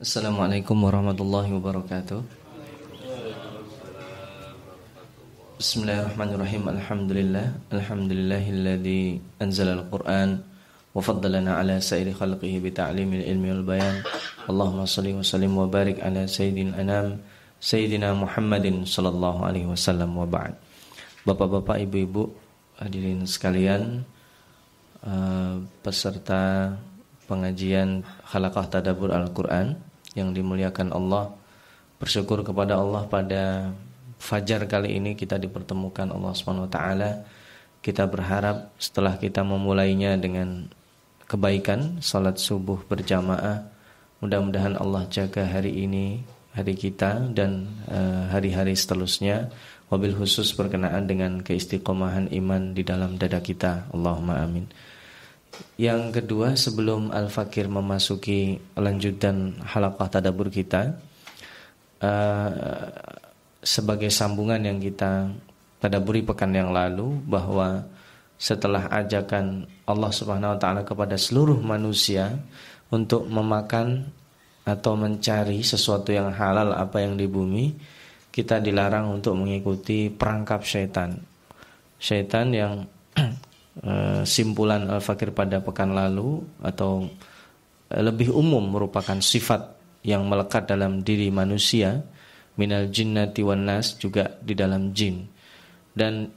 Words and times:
Assalamualaikum 0.00 0.80
warahmatullahi 0.80 1.52
wabarakatuh. 1.60 2.24
Bismillahirrahmanirrahim. 5.60 6.72
Alhamdulillah. 6.72 7.52
Alhamdulillahilladzi 7.68 9.20
anzala 9.44 9.76
al-Quran 9.76 10.40
Wa 10.96 11.04
faddalana 11.04 11.60
ala 11.60 11.76
sairi 11.84 12.16
khalqihi 12.16 12.64
bita'limil 12.64 13.28
ilmi 13.28 13.52
wal 13.52 13.76
bayan. 13.76 14.00
Allahumma 14.48 14.88
salli 14.88 15.12
wa 15.12 15.20
sallim 15.20 15.52
wa 15.52 15.68
barik 15.68 16.00
ala 16.00 16.24
sayyidin 16.24 16.80
anam 16.80 17.20
Sayyidina 17.60 18.16
Muhammadin 18.16 18.88
sallallahu 18.88 19.44
alaihi 19.44 19.68
wasallam 19.68 20.16
wa 20.16 20.24
ba'd. 20.24 20.56
Bapak-bapak, 21.28 21.76
ibu-ibu, 21.76 22.32
hadirin 22.80 23.28
sekalian 23.28 24.08
uh, 25.04 25.60
Peserta 25.84 26.72
pengajian 27.28 28.00
Khalaqah 28.24 28.80
Tadabur 28.80 29.12
Al-Quran 29.12 29.89
yang 30.14 30.34
dimuliakan 30.34 30.90
Allah. 30.94 31.34
Bersyukur 32.00 32.40
kepada 32.40 32.80
Allah 32.80 33.04
pada 33.04 33.74
fajar 34.16 34.64
kali 34.64 34.96
ini 34.96 35.12
kita 35.16 35.36
dipertemukan 35.36 36.08
Allah 36.08 36.32
taala. 36.68 37.10
Kita 37.80 38.04
berharap 38.04 38.76
setelah 38.76 39.16
kita 39.16 39.40
memulainya 39.40 40.16
dengan 40.20 40.68
kebaikan 41.24 42.04
salat 42.04 42.36
subuh 42.36 42.84
berjamaah 42.84 43.64
mudah-mudahan 44.20 44.76
Allah 44.76 45.08
jaga 45.08 45.48
hari 45.48 45.88
ini 45.88 46.20
hari 46.52 46.76
kita 46.76 47.30
dan 47.32 47.70
eh, 47.88 48.24
hari-hari 48.28 48.76
uh, 48.76 48.78
seterusnya. 48.78 49.48
Wabil 49.90 50.14
khusus 50.14 50.54
berkenaan 50.54 51.10
dengan 51.10 51.42
keistiqomahan 51.42 52.30
iman 52.30 52.74
di 52.78 52.86
dalam 52.86 53.18
dada 53.18 53.42
kita. 53.42 53.90
Allahumma 53.90 54.38
amin 54.38 54.70
yang 55.80 56.12
kedua 56.12 56.54
sebelum 56.54 57.10
Al-Fakir 57.10 57.66
memasuki 57.66 58.60
lanjutan 58.76 59.56
halaqah 59.64 60.20
tadabur 60.20 60.52
kita 60.52 60.94
uh, 62.04 62.50
sebagai 63.60 64.08
sambungan 64.08 64.60
yang 64.60 64.78
kita 64.80 65.28
tadaburi 65.80 66.24
pekan 66.24 66.52
yang 66.52 66.72
lalu 66.72 67.16
bahwa 67.24 67.84
setelah 68.40 68.88
ajakan 68.88 69.68
Allah 69.84 70.12
Subhanahu 70.12 70.56
wa 70.56 70.58
taala 70.60 70.80
kepada 70.84 71.16
seluruh 71.20 71.60
manusia 71.60 72.40
untuk 72.88 73.28
memakan 73.28 74.08
atau 74.64 74.96
mencari 74.96 75.60
sesuatu 75.60 76.12
yang 76.12 76.32
halal 76.32 76.72
apa 76.72 77.04
yang 77.04 77.16
di 77.16 77.28
bumi 77.28 77.76
kita 78.30 78.62
dilarang 78.62 79.10
untuk 79.10 79.34
mengikuti 79.34 80.06
perangkap 80.06 80.62
syaitan. 80.62 81.18
Syaitan 81.98 82.48
yang 82.54 82.86
Eh, 83.80 84.28
simpulan 84.28 84.92
Al-Fakir 84.92 85.32
pada 85.32 85.64
pekan 85.64 85.96
lalu 85.96 86.44
atau 86.60 87.08
eh, 87.88 88.02
lebih 88.04 88.28
umum 88.28 88.60
merupakan 88.60 89.16
sifat 89.16 89.72
yang 90.04 90.28
melekat 90.28 90.68
dalam 90.68 91.00
diri 91.00 91.32
manusia 91.32 92.04
minal 92.60 92.92
jinnati 92.92 93.40
wan 93.40 93.64
nas 93.64 93.96
juga 93.96 94.36
di 94.44 94.52
dalam 94.52 94.92
jin. 94.92 95.24
Dan 95.96 96.28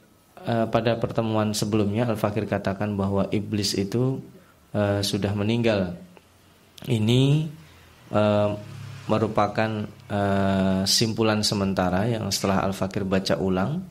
uh, 0.43 0.67
pada 0.67 0.95
pertemuan 0.99 1.51
sebelumnya 1.51 2.07
Al-Fakir 2.07 2.47
katakan 2.47 2.95
bahwa 2.95 3.27
iblis 3.31 3.75
itu 3.75 4.23
uh, 4.75 4.99
sudah 5.03 5.31
meninggal. 5.35 5.95
Ini 6.87 7.47
uh, 8.11 8.55
merupakan 9.07 9.87
uh, 10.11 10.83
simpulan 10.87 11.43
sementara 11.43 12.07
yang 12.07 12.27
setelah 12.31 12.67
Al-Fakir 12.67 13.03
baca 13.03 13.35
ulang 13.39 13.83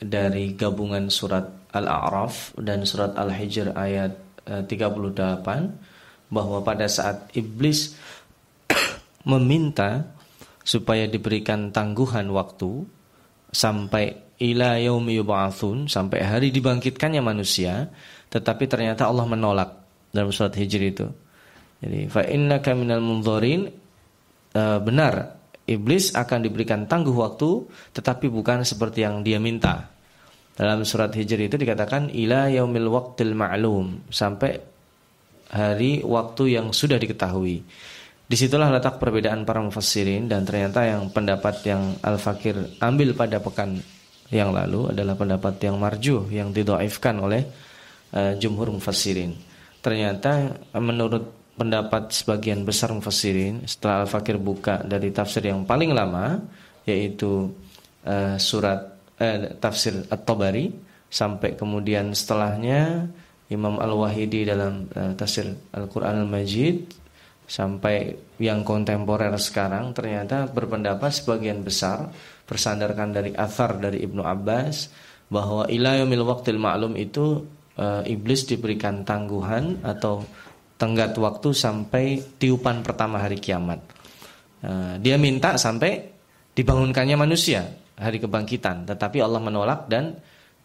dari 0.00 0.52
gabungan 0.56 1.08
surat 1.08 1.61
Al-A'raf 1.72 2.52
dan 2.60 2.84
surat 2.84 3.16
Al-Hijr 3.16 3.72
ayat 3.72 4.12
38 4.44 4.68
eh, 4.68 5.64
bahwa 6.32 6.58
pada 6.64 6.88
saat 6.88 7.32
iblis 7.36 7.96
meminta 9.30 10.04
supaya 10.62 11.08
diberikan 11.10 11.74
tangguhan 11.74 12.30
waktu 12.30 12.86
sampai 13.52 14.36
ila 14.42 14.80
yaumi 14.80 15.20
yub'atsun 15.20 15.86
sampai 15.86 16.24
hari 16.24 16.48
dibangkitkannya 16.50 17.22
manusia 17.22 17.90
tetapi 18.32 18.64
ternyata 18.64 19.06
Allah 19.06 19.28
menolak 19.28 19.70
dalam 20.08 20.32
surat 20.32 20.56
Hijr 20.56 20.82
itu. 20.88 21.06
Jadi 21.82 22.08
fa 22.08 22.24
innaka 22.24 22.72
minal 22.72 23.04
mundzirin 23.04 23.68
eh, 24.54 24.78
benar 24.80 25.40
iblis 25.68 26.12
akan 26.16 26.38
diberikan 26.42 26.88
tangguh 26.88 27.14
waktu 27.14 27.68
tetapi 27.96 28.26
bukan 28.32 28.64
seperti 28.64 29.04
yang 29.04 29.20
dia 29.20 29.36
minta. 29.36 29.91
Dalam 30.62 30.86
surat 30.86 31.10
Hijr 31.10 31.50
itu 31.50 31.58
dikatakan 31.58 32.14
ila 32.14 32.46
yaumil 32.46 32.86
waqtil 32.86 33.34
ma'lum 33.34 34.06
sampai 34.14 34.62
hari 35.50 36.06
waktu 36.06 36.54
yang 36.54 36.70
sudah 36.70 37.02
diketahui. 37.02 37.66
Di 38.30 38.36
situlah 38.38 38.70
letak 38.70 39.02
perbedaan 39.02 39.42
para 39.42 39.58
mufassirin 39.58 40.30
dan 40.30 40.46
ternyata 40.46 40.86
yang 40.86 41.10
pendapat 41.10 41.66
yang 41.66 41.98
Al-Fakir 41.98 42.78
ambil 42.78 43.10
pada 43.18 43.42
pekan 43.42 43.82
yang 44.30 44.54
lalu 44.54 44.94
adalah 44.94 45.18
pendapat 45.18 45.58
yang 45.66 45.82
marjuh 45.82 46.30
yang 46.30 46.54
didoaifkan 46.54 47.18
oleh 47.18 47.42
uh, 48.14 48.38
jumhur 48.38 48.70
mufassirin. 48.70 49.34
Ternyata 49.82 50.62
menurut 50.78 51.58
pendapat 51.58 52.14
sebagian 52.14 52.62
besar 52.62 52.94
mufassirin 52.94 53.66
setelah 53.66 54.06
Al-Fakir 54.06 54.38
buka 54.38 54.78
dari 54.86 55.10
tafsir 55.10 55.42
yang 55.42 55.66
paling 55.66 55.90
lama 55.90 56.38
yaitu 56.86 57.50
uh, 58.06 58.38
surat 58.38 58.91
eh, 59.22 59.54
tafsir 59.62 60.02
At-Tabari. 60.10 60.90
Sampai 61.12 61.54
kemudian 61.54 62.16
setelahnya 62.16 63.06
Imam 63.52 63.78
Al-Wahidi 63.78 64.48
dalam 64.48 64.90
eh, 64.90 65.14
tafsir 65.14 65.46
Al-Qur'an 65.70 66.26
Al-Majid. 66.26 66.98
Sampai 67.46 68.16
yang 68.40 68.64
kontemporer 68.64 69.30
sekarang 69.36 69.92
ternyata 69.92 70.48
berpendapat 70.48 71.12
sebagian 71.12 71.60
besar 71.60 72.08
bersandarkan 72.48 73.12
dari 73.12 73.30
athar 73.36 73.76
dari 73.76 74.00
Ibnu 74.02 74.24
Abbas 74.24 74.88
bahwa 75.32 75.64
ila 75.68 76.00
yaumil 76.00 76.24
waqtil 76.24 76.60
ma'lum 76.60 76.96
itu 76.96 77.44
e, 77.76 78.12
iblis 78.12 78.44
diberikan 78.44 79.04
tangguhan 79.04 79.80
atau 79.80 80.20
tenggat 80.76 81.16
waktu 81.16 81.52
sampai 81.52 82.20
tiupan 82.36 82.80
pertama 82.80 83.20
hari 83.20 83.36
kiamat. 83.36 83.80
E, 84.60 84.70
dia 85.00 85.16
minta 85.16 85.56
sampai 85.56 86.12
dibangunkannya 86.52 87.16
manusia 87.16 87.64
hari 88.02 88.18
kebangkitan, 88.18 88.84
tetapi 88.84 89.22
Allah 89.22 89.38
menolak 89.38 89.86
dan 89.86 90.18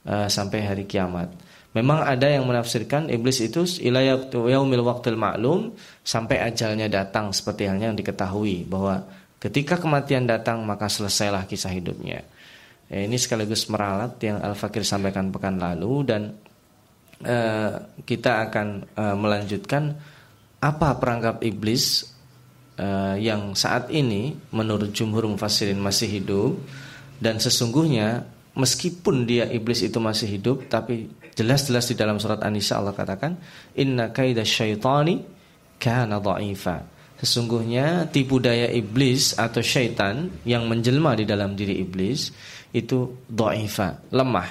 uh, 0.03 0.25
sampai 0.25 0.65
hari 0.65 0.83
kiamat. 0.89 1.29
Memang 1.77 2.01
ada 2.01 2.25
yang 2.25 2.49
menafsirkan 2.49 3.05
iblis 3.13 3.37
itu 3.37 3.61
yaumil 4.33 4.81
waqtil 4.81 5.13
ma'lum 5.13 5.77
sampai 6.01 6.41
ajalnya 6.41 6.89
datang 6.89 7.29
seperti 7.29 7.69
halnya 7.69 7.93
yang 7.93 7.97
diketahui 7.99 8.65
bahwa 8.65 9.05
ketika 9.37 9.77
kematian 9.77 10.25
datang 10.25 10.65
maka 10.65 10.89
selesailah 10.89 11.45
kisah 11.45 11.69
hidupnya. 11.69 12.25
Ya, 12.87 13.03
ini 13.03 13.19
sekaligus 13.19 13.67
meralat 13.67 14.15
yang 14.23 14.39
Al-Fakir 14.39 14.81
sampaikan 14.87 15.29
pekan 15.29 15.59
lalu 15.59 16.07
dan 16.07 16.33
uh, 17.21 17.71
kita 18.07 18.47
akan 18.49 18.67
uh, 18.95 19.15
melanjutkan 19.19 19.91
apa 20.57 20.97
perangkap 20.97 21.43
iblis 21.45 22.07
uh, 22.79 23.19
yang 23.19 23.53
saat 23.53 23.93
ini 23.93 24.33
menurut 24.55 24.95
jumhur 24.95 25.29
mufassirin 25.29 25.77
masih 25.77 26.09
hidup 26.09 26.57
dan 27.17 27.41
sesungguhnya 27.41 28.25
meskipun 28.57 29.29
dia 29.29 29.45
iblis 29.45 29.85
itu 29.85 30.01
masih 30.01 30.37
hidup 30.37 30.65
tapi 30.65 31.05
jelas-jelas 31.37 31.93
di 31.93 31.95
dalam 31.95 32.17
surat 32.17 32.41
An-Nisa 32.41 32.81
Allah 32.81 32.97
katakan 32.97 33.37
inna 33.77 34.09
kaida 34.09 34.41
syaitani 34.41 35.21
kana 35.77 36.17
dha'ifa. 36.17 36.97
Sesungguhnya 37.17 38.09
tipu 38.13 38.37
daya 38.37 38.69
iblis 38.69 39.33
atau 39.37 39.61
syaitan 39.61 40.29
yang 40.45 40.69
menjelma 40.69 41.17
di 41.17 41.25
dalam 41.25 41.57
diri 41.57 41.81
iblis 41.81 42.29
itu 42.73 43.25
dha'ifa, 43.29 44.13
lemah. 44.13 44.49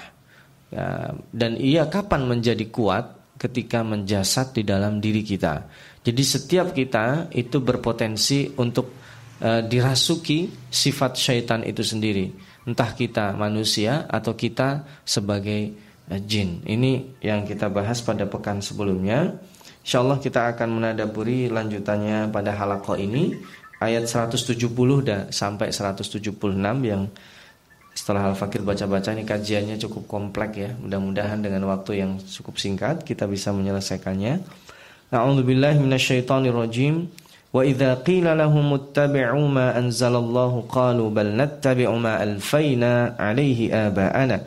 Ya, 0.66 1.14
dan 1.30 1.54
ia 1.62 1.86
kapan 1.86 2.26
menjadi 2.26 2.66
kuat 2.74 3.38
ketika 3.38 3.86
menjasad 3.86 4.50
di 4.50 4.66
dalam 4.66 4.98
diri 4.98 5.22
kita. 5.22 5.62
Jadi 6.02 6.22
setiap 6.26 6.74
kita 6.74 7.30
itu 7.30 7.62
berpotensi 7.62 8.50
untuk 8.58 8.98
uh, 9.42 9.62
dirasuki 9.62 10.50
sifat 10.66 11.14
syaitan 11.14 11.62
itu 11.62 11.86
sendiri 11.86 12.55
entah 12.66 12.90
kita 12.92 13.32
manusia 13.38 14.04
atau 14.10 14.34
kita 14.34 14.84
sebagai 15.06 15.72
uh, 16.10 16.20
jin. 16.20 16.66
Ini 16.66 17.22
yang 17.22 17.46
kita 17.46 17.70
bahas 17.70 18.02
pada 18.02 18.26
pekan 18.26 18.58
sebelumnya. 18.58 19.38
Insyaallah 19.86 20.18
kita 20.18 20.50
akan 20.50 20.82
menadaburi 20.82 21.46
lanjutannya 21.46 22.34
pada 22.34 22.58
halaqah 22.58 22.98
ini 22.98 23.38
ayat 23.78 24.10
170 24.10 24.66
dan 25.06 25.30
sampai 25.30 25.70
176 25.70 26.34
yang 26.82 27.06
setelah 27.96 28.28
Al-Fakir 28.28 28.60
baca-baca 28.60 29.08
ini 29.16 29.24
kajiannya 29.24 29.80
cukup 29.80 30.04
kompleks 30.04 30.54
ya. 30.58 30.70
Mudah-mudahan 30.76 31.40
dengan 31.40 31.64
waktu 31.70 32.04
yang 32.04 32.20
cukup 32.20 32.60
singkat 32.60 33.06
kita 33.06 33.24
bisa 33.24 33.56
menyelesaikannya. 33.56 34.44
A'udzubillahi 35.14 35.80
minasyaitonirrajim. 35.80 37.08
وإذا 37.55 38.07
قيل 38.07 38.37
لهم 38.37 38.67
اتبعوا 38.73 39.47
ما 39.47 39.75
أنزل 39.75 40.15
الله 40.15 40.51
قالوا 40.71 41.09
بل 41.11 41.27
نتبع 41.35 41.89
ما 41.99 42.23
ألفينا 42.23 43.15
عليه 43.19 43.59
آباءنا 43.87 44.37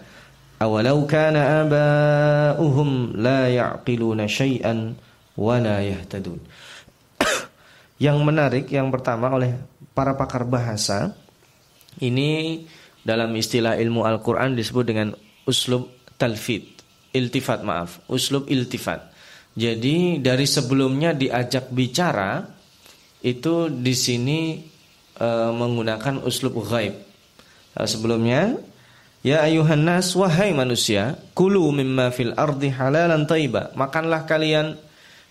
أولو 0.63 0.99
كان 1.07 1.37
آباؤهم 1.37 2.91
لا 3.21 3.41
يعقلون 3.49 4.21
شيئا 4.29 4.75
ولا 5.37 5.77
يهتدون 5.85 6.41
yang 8.05 8.19
menarik 8.25 8.73
yang 8.73 8.89
pertama 8.91 9.31
oleh 9.31 9.55
para 9.95 10.17
pakar 10.19 10.43
bahasa 10.49 11.15
ini 12.03 12.65
dalam 13.05 13.31
istilah 13.37 13.79
ilmu 13.79 14.03
Al-Qur'an 14.03 14.57
disebut 14.57 14.83
dengan 14.83 15.13
uslub 15.47 15.93
talfid, 16.17 16.81
iltifat 17.13 17.61
maaf, 17.63 18.03
uslub 18.11 18.49
iltifat. 18.51 19.13
Jadi 19.55 20.19
dari 20.19 20.49
sebelumnya 20.49 21.15
diajak 21.15 21.71
bicara 21.71 22.43
itu 23.20 23.68
di 23.68 23.94
sini 23.96 24.64
e, 25.18 25.28
menggunakan 25.52 26.24
uslub 26.24 26.56
ghaib. 26.64 26.96
Nah, 27.76 27.88
sebelumnya 27.88 28.58
Ya 29.20 29.44
ayuhan 29.44 29.84
nas 29.84 30.16
wahai 30.16 30.56
manusia, 30.56 31.20
kulu 31.36 31.76
mimma 31.76 32.08
fil 32.16 32.32
ardi 32.40 32.72
halalan 32.72 33.28
taiba. 33.28 33.76
Makanlah 33.76 34.24
kalian 34.24 34.80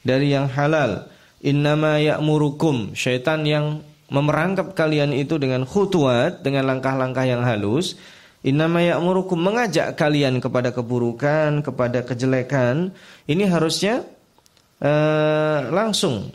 dari 0.04 0.36
yang 0.36 0.44
halal. 0.44 1.08
Innama 1.40 1.96
ya'murukum. 1.96 2.92
Syaitan 2.92 3.48
yang 3.48 3.80
memerangkap 4.12 4.76
kalian 4.76 5.16
itu 5.16 5.40
dengan 5.40 5.64
khutuat, 5.64 6.44
dengan 6.44 6.68
langkah-langkah 6.68 7.24
yang 7.24 7.40
halus. 7.40 7.96
Innama 8.44 8.84
ya'murukum 8.84 9.40
mengajak 9.40 9.96
kalian 9.96 10.44
kepada 10.44 10.68
keburukan, 10.76 11.64
kepada 11.64 12.04
kejelekan. 12.04 12.92
Ini 13.24 13.48
harusnya 13.48 14.04
uh, 14.84 15.64
langsung 15.72 16.28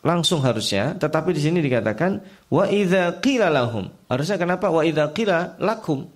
langsung 0.00 0.40
harusnya 0.40 0.96
tetapi 0.96 1.36
di 1.36 1.40
sini 1.44 1.58
dikatakan 1.60 2.20
wa 2.48 2.64
idza 2.68 3.20
qila 3.20 3.52
lahum 3.52 3.88
harusnya 4.08 4.40
kenapa 4.40 4.72
wa 4.72 4.80
idza 4.84 5.12
qila 5.12 5.60
lakum 5.60 6.08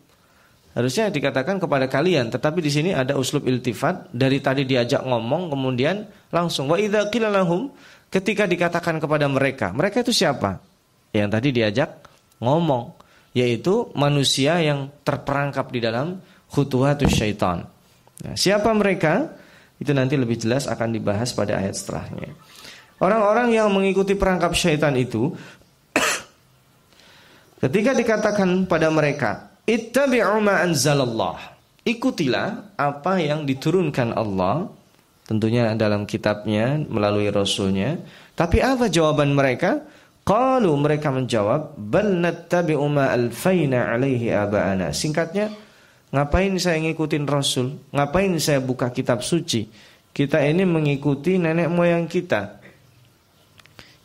Harusnya 0.75 1.07
dikatakan 1.07 1.63
kepada 1.63 1.87
kalian, 1.87 2.35
tetapi 2.35 2.59
di 2.59 2.67
sini 2.67 2.91
ada 2.91 3.15
uslub 3.15 3.47
iltifat 3.47 4.11
dari 4.11 4.43
tadi 4.43 4.67
diajak 4.67 5.07
ngomong 5.07 5.47
kemudian 5.55 6.03
langsung 6.35 6.67
wa 6.67 6.75
idza 6.75 7.15
qila 7.15 7.31
lahum 7.31 7.71
ketika 8.11 8.43
dikatakan 8.51 8.99
kepada 8.99 9.31
mereka. 9.31 9.71
Mereka 9.71 10.03
itu 10.03 10.11
siapa? 10.11 10.59
Yang 11.15 11.29
tadi 11.31 11.49
diajak 11.55 11.91
ngomong, 12.43 12.91
yaitu 13.39 13.87
manusia 13.95 14.59
yang 14.59 14.91
terperangkap 15.07 15.71
di 15.71 15.79
dalam 15.79 16.19
khutuwatus 16.51 17.23
syaitan. 17.23 17.71
Nah, 18.27 18.35
siapa 18.35 18.75
mereka? 18.75 19.31
Itu 19.79 19.95
nanti 19.95 20.19
lebih 20.19 20.43
jelas 20.43 20.67
akan 20.67 20.91
dibahas 20.91 21.31
pada 21.39 21.55
ayat 21.55 21.79
setelahnya. 21.79 22.35
Orang-orang 23.05 23.53
yang 23.53 23.69
mengikuti 23.69 24.17
perangkap 24.17 24.57
syaitan 24.57 24.97
itu 24.97 25.29
ketika 27.63 27.93
dikatakan 27.93 28.65
pada 28.65 28.89
mereka, 28.89 29.53
Ittabi'u 29.69 30.41
ma 30.41 30.65
anzalallah. 30.65 31.53
Ikutilah 31.85 32.81
apa 32.81 33.21
yang 33.21 33.45
diturunkan 33.45 34.17
Allah 34.17 34.73
tentunya 35.29 35.77
dalam 35.77 36.09
kitabnya 36.09 36.81
melalui 36.81 37.29
rasulnya. 37.29 38.01
Tapi 38.33 38.65
apa 38.65 38.89
jawaban 38.89 39.37
mereka? 39.37 39.85
Qalu 40.25 40.73
mereka 40.81 41.13
menjawab, 41.13 41.77
"Bal 41.77 42.09
nattabi'u 42.25 42.89
ma 42.89 43.13
alfaina 43.13 43.93
'alaihi 43.93 44.33
aba'ana." 44.33 44.97
Singkatnya, 44.97 45.53
ngapain 46.09 46.57
saya 46.57 46.81
ngikutin 46.81 47.29
rasul? 47.29 47.77
Ngapain 47.93 48.33
saya 48.41 48.65
buka 48.65 48.89
kitab 48.89 49.21
suci? 49.21 49.69
Kita 50.17 50.41
ini 50.41 50.65
mengikuti 50.65 51.37
nenek 51.37 51.69
moyang 51.69 52.09
kita. 52.09 52.64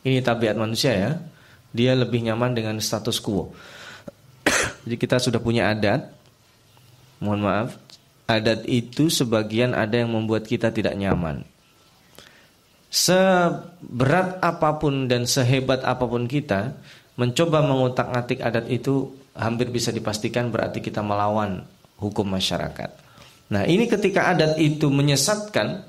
Ini 0.04 0.24
tabiat 0.24 0.56
manusia 0.56 0.96
ya. 0.96 1.12
Dia 1.70 1.94
lebih 1.94 2.24
nyaman 2.26 2.56
dengan 2.56 2.76
status 2.80 3.20
quo. 3.22 3.52
Jadi 4.88 4.96
kita 4.96 5.20
sudah 5.20 5.40
punya 5.44 5.70
adat. 5.70 6.08
Mohon 7.20 7.42
maaf, 7.44 7.70
adat 8.30 8.64
itu 8.64 9.12
sebagian 9.12 9.76
ada 9.76 10.00
yang 10.00 10.16
membuat 10.16 10.48
kita 10.48 10.72
tidak 10.72 10.96
nyaman. 10.96 11.44
Seberat 12.90 14.40
apa 14.40 14.80
pun 14.80 15.06
dan 15.12 15.28
sehebat 15.28 15.84
apa 15.84 16.08
pun 16.08 16.26
kita 16.26 16.74
mencoba 17.20 17.60
mengutak-atik 17.62 18.40
adat 18.40 18.66
itu 18.72 19.14
hampir 19.36 19.68
bisa 19.70 19.92
dipastikan 19.92 20.48
berarti 20.50 20.80
kita 20.80 21.04
melawan 21.04 21.68
hukum 22.00 22.26
masyarakat. 22.26 22.90
Nah, 23.50 23.66
ini 23.66 23.90
ketika 23.90 24.30
adat 24.32 24.56
itu 24.62 24.88
menyesatkan 24.88 25.89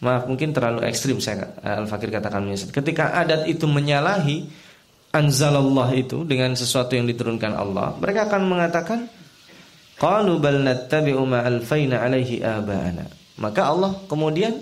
Maaf 0.00 0.24
mungkin 0.24 0.56
terlalu 0.56 0.88
ekstrim 0.88 1.20
saya 1.20 1.52
Al-Fakir 1.60 2.08
katakan 2.08 2.40
menyesat. 2.40 2.72
Ketika 2.72 3.12
adat 3.20 3.44
itu 3.44 3.68
menyalahi 3.68 4.48
anzalallah 5.12 5.92
itu 5.92 6.24
dengan 6.24 6.56
sesuatu 6.56 6.96
yang 6.96 7.04
diturunkan 7.04 7.52
Allah, 7.52 7.92
mereka 8.00 8.32
akan 8.32 8.42
mengatakan 8.48 8.98
qalu 10.00 10.40
bal 10.40 10.56
nattabi'u 10.64 11.20
ma 11.28 11.44
alfaina 11.44 12.00
alaihi 12.00 12.40
aba'ana. 12.40 13.12
Maka 13.44 13.60
Allah 13.68 13.92
kemudian 14.08 14.56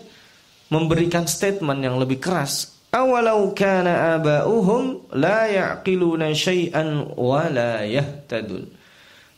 memberikan 0.75 1.31
statement 1.31 1.87
yang 1.87 2.03
lebih 2.03 2.19
keras. 2.19 2.75
Awalau 2.91 3.55
kana 3.55 4.19
aba'uhum 4.19 5.15
la 5.15 5.47
ya'qiluna 5.47 6.35
syai'an 6.35 7.15
wa 7.15 7.47
la 7.47 7.87
yahtadun. 7.87 8.67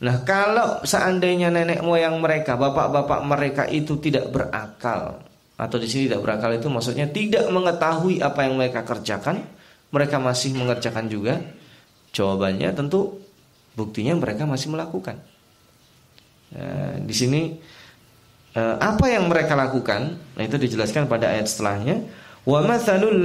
Nah, 0.01 0.25
kalau 0.25 0.81
seandainya 0.81 1.53
nenek 1.53 1.85
moyang 1.85 2.17
mereka, 2.25 2.57
bapak-bapak 2.57 3.21
mereka 3.21 3.63
itu 3.69 4.01
tidak 4.01 4.33
berakal 4.33 5.29
atau 5.61 5.77
di 5.77 5.85
sini 5.85 6.09
tidak 6.09 6.25
berakal 6.25 6.57
itu 6.57 6.73
maksudnya 6.73 7.05
tidak 7.13 7.45
mengetahui 7.53 8.25
apa 8.25 8.49
yang 8.49 8.57
mereka 8.57 8.81
kerjakan, 8.81 9.45
mereka 9.93 10.17
masih 10.17 10.57
mengerjakan 10.57 11.05
juga? 11.13 11.37
Jawabannya 12.17 12.73
tentu 12.73 13.21
buktinya 13.77 14.17
mereka 14.17 14.49
masih 14.49 14.73
melakukan. 14.73 15.21
Nah, 16.57 16.97
di 17.05 17.13
sini 17.13 17.61
eh, 18.57 18.77
apa 18.81 19.13
yang 19.13 19.29
mereka 19.29 19.53
lakukan? 19.53 20.17
Nah, 20.17 20.43
itu 20.43 20.57
dijelaskan 20.57 21.05
pada 21.05 21.29
ayat 21.29 21.45
setelahnya. 21.45 22.09
Wa 22.49 22.65
mathalul 22.65 23.21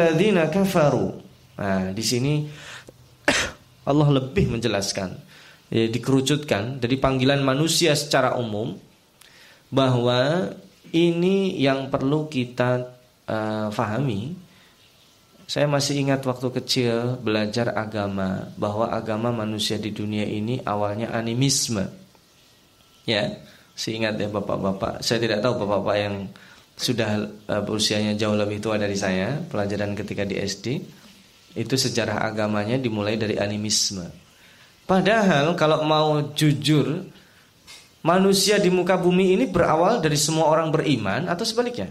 kafaru. 0.52 1.16
Nah, 1.56 1.96
di 1.96 2.04
sini 2.04 2.52
Allah 3.90 4.08
lebih 4.12 4.52
menjelaskan, 4.52 5.16
ya, 5.72 5.88
dikerucutkan 5.88 6.84
dari 6.84 7.00
panggilan 7.00 7.40
manusia 7.40 7.96
secara 7.96 8.36
umum 8.36 8.76
bahwa 9.72 10.52
ini 10.96 11.60
yang 11.60 11.92
perlu 11.92 12.32
kita 12.32 12.96
uh, 13.28 13.68
fahami 13.70 14.46
saya 15.46 15.70
masih 15.70 16.02
ingat 16.02 16.26
waktu 16.26 16.50
kecil 16.58 17.22
belajar 17.22 17.70
agama 17.78 18.50
bahwa 18.58 18.90
agama 18.90 19.30
manusia 19.30 19.78
di 19.78 19.94
dunia 19.94 20.26
ini 20.26 20.58
awalnya 20.66 21.14
animisme. 21.14 21.86
Ya, 23.06 23.46
saya 23.78 23.94
ingat 24.02 24.18
ya 24.18 24.34
bapak-bapak. 24.34 25.06
Saya 25.06 25.22
tidak 25.22 25.46
tahu 25.46 25.62
bapak-bapak 25.62 25.98
yang 26.02 26.16
sudah 26.74 27.30
uh, 27.46 27.62
berusianya 27.62 28.18
jauh 28.18 28.34
lebih 28.34 28.58
tua 28.58 28.82
dari 28.82 28.98
saya, 28.98 29.38
pelajaran 29.46 29.94
ketika 29.94 30.26
di 30.26 30.42
SD. 30.42 30.82
Itu 31.54 31.78
sejarah 31.78 32.26
agamanya 32.26 32.82
dimulai 32.82 33.14
dari 33.14 33.38
animisme. 33.38 34.10
Padahal 34.90 35.54
kalau 35.54 35.86
mau 35.86 36.34
jujur, 36.34 37.06
manusia 38.06 38.62
di 38.62 38.70
muka 38.70 38.94
bumi 39.02 39.34
ini 39.34 39.50
berawal 39.50 39.98
dari 39.98 40.14
semua 40.14 40.46
orang 40.46 40.70
beriman 40.70 41.26
atau 41.26 41.42
sebaliknya? 41.42 41.90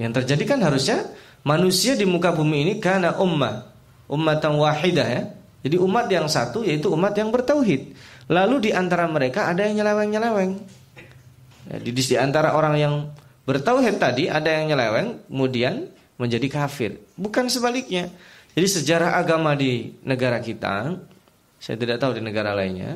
Yang 0.00 0.24
terjadi 0.24 0.56
kan 0.56 0.60
harusnya 0.64 1.04
manusia 1.44 1.92
di 1.92 2.08
muka 2.08 2.32
bumi 2.32 2.64
ini 2.64 2.74
karena 2.80 3.20
ummah, 3.20 3.68
ummatan 4.08 4.56
wahidah 4.56 5.08
ya. 5.08 5.22
Jadi 5.68 5.76
umat 5.82 6.06
yang 6.08 6.30
satu 6.32 6.64
yaitu 6.64 6.88
umat 6.88 7.12
yang 7.12 7.28
bertauhid. 7.28 7.92
Lalu 8.32 8.70
di 8.70 8.70
antara 8.72 9.04
mereka 9.04 9.52
ada 9.52 9.66
yang 9.68 9.82
nyeleweng-nyeleweng. 9.82 10.52
Jadi 11.66 11.90
di 11.90 12.16
antara 12.16 12.54
orang 12.54 12.74
yang 12.78 12.94
bertauhid 13.44 13.98
tadi 13.98 14.30
ada 14.30 14.46
yang 14.46 14.72
nyeleweng 14.72 15.26
kemudian 15.28 15.90
menjadi 16.16 16.46
kafir. 16.48 17.02
Bukan 17.18 17.50
sebaliknya. 17.50 18.08
Jadi 18.56 18.68
sejarah 18.80 19.20
agama 19.20 19.52
di 19.52 19.92
negara 20.06 20.40
kita, 20.40 20.96
saya 21.66 21.74
tidak 21.82 21.98
tahu 21.98 22.14
di 22.14 22.22
negara 22.22 22.54
lainnya, 22.54 22.94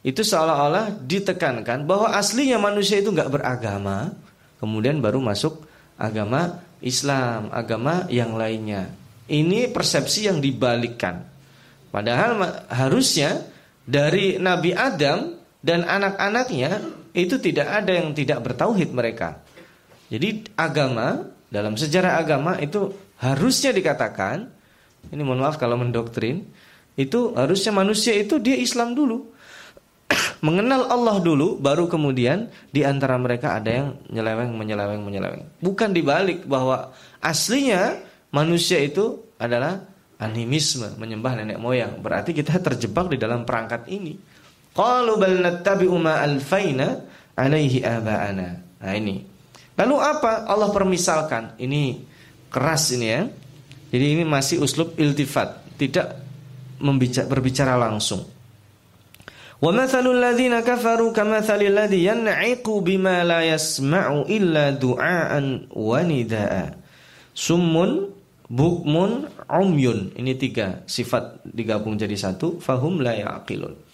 itu 0.00 0.24
seolah-olah 0.24 1.04
ditekankan 1.04 1.84
bahwa 1.84 2.16
aslinya 2.16 2.56
manusia 2.56 2.96
itu 2.96 3.12
nggak 3.12 3.28
beragama, 3.28 4.16
kemudian 4.56 5.04
baru 5.04 5.20
masuk 5.20 5.68
agama 6.00 6.64
Islam, 6.80 7.52
agama 7.52 8.08
yang 8.08 8.32
lainnya. 8.32 8.88
Ini 9.28 9.68
persepsi 9.68 10.32
yang 10.32 10.40
dibalikkan. 10.40 11.28
Padahal 11.92 12.40
harusnya 12.72 13.44
dari 13.84 14.40
Nabi 14.40 14.72
Adam 14.72 15.36
dan 15.60 15.84
anak-anaknya 15.84 16.80
itu 17.12 17.36
tidak 17.36 17.68
ada 17.84 17.92
yang 18.00 18.16
tidak 18.16 18.40
bertauhid 18.48 18.96
mereka. 18.96 19.44
Jadi 20.08 20.56
agama 20.56 21.20
dalam 21.52 21.76
sejarah 21.76 22.16
agama 22.16 22.56
itu 22.64 22.96
harusnya 23.20 23.76
dikatakan 23.76 24.48
ini 25.10 25.20
mohon 25.20 25.44
maaf 25.44 25.60
kalau 25.60 25.76
mendoktrin 25.78 26.48
itu 26.96 27.36
harusnya 27.36 27.72
manusia 27.76 28.16
itu 28.16 28.40
dia 28.40 28.56
Islam 28.56 28.96
dulu 28.96 29.36
mengenal 30.46 30.86
Allah 30.90 31.18
dulu, 31.18 31.58
baru 31.58 31.90
kemudian 31.90 32.50
di 32.70 32.86
antara 32.86 33.18
mereka 33.18 33.58
ada 33.58 33.70
yang 33.70 33.88
nyeleweng, 34.10 34.54
menyeleweng, 34.54 35.02
menyeleweng. 35.02 35.42
Bukan 35.58 35.90
dibalik 35.90 36.46
bahwa 36.46 36.94
aslinya 37.18 37.98
manusia 38.30 38.78
itu 38.78 39.18
adalah 39.36 39.82
animisme, 40.22 40.94
menyembah 40.96 41.42
nenek 41.42 41.58
moyang. 41.60 41.98
Berarti 42.00 42.32
kita 42.32 42.62
terjebak 42.62 43.12
di 43.12 43.18
dalam 43.20 43.42
perangkat 43.44 43.90
ini. 43.90 44.16
Qalu 44.76 45.12
bal 45.16 45.36
nattabi'u 45.40 45.96
ma 45.96 46.20
alfaina 46.22 47.00
alaihi 47.36 47.82
aba'ana. 47.82 48.48
Nah 48.84 48.92
ini. 48.94 49.24
Lalu 49.76 49.96
apa? 50.00 50.48
Allah 50.48 50.72
permisalkan. 50.72 51.56
Ini 51.60 52.00
keras 52.48 52.92
ini 52.96 53.08
ya. 53.08 53.28
Jadi 53.86 54.06
ini 54.18 54.24
masih 54.26 54.60
uslub 54.60 54.98
iltifat, 54.98 55.78
tidak 55.78 56.25
membicara, 56.80 57.26
berbicara 57.30 57.74
langsung. 57.78 58.26
Wa 59.56 59.72
kafaru 60.60 61.16
kamathalil 61.16 61.88
yasma'u 63.40 64.28
illa 64.28 64.76
du'aan. 64.76 65.64
Summun, 67.32 68.12
bukmun. 68.52 69.32
Ini 70.12 70.32
tiga 70.36 70.84
sifat 70.84 71.40
digabung 71.46 71.96
jadi 71.96 72.18
satu. 72.18 72.60
Fahum 72.60 73.00
la 73.00 73.16
ya'qilun. 73.16 73.85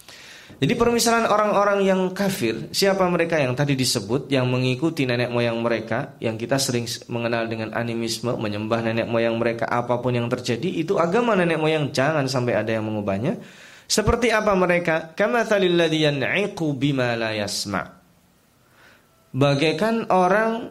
Jadi 0.63 0.79
permisalan 0.79 1.27
orang-orang 1.27 1.83
yang 1.83 2.15
kafir, 2.15 2.71
siapa 2.71 3.03
mereka 3.11 3.35
yang 3.35 3.51
tadi 3.59 3.75
disebut 3.75 4.31
yang 4.31 4.47
mengikuti 4.47 5.03
nenek 5.03 5.27
moyang 5.27 5.59
mereka, 5.59 6.15
yang 6.23 6.39
kita 6.39 6.55
sering 6.55 6.87
mengenal 7.11 7.51
dengan 7.51 7.75
animisme, 7.75 8.31
menyembah 8.39 8.79
nenek 8.79 9.11
moyang 9.11 9.35
mereka 9.43 9.67
apa 9.67 9.99
pun 9.99 10.15
yang 10.15 10.31
terjadi, 10.31 10.71
itu 10.71 11.03
agama 11.03 11.35
nenek 11.35 11.59
moyang 11.59 11.91
jangan 11.91 12.31
sampai 12.31 12.55
ada 12.55 12.71
yang 12.79 12.87
mengubahnya. 12.87 13.43
Seperti 13.91 14.31
apa 14.31 14.55
mereka? 14.55 15.11
Kama 15.19 15.43
yasma. 17.35 17.83
Bagaikan 19.35 20.07
orang 20.15 20.71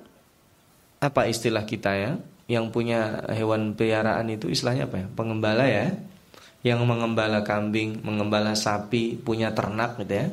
apa 1.03 1.21
istilah 1.27 1.67
kita 1.67 1.91
ya, 2.00 2.12
yang 2.48 2.71
punya 2.71 3.27
hewan 3.27 3.75
peliharaan 3.75 4.31
itu 4.31 4.48
istilahnya 4.48 4.88
apa 4.88 5.03
ya? 5.03 5.07
Pengembala 5.12 5.67
ya 5.67 5.91
yang 6.61 6.85
mengembala 6.85 7.41
kambing, 7.41 8.05
mengembala 8.05 8.53
sapi, 8.53 9.17
punya 9.17 9.49
ternak 9.53 9.97
gitu 10.01 10.13
ya. 10.13 10.27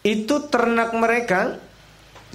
Itu 0.00 0.48
ternak 0.48 0.96
mereka 0.96 1.60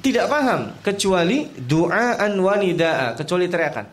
tidak 0.01 0.29
paham 0.29 0.77
kecuali 0.86 1.50
du'aan 1.50 2.33
wanida'a, 2.38 3.17
kecuali 3.17 3.45
teriakan. 3.50 3.88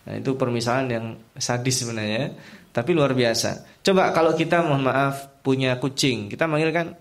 Nah, 0.00 0.14
itu 0.16 0.32
permisalan 0.36 0.86
yang 0.88 1.06
sadis 1.36 1.84
sebenarnya, 1.84 2.32
tapi 2.72 2.96
luar 2.96 3.12
biasa. 3.12 3.80
Coba 3.84 4.12
kalau 4.16 4.32
kita 4.32 4.64
mohon 4.64 4.84
maaf 4.84 5.28
punya 5.44 5.76
kucing, 5.76 6.32
kita 6.32 6.48
manggil 6.48 6.72
kan 6.72 6.96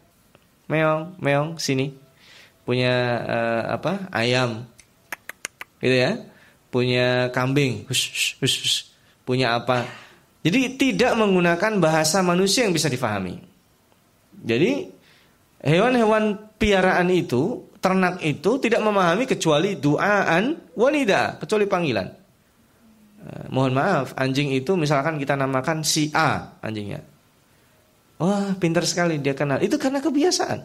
meong, 0.67 1.19
meong 1.19 1.49
sini. 1.59 1.91
Punya 2.67 2.93
uh, 3.25 3.63
apa? 3.79 4.11
ayam. 4.13 4.67
Gitu 5.81 5.95
ya. 5.95 6.11
Punya 6.69 7.33
kambing, 7.33 7.89
hush, 7.89 8.37
hush, 8.37 8.57
hush. 8.61 8.79
punya 9.25 9.57
apa? 9.57 9.89
Jadi 10.39 10.79
tidak 10.79 11.19
menggunakan 11.19 11.83
bahasa 11.83 12.23
manusia 12.23 12.63
yang 12.63 12.71
bisa 12.71 12.87
difahami. 12.87 13.35
Jadi 14.39 14.87
hewan-hewan 15.59 16.55
piaraan 16.55 17.11
itu, 17.11 17.67
ternak 17.83 18.23
itu 18.23 18.55
tidak 18.63 18.79
memahami 18.79 19.27
kecuali 19.27 19.75
duaan 19.75 20.55
wanita, 20.79 21.43
kecuali 21.43 21.65
panggilan. 21.67 22.07
Eh, 23.19 23.45
mohon 23.51 23.75
maaf, 23.75 24.15
anjing 24.15 24.55
itu 24.55 24.79
misalkan 24.79 25.19
kita 25.19 25.35
namakan 25.35 25.83
si 25.83 26.07
A 26.15 26.55
anjingnya. 26.63 27.03
Wah, 28.19 28.55
pintar 28.55 28.87
sekali 28.87 29.19
dia 29.19 29.35
kenal. 29.35 29.59
Itu 29.59 29.75
karena 29.75 29.99
kebiasaan. 29.99 30.59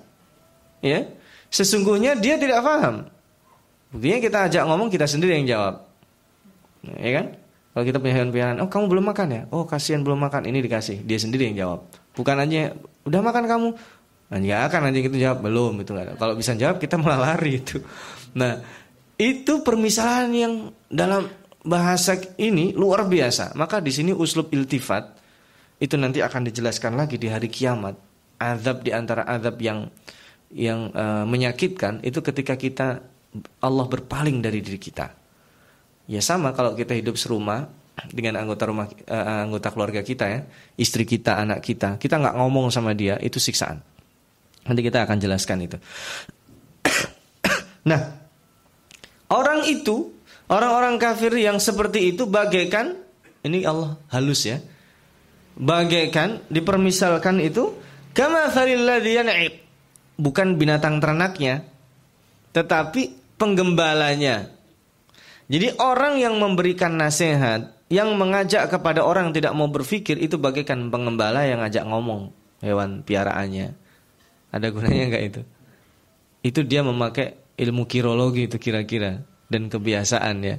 Ya. 0.83 1.07
Sesungguhnya 1.50 2.19
dia 2.19 2.35
tidak 2.35 2.62
paham. 2.66 3.07
Buktinya 3.95 4.19
kita 4.19 4.38
ajak 4.50 4.62
ngomong 4.66 4.90
kita 4.90 5.07
sendiri 5.07 5.38
yang 5.38 5.47
jawab. 5.47 5.75
Ya 6.99 7.11
kan? 7.14 7.26
Kalau 7.75 7.85
kita 7.85 7.99
punya 7.99 8.14
hewan 8.23 8.31
peliharaan, 8.31 8.59
oh 8.62 8.71
kamu 8.71 8.85
belum 8.87 9.04
makan 9.11 9.26
ya? 9.35 9.43
Oh 9.50 9.66
kasihan 9.66 10.07
belum 10.07 10.23
makan, 10.23 10.47
ini 10.47 10.62
dikasih. 10.62 11.02
Dia 11.02 11.19
sendiri 11.19 11.50
yang 11.50 11.57
jawab. 11.59 11.81
Bukan 12.14 12.38
aja, 12.38 12.71
udah 13.02 13.21
makan 13.21 13.45
kamu? 13.50 13.69
Nah, 14.31 14.38
nggak 14.40 14.61
akan 14.71 14.81
anjing 14.90 15.07
itu 15.11 15.19
jawab 15.21 15.38
belum 15.45 15.85
itu. 15.85 15.93
Kalau 15.95 16.35
bisa 16.38 16.54
jawab 16.57 16.78
kita 16.81 16.97
malah 16.97 17.35
lari 17.35 17.61
itu. 17.61 17.83
Nah 18.35 18.59
itu 19.14 19.62
permisalan 19.62 20.31
yang 20.35 20.54
dalam 20.90 21.31
bahasa 21.62 22.19
ini 22.40 22.75
luar 22.75 23.07
biasa. 23.07 23.54
Maka 23.54 23.78
di 23.78 23.95
sini 23.95 24.11
uslub 24.11 24.50
iltifat 24.50 25.23
itu 25.78 25.95
nanti 25.95 26.19
akan 26.19 26.50
dijelaskan 26.50 26.99
lagi 26.99 27.14
di 27.21 27.31
hari 27.31 27.47
kiamat. 27.47 27.95
Azab 28.35 28.83
di 28.83 28.90
antara 28.90 29.23
azab 29.23 29.61
yang 29.62 29.87
yang 30.50 30.90
uh, 30.90 31.23
menyakitkan 31.26 32.02
itu 32.02 32.19
ketika 32.19 32.59
kita 32.59 33.02
Allah 33.62 33.87
berpaling 33.87 34.43
dari 34.43 34.59
diri 34.62 34.78
kita. 34.78 35.24
Ya 36.04 36.20
sama 36.20 36.52
kalau 36.52 36.76
kita 36.76 36.92
hidup 36.92 37.16
serumah 37.16 37.68
dengan 38.12 38.42
anggota 38.42 38.68
rumah 38.68 38.90
uh, 39.08 39.44
anggota 39.46 39.73
keluarga 39.73 40.04
kita 40.04 40.25
ya, 40.28 40.40
istri 40.76 41.08
kita, 41.08 41.40
anak 41.40 41.64
kita, 41.64 41.96
kita 41.96 42.20
nggak 42.20 42.37
ngomong 42.37 42.68
sama 42.68 42.92
dia 42.92 43.16
itu 43.23 43.40
siksaan. 43.40 43.80
Nanti 44.64 44.80
kita 44.84 45.04
akan 45.04 45.16
jelaskan 45.20 45.64
itu. 45.64 45.76
nah, 47.90 48.00
orang 49.32 49.64
itu, 49.68 50.12
orang-orang 50.52 51.00
kafir 51.00 51.32
yang 51.37 51.56
seperti 51.56 52.12
itu 52.12 52.28
bagaikan 52.28 52.96
ini 53.44 53.64
Allah 53.64 53.96
halus 54.12 54.49
ya. 54.49 54.61
Bagaikan 55.54 56.42
dipermisalkan 56.50 57.38
itu 57.38 57.78
kama 58.11 58.50
bukan 60.18 60.58
binatang 60.58 60.99
ternaknya 60.99 61.66
tetapi 62.54 63.34
penggembalanya 63.34 64.53
jadi 65.44 65.76
orang 65.76 66.16
yang 66.16 66.40
memberikan 66.40 66.96
nasihat, 66.96 67.76
yang 67.92 68.16
mengajak 68.16 68.72
kepada 68.72 69.04
orang 69.04 69.30
tidak 69.36 69.52
mau 69.52 69.68
berpikir 69.68 70.16
itu 70.16 70.40
bagaikan 70.40 70.88
pengembala 70.88 71.44
yang 71.44 71.60
ngajak 71.60 71.84
ngomong 71.84 72.32
hewan 72.64 73.04
piaraannya. 73.04 73.76
Ada 74.48 74.72
gunanya 74.72 75.04
enggak 75.12 75.24
itu? 75.28 75.40
Itu 76.40 76.60
dia 76.64 76.80
memakai 76.80 77.36
ilmu 77.60 77.84
kirologi 77.84 78.48
itu 78.48 78.56
kira-kira 78.56 79.20
dan 79.52 79.68
kebiasaan 79.68 80.36
ya. 80.40 80.56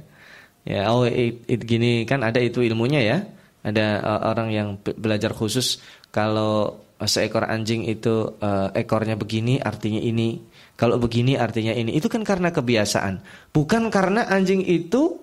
Ya, 0.66 0.90
oh 0.90 1.06
it, 1.06 1.46
it 1.46 1.62
gini 1.62 2.02
kan 2.06 2.22
ada 2.22 2.38
itu 2.38 2.62
ilmunya 2.62 3.02
ya. 3.02 3.18
Ada 3.66 3.86
uh, 3.98 4.20
orang 4.30 4.54
yang 4.54 4.68
belajar 4.78 5.34
khusus 5.34 5.82
kalau 6.14 6.86
seekor 7.02 7.44
anjing 7.44 7.84
itu 7.84 8.38
uh, 8.38 8.70
ekornya 8.72 9.18
begini 9.18 9.58
artinya 9.58 9.98
ini 9.98 10.40
kalau 10.76 11.00
begini 11.00 11.40
artinya 11.40 11.72
ini. 11.72 11.96
Itu 11.96 12.12
kan 12.12 12.22
karena 12.22 12.52
kebiasaan. 12.52 13.24
Bukan 13.50 13.88
karena 13.88 14.28
anjing 14.28 14.60
itu 14.60 15.16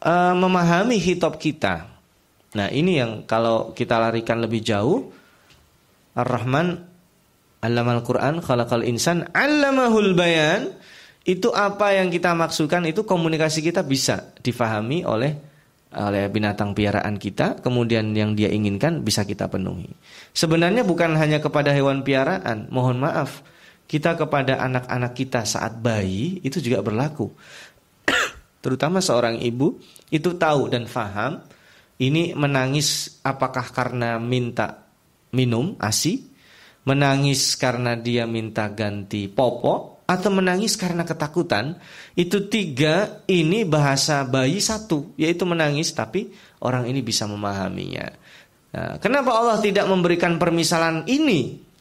uh, 0.00 0.34
memahami 0.34 0.96
hitop 0.96 1.36
kita. 1.36 1.92
Nah 2.56 2.68
ini 2.72 3.00
yang 3.00 3.24
kalau 3.28 3.76
kita 3.76 4.00
larikan 4.00 4.40
lebih 4.40 4.64
jauh. 4.64 5.12
Ar-Rahman 6.12 6.76
Allamal 7.64 8.04
Quran 8.04 8.44
khalaqal 8.44 8.84
insan 8.84 9.28
allamahul 9.32 10.12
bayan. 10.12 10.72
Itu 11.22 11.54
apa 11.54 11.94
yang 11.94 12.10
kita 12.10 12.34
maksudkan 12.34 12.82
itu 12.84 13.06
komunikasi 13.06 13.62
kita 13.62 13.86
bisa 13.86 14.34
difahami 14.42 15.06
oleh 15.06 15.38
oleh 15.92 16.24
binatang 16.32 16.72
piaraan 16.72 17.20
kita, 17.20 17.60
kemudian 17.60 18.16
yang 18.16 18.32
dia 18.32 18.48
inginkan 18.48 19.04
bisa 19.04 19.28
kita 19.28 19.46
penuhi. 19.46 19.92
Sebenarnya 20.32 20.82
bukan 20.82 21.14
hanya 21.20 21.38
kepada 21.38 21.70
hewan 21.70 22.00
piaraan, 22.00 22.66
mohon 22.72 22.98
maaf, 22.98 23.44
kita 23.92 24.16
kepada 24.16 24.56
anak-anak 24.56 25.12
kita 25.12 25.44
saat 25.44 25.76
bayi 25.76 26.40
itu 26.40 26.64
juga 26.64 26.80
berlaku. 26.80 27.28
Terutama 28.64 29.04
seorang 29.04 29.36
ibu 29.44 29.76
itu 30.08 30.32
tahu 30.40 30.72
dan 30.72 30.88
faham 30.88 31.44
ini 32.00 32.32
menangis 32.32 33.20
apakah 33.20 33.68
karena 33.68 34.16
minta 34.16 34.88
minum 35.36 35.76
ASI, 35.76 36.24
menangis 36.88 37.52
karena 37.60 37.92
dia 37.92 38.24
minta 38.24 38.72
ganti 38.72 39.28
popok 39.28 40.08
atau 40.08 40.30
menangis 40.32 40.80
karena 40.80 41.04
ketakutan. 41.04 41.76
Itu 42.16 42.48
tiga 42.48 43.20
ini 43.28 43.68
bahasa 43.68 44.24
bayi 44.24 44.56
satu, 44.64 45.12
yaitu 45.20 45.44
menangis 45.44 45.92
tapi 45.92 46.32
orang 46.64 46.88
ini 46.88 47.04
bisa 47.04 47.28
memahaminya. 47.28 48.08
Nah, 48.72 48.96
kenapa 49.04 49.36
Allah 49.36 49.60
tidak 49.60 49.84
memberikan 49.84 50.40
permisalan 50.40 51.04
ini 51.04 51.71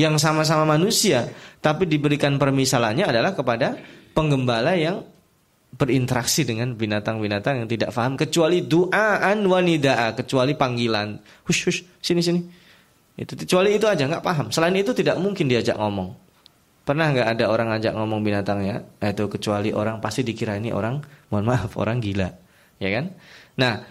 yang 0.00 0.16
sama-sama 0.16 0.64
manusia, 0.64 1.28
tapi 1.60 1.84
diberikan 1.84 2.40
permisalannya 2.40 3.04
adalah 3.04 3.36
kepada 3.36 3.76
penggembala 4.16 4.72
yang 4.80 5.04
berinteraksi 5.70 6.42
dengan 6.42 6.74
binatang-binatang 6.74 7.62
yang 7.62 7.68
tidak 7.70 7.94
paham 7.94 8.18
kecuali 8.18 8.66
duaan 8.66 9.44
wanidaa 9.46 10.16
kecuali 10.18 10.56
panggilan. 10.58 11.20
Hush 11.46 11.68
hush 11.68 11.80
sini 12.02 12.20
sini. 12.24 12.40
Itu 13.14 13.36
kecuali 13.36 13.76
itu 13.76 13.86
aja 13.86 14.08
nggak 14.08 14.24
paham. 14.24 14.46
Selain 14.50 14.74
itu 14.74 14.90
tidak 14.96 15.20
mungkin 15.20 15.46
diajak 15.46 15.76
ngomong. 15.76 16.16
Pernah 16.82 17.12
nggak 17.14 17.28
ada 17.38 17.44
orang 17.52 17.68
ajak 17.76 17.92
ngomong 17.94 18.24
binatangnya? 18.24 18.82
Itu 18.98 19.30
kecuali 19.30 19.70
orang 19.70 20.02
pasti 20.02 20.26
dikira 20.26 20.58
ini 20.58 20.74
orang 20.74 20.98
mohon 21.30 21.46
maaf 21.46 21.76
orang 21.78 22.02
gila. 22.02 22.32
Ya 22.82 22.88
kan? 22.90 23.14
Nah 23.60 23.84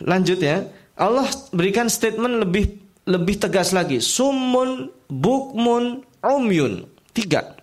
lanjut 0.00 0.40
ya. 0.40 0.64
Allah 0.98 1.28
berikan 1.54 1.86
statement 1.86 2.42
lebih 2.42 2.87
lebih 3.08 3.40
tegas 3.40 3.72
lagi. 3.72 4.04
Sumun, 4.04 4.92
bukmun, 5.08 6.04
umyun. 6.20 6.84
Tiga. 7.16 7.56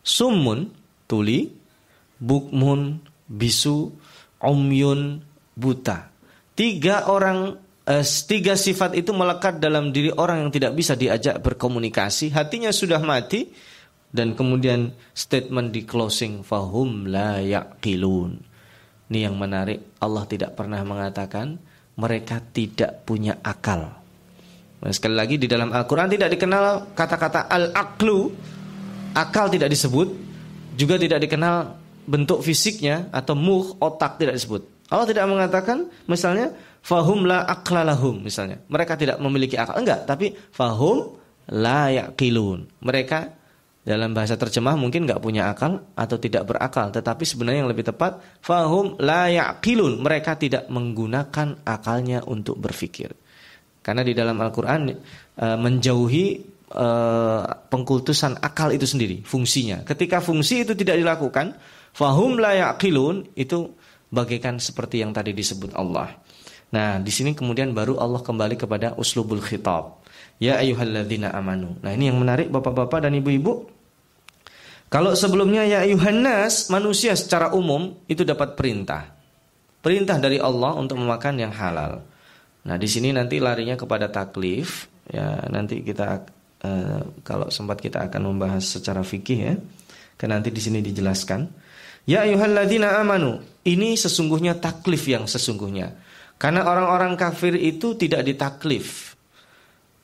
Sumun, 0.00 0.72
tuli. 1.04 1.52
Bukmun, 2.16 3.04
bisu. 3.28 3.92
Umyun, 4.40 5.20
buta. 5.52 6.08
Tiga 6.56 7.12
orang 7.12 7.60
eh, 7.84 8.04
tiga 8.04 8.56
sifat 8.56 8.96
itu 8.96 9.12
melekat 9.12 9.60
dalam 9.60 9.92
diri 9.92 10.08
orang 10.08 10.48
yang 10.48 10.52
tidak 10.52 10.72
bisa 10.72 10.96
diajak 10.96 11.44
berkomunikasi, 11.44 12.32
hatinya 12.32 12.72
sudah 12.72 13.00
mati, 13.04 13.52
dan 14.08 14.32
kemudian 14.32 14.96
statement 15.12 15.70
di 15.76 15.84
closing 15.84 16.40
fahum 16.40 17.04
la 17.04 17.38
yaqilun. 17.44 18.40
Ini 19.12 19.28
yang 19.28 19.36
menarik, 19.36 20.00
Allah 20.00 20.24
tidak 20.24 20.56
pernah 20.56 20.80
mengatakan 20.86 21.60
mereka 22.00 22.40
tidak 22.40 23.04
punya 23.04 23.36
akal. 23.44 23.99
Nah, 24.80 24.92
sekali 24.96 25.12
lagi 25.12 25.36
di 25.36 25.44
dalam 25.44 25.68
Al-Qur'an 25.70 26.08
tidak 26.08 26.32
dikenal 26.32 26.96
kata-kata 26.96 27.52
al-aqlu, 27.52 28.32
akal 29.12 29.52
tidak 29.52 29.68
disebut, 29.68 30.08
juga 30.72 30.96
tidak 30.96 31.20
dikenal 31.28 31.76
bentuk 32.08 32.40
fisiknya 32.40 33.12
atau 33.12 33.36
muh 33.36 33.76
otak 33.76 34.16
tidak 34.16 34.40
disebut. 34.40 34.64
Allah 34.90 35.06
tidak 35.06 35.28
mengatakan 35.30 35.86
misalnya 36.08 36.50
fahum 36.82 37.28
la 37.28 37.44
aqlalahum 37.46 38.24
misalnya. 38.24 38.58
Mereka 38.66 38.96
tidak 38.96 39.20
memiliki 39.20 39.54
akal. 39.54 39.78
Enggak, 39.78 40.08
tapi 40.08 40.34
fahum 40.50 41.20
la 41.52 41.92
yaqilun. 41.92 42.66
Mereka 42.82 43.38
dalam 43.80 44.12
bahasa 44.12 44.36
terjemah 44.36 44.76
mungkin 44.76 45.08
nggak 45.08 45.22
punya 45.22 45.52
akal 45.52 45.86
atau 45.94 46.16
tidak 46.20 46.48
berakal, 46.48 46.92
tetapi 46.92 47.22
sebenarnya 47.24 47.64
yang 47.64 47.70
lebih 47.70 47.86
tepat 47.86 48.18
fahum 48.42 48.98
la 48.98 49.30
yaqilun. 49.30 50.02
Mereka 50.02 50.40
tidak 50.40 50.66
menggunakan 50.72 51.62
akalnya 51.62 52.24
untuk 52.26 52.58
berpikir. 52.58 53.14
Karena 53.80 54.04
di 54.04 54.12
dalam 54.12 54.36
Al-Qur'an 54.36 54.92
e, 54.92 55.46
menjauhi 55.56 56.24
e, 56.68 56.86
pengkultusan 57.72 58.44
akal 58.44 58.76
itu 58.76 58.84
sendiri, 58.84 59.24
fungsinya. 59.24 59.82
Ketika 59.88 60.20
fungsi 60.20 60.68
itu 60.68 60.76
tidak 60.76 61.00
dilakukan, 61.00 61.56
fahum 61.96 62.36
la 62.36 62.54
yaqilun 62.54 63.32
itu 63.34 63.72
bagaikan 64.12 64.60
seperti 64.60 65.00
yang 65.00 65.16
tadi 65.16 65.32
disebut 65.32 65.72
Allah. 65.72 66.12
Nah, 66.70 67.02
di 67.02 67.10
sini 67.10 67.34
kemudian 67.34 67.74
baru 67.74 67.98
Allah 67.98 68.22
kembali 68.22 68.54
kepada 68.54 68.94
uslubul 68.94 69.42
khitab. 69.42 70.06
Ya 70.38 70.62
ayyuhalladzina 70.62 71.34
amanu. 71.34 71.76
Nah, 71.82 71.90
ini 71.92 72.08
yang 72.12 72.18
menarik 72.18 72.48
Bapak-bapak 72.48 73.06
dan 73.06 73.16
Ibu-ibu. 73.18 73.80
Kalau 74.90 75.14
sebelumnya 75.14 75.62
ya 75.66 75.86
ayuhannas, 75.86 76.66
manusia 76.70 77.14
secara 77.14 77.54
umum 77.54 77.94
itu 78.10 78.26
dapat 78.26 78.58
perintah. 78.58 79.14
Perintah 79.80 80.18
dari 80.18 80.42
Allah 80.42 80.74
untuk 80.74 80.98
memakan 80.98 81.34
yang 81.38 81.54
halal. 81.54 82.02
Nah, 82.66 82.76
di 82.76 82.88
sini 82.88 83.14
nanti 83.14 83.40
larinya 83.40 83.78
kepada 83.78 84.12
taklif. 84.12 84.90
Ya, 85.08 85.42
nanti 85.48 85.80
kita 85.80 86.24
uh, 86.64 87.02
kalau 87.24 87.48
sempat 87.48 87.80
kita 87.80 88.08
akan 88.10 88.34
membahas 88.34 88.62
secara 88.62 89.00
fikih 89.00 89.40
ya. 89.40 89.54
Karena 90.20 90.36
nanti 90.40 90.52
di 90.52 90.60
sini 90.60 90.84
dijelaskan. 90.84 91.40
Ya 92.04 92.28
ayyuhalladzina 92.28 93.00
amanu. 93.00 93.40
Ini 93.64 93.96
sesungguhnya 93.96 94.60
taklif 94.60 95.08
yang 95.08 95.24
sesungguhnya. 95.24 95.96
Karena 96.40 96.64
orang-orang 96.64 97.16
kafir 97.20 97.56
itu 97.56 97.96
tidak 97.96 98.24
ditaklif. 98.24 99.16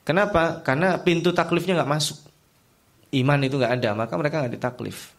Kenapa? 0.07 0.63
Karena 0.63 1.01
pintu 1.03 1.35
taklifnya 1.35 1.83
nggak 1.83 1.93
masuk. 1.93 2.19
Iman 3.11 3.43
itu 3.43 3.59
nggak 3.59 3.75
ada, 3.81 3.91
maka 3.97 4.15
mereka 4.15 4.45
nggak 4.45 4.55
ditaklif. 4.55 5.17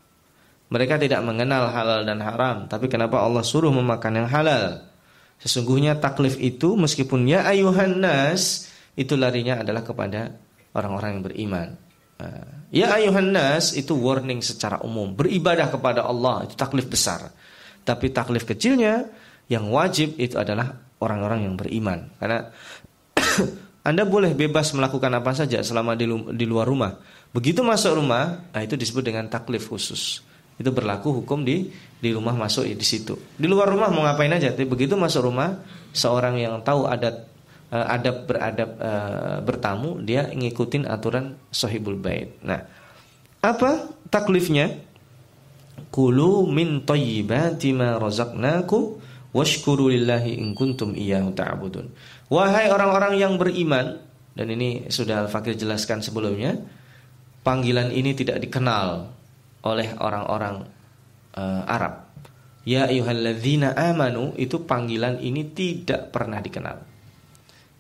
Mereka 0.72 0.96
tidak 0.96 1.24
mengenal 1.24 1.72
halal 1.72 2.08
dan 2.08 2.20
haram, 2.24 2.72
tapi 2.72 2.88
kenapa 2.88 3.20
Allah 3.20 3.44
suruh 3.44 3.72
memakan 3.72 4.24
yang 4.24 4.29
halal? 4.32 4.87
Sesungguhnya 5.38 6.01
taklif 6.01 6.36
itu 6.41 6.74
meskipun 6.74 7.29
ya 7.29 7.46
ayuhan 7.46 8.01
nas 8.01 8.74
itu 8.98 9.13
larinya 9.13 9.62
adalah 9.62 9.86
kepada 9.86 10.34
orang-orang 10.74 11.10
yang 11.17 11.24
beriman. 11.24 11.67
Nah, 12.17 12.65
ya 12.74 12.98
ayuhan 12.98 13.29
nas 13.29 13.77
itu 13.77 13.94
warning 13.94 14.41
secara 14.41 14.82
umum, 14.82 15.13
beribadah 15.13 15.70
kepada 15.70 16.01
Allah 16.06 16.50
itu 16.50 16.58
taklif 16.58 16.89
besar. 16.89 17.29
Tapi 17.86 18.10
taklif 18.10 18.44
kecilnya 18.50 19.06
yang 19.48 19.70
wajib 19.70 20.17
itu 20.17 20.36
adalah 20.36 20.74
orang-orang 21.00 21.46
yang 21.46 21.56
beriman. 21.56 22.10
Karena 22.17 22.50
Anda 23.88 24.03
boleh 24.03 24.36
bebas 24.36 24.74
melakukan 24.75 25.13
apa 25.15 25.32
saja 25.38 25.63
selama 25.63 25.96
di 25.96 26.46
luar 26.46 26.67
rumah. 26.67 27.00
Begitu 27.32 27.63
masuk 27.63 27.96
rumah, 28.01 28.50
nah 28.51 28.62
itu 28.65 28.75
disebut 28.75 29.03
dengan 29.06 29.29
taklif 29.32 29.70
khusus. 29.72 30.27
Itu 30.58 30.74
berlaku 30.74 31.22
hukum 31.22 31.46
di 31.46 31.70
di 31.98 32.10
rumah 32.14 32.34
masuk 32.34 32.66
di 32.66 32.86
situ. 32.86 33.18
Di 33.38 33.46
luar 33.50 33.70
rumah 33.70 33.90
mau 33.90 34.06
ngapain 34.06 34.30
aja, 34.34 34.54
tapi 34.54 34.65
begitu 34.65 34.93
masuk 34.98 35.30
rumah, 35.30 35.62
seorang 35.93 36.38
yang 36.38 36.62
tahu 36.62 36.86
adat 36.86 37.26
uh, 37.74 37.86
adab 37.89 38.26
beradab 38.30 38.70
uh, 38.78 39.38
bertamu, 39.41 40.02
dia 40.02 40.30
ngikutin 40.30 40.86
aturan 40.89 41.38
sahibul 41.50 41.98
bait. 41.98 42.38
Nah, 42.46 42.62
apa 43.41 43.89
taklifnya? 44.10 44.86
Kulu 45.88 46.50
min 46.50 46.84
thayyibati 46.84 47.74
ma 47.74 47.98
razaqnakum 47.98 49.00
washkuru 49.34 49.93
lillahi 49.93 50.38
in 50.38 50.54
kuntum 50.58 50.93
iyyahu 50.93 51.34
ta'budun. 51.34 51.89
Wahai 52.34 52.70
orang-orang 52.70 53.17
yang 53.17 53.38
beriman 53.38 54.02
dan 54.38 54.54
ini 54.54 54.86
sudah 54.93 55.26
Al-Fakir 55.26 55.58
jelaskan 55.58 56.06
sebelumnya, 56.06 56.54
panggilan 57.41 57.89
ini 57.89 58.13
tidak 58.13 58.38
dikenal 58.38 59.10
oleh 59.63 59.93
orang-orang 59.98 60.65
uh, 61.38 61.63
Arab. 61.65 62.08
Ya 62.67 62.91
ayyuhalladzina 62.91 63.80
amanu 63.80 64.36
itu 64.36 64.67
panggilan 64.67 65.24
ini 65.24 65.48
tidak 65.56 66.12
pernah 66.12 66.43
dikenal. 66.43 66.84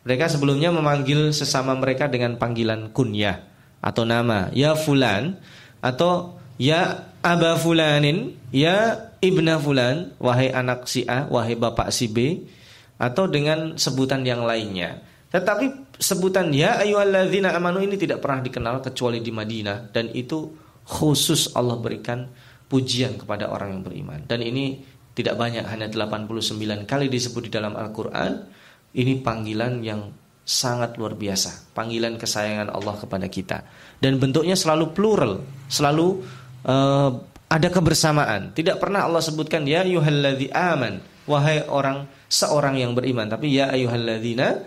Mereka 0.07 0.31
sebelumnya 0.31 0.71
memanggil 0.71 1.35
sesama 1.35 1.75
mereka 1.75 2.07
dengan 2.07 2.39
panggilan 2.39 2.95
kunyah 2.95 3.43
atau 3.83 4.07
nama, 4.07 4.47
ya 4.55 4.79
fulan 4.79 5.35
atau 5.83 6.39
ya 6.55 7.11
aba 7.19 7.59
fulanin, 7.59 8.39
ya 8.55 9.11
ibna 9.19 9.59
fulan, 9.59 10.15
wahai 10.23 10.55
anak 10.55 10.87
si 10.87 11.03
A, 11.03 11.27
wahai 11.27 11.59
bapak 11.59 11.91
si 11.91 12.07
B 12.07 12.47
atau 12.95 13.27
dengan 13.27 13.75
sebutan 13.75 14.23
yang 14.23 14.47
lainnya. 14.47 15.03
Tetapi 15.27 15.99
sebutan 15.99 16.55
ya 16.55 16.79
ayyuhalladzina 16.79 17.51
amanu 17.51 17.83
ini 17.83 17.99
tidak 17.99 18.23
pernah 18.23 18.39
dikenal 18.39 18.79
kecuali 18.79 19.19
di 19.19 19.35
Madinah 19.35 19.91
dan 19.91 20.07
itu 20.15 20.55
khusus 20.87 21.51
Allah 21.53 21.75
berikan 21.77 22.31
pujian 22.71 23.19
kepada 23.19 23.51
orang 23.51 23.79
yang 23.79 23.83
beriman. 23.83 24.19
Dan 24.23 24.39
ini 24.43 24.79
tidak 25.11 25.35
banyak 25.35 25.67
hanya 25.67 25.87
89 25.91 26.87
kali 26.87 27.11
disebut 27.11 27.47
di 27.47 27.51
dalam 27.51 27.75
Al-Qur'an. 27.75 28.47
Ini 28.95 29.19
panggilan 29.21 29.83
yang 29.83 30.09
sangat 30.47 30.95
luar 30.95 31.19
biasa, 31.19 31.75
panggilan 31.75 32.15
kesayangan 32.15 32.71
Allah 32.71 32.95
kepada 32.95 33.27
kita. 33.27 33.67
Dan 33.99 34.15
bentuknya 34.15 34.55
selalu 34.55 34.95
plural, 34.95 35.43
selalu 35.67 36.23
uh, 36.63 37.11
ada 37.51 37.67
kebersamaan. 37.67 38.55
Tidak 38.55 38.79
pernah 38.79 39.03
Allah 39.03 39.19
sebutkan 39.19 39.67
ya 39.67 39.83
ayyuhalladzi 39.83 40.47
aman, 40.55 41.03
wahai 41.27 41.67
orang 41.67 42.07
seorang 42.31 42.79
yang 42.79 42.95
beriman, 42.95 43.27
tapi 43.27 43.59
ya 43.59 43.71
ayyuhalladzina 43.75 44.63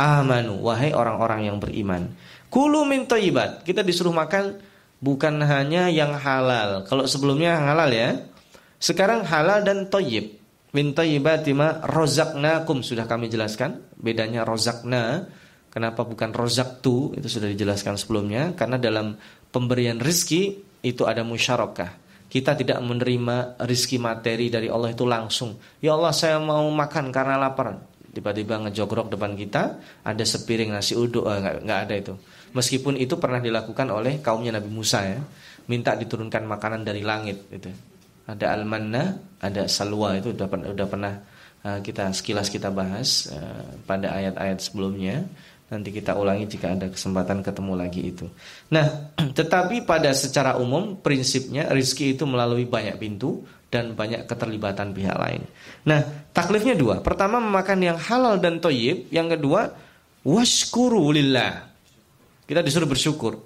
amanu, 0.00 0.64
wahai 0.64 0.96
orang-orang 0.96 1.52
yang 1.52 1.56
beriman. 1.60 2.16
Kulu 2.48 2.88
min. 2.88 3.04
Kita 3.04 3.84
disuruh 3.84 4.16
makan 4.16 4.69
bukan 5.00 5.42
hanya 5.42 5.88
yang 5.88 6.14
halal. 6.14 6.84
Kalau 6.86 7.04
sebelumnya 7.08 7.58
halal 7.58 7.90
ya. 7.90 8.10
Sekarang 8.80 9.28
halal 9.28 9.60
dan 9.60 9.92
thayyib. 9.92 10.40
Min 10.72 10.96
thayyibati 10.96 11.52
ma 11.52 11.82
razaqnakum 11.84 12.80
sudah 12.80 13.04
kami 13.04 13.28
jelaskan. 13.28 13.84
Bedanya 13.98 14.46
rozakna 14.46 15.28
kenapa 15.68 16.06
bukan 16.06 16.32
rozaktu 16.32 17.18
itu 17.18 17.28
sudah 17.28 17.48
dijelaskan 17.52 18.00
sebelumnya 18.00 18.56
karena 18.56 18.80
dalam 18.80 19.18
pemberian 19.52 20.00
rizki 20.00 20.62
itu 20.80 21.04
ada 21.04 21.20
musyarakah 21.20 22.00
kita 22.30 22.54
tidak 22.54 22.78
menerima 22.78 23.58
rizki 23.66 23.98
materi 23.98 24.46
dari 24.46 24.70
Allah 24.70 24.94
itu 24.94 25.02
langsung. 25.02 25.58
Ya 25.82 25.98
Allah 25.98 26.14
saya 26.14 26.38
mau 26.38 26.62
makan 26.70 27.10
karena 27.10 27.34
lapar. 27.34 27.82
Tiba-tiba 28.10 28.62
ngejogrok 28.62 29.10
depan 29.10 29.34
kita 29.34 29.82
ada 30.06 30.24
sepiring 30.24 30.70
nasi 30.70 30.94
uduk, 30.94 31.26
eh, 31.26 31.58
nggak 31.58 31.80
ada 31.90 31.94
itu. 31.98 32.14
Meskipun 32.50 32.98
itu 32.98 33.14
pernah 33.16 33.38
dilakukan 33.38 33.86
oleh 33.90 34.18
kaumnya 34.18 34.58
Nabi 34.58 34.70
Musa 34.70 35.06
ya, 35.06 35.20
minta 35.70 35.94
diturunkan 35.94 36.42
makanan 36.46 36.82
dari 36.82 37.06
langit 37.06 37.46
itu. 37.54 37.70
Ada 38.26 38.54
almanna, 38.54 39.18
ada 39.42 39.66
salwa 39.66 40.14
itu 40.18 40.34
udah, 40.34 40.46
udah 40.46 40.86
pernah 40.86 41.14
uh, 41.62 41.78
kita 41.82 42.10
sekilas 42.10 42.50
kita 42.50 42.70
bahas 42.70 43.30
uh, 43.30 43.78
pada 43.86 44.14
ayat-ayat 44.14 44.58
sebelumnya. 44.58 45.26
Nanti 45.70 45.94
kita 45.94 46.18
ulangi 46.18 46.50
jika 46.50 46.74
ada 46.74 46.90
kesempatan 46.90 47.46
ketemu 47.46 47.72
lagi 47.78 48.02
itu. 48.10 48.26
Nah, 48.74 49.14
tetapi 49.38 49.86
pada 49.86 50.10
secara 50.10 50.58
umum 50.58 50.98
prinsipnya 50.98 51.70
rizki 51.70 52.18
itu 52.18 52.26
melalui 52.26 52.66
banyak 52.66 52.98
pintu 52.98 53.46
dan 53.70 53.94
banyak 53.94 54.26
keterlibatan 54.26 54.90
pihak 54.90 55.14
lain. 55.14 55.46
Nah, 55.86 56.02
taklifnya 56.34 56.74
dua. 56.74 56.98
Pertama 56.98 57.38
memakan 57.38 57.78
yang 57.78 57.98
halal 58.02 58.42
dan 58.42 58.58
toyib. 58.58 59.06
Yang 59.14 59.38
kedua, 59.38 59.70
washkuru 60.26 61.14
lillah. 61.14 61.69
Kita 62.50 62.66
disuruh 62.66 62.90
bersyukur. 62.90 63.38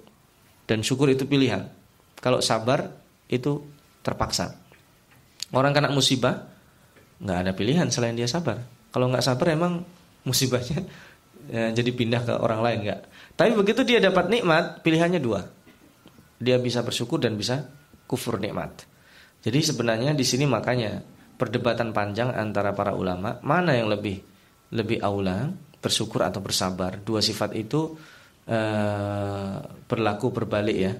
Dan 0.65 0.81
syukur 0.81 1.13
itu 1.13 1.29
pilihan. 1.29 1.69
Kalau 2.17 2.41
sabar 2.41 2.89
itu 3.29 3.61
terpaksa. 4.01 4.57
Orang 5.53 5.77
kena 5.77 5.93
musibah, 5.93 6.49
nggak 7.21 7.37
ada 7.45 7.51
pilihan 7.53 7.85
selain 7.93 8.17
dia 8.17 8.25
sabar. 8.25 8.65
Kalau 8.89 9.05
nggak 9.13 9.21
sabar 9.21 9.53
emang 9.53 9.85
musibahnya 10.25 10.81
ya, 11.53 11.69
jadi 11.69 11.89
pindah 11.93 12.21
ke 12.25 12.33
orang 12.33 12.65
lain 12.65 12.77
enggak. 12.81 13.01
Tapi 13.37 13.53
begitu 13.53 13.85
dia 13.85 14.01
dapat 14.01 14.25
nikmat, 14.25 14.81
pilihannya 14.81 15.21
dua. 15.21 15.45
Dia 16.41 16.57
bisa 16.57 16.81
bersyukur 16.81 17.21
dan 17.21 17.37
bisa 17.37 17.61
kufur 18.09 18.41
nikmat. 18.41 18.89
Jadi 19.45 19.61
sebenarnya 19.61 20.17
di 20.17 20.25
sini 20.25 20.49
makanya 20.49 20.97
perdebatan 21.37 21.93
panjang 21.93 22.33
antara 22.33 22.73
para 22.73 22.97
ulama 22.97 23.37
mana 23.45 23.77
yang 23.77 23.85
lebih 23.85 24.17
lebih 24.73 24.97
aula 25.05 25.53
bersyukur 25.77 26.25
atau 26.25 26.41
bersabar. 26.41 26.97
Dua 26.97 27.21
sifat 27.21 27.53
itu 27.53 27.93
uh, 28.49 29.61
berlaku 29.85 30.33
berbalik 30.33 30.77
ya. 30.77 30.93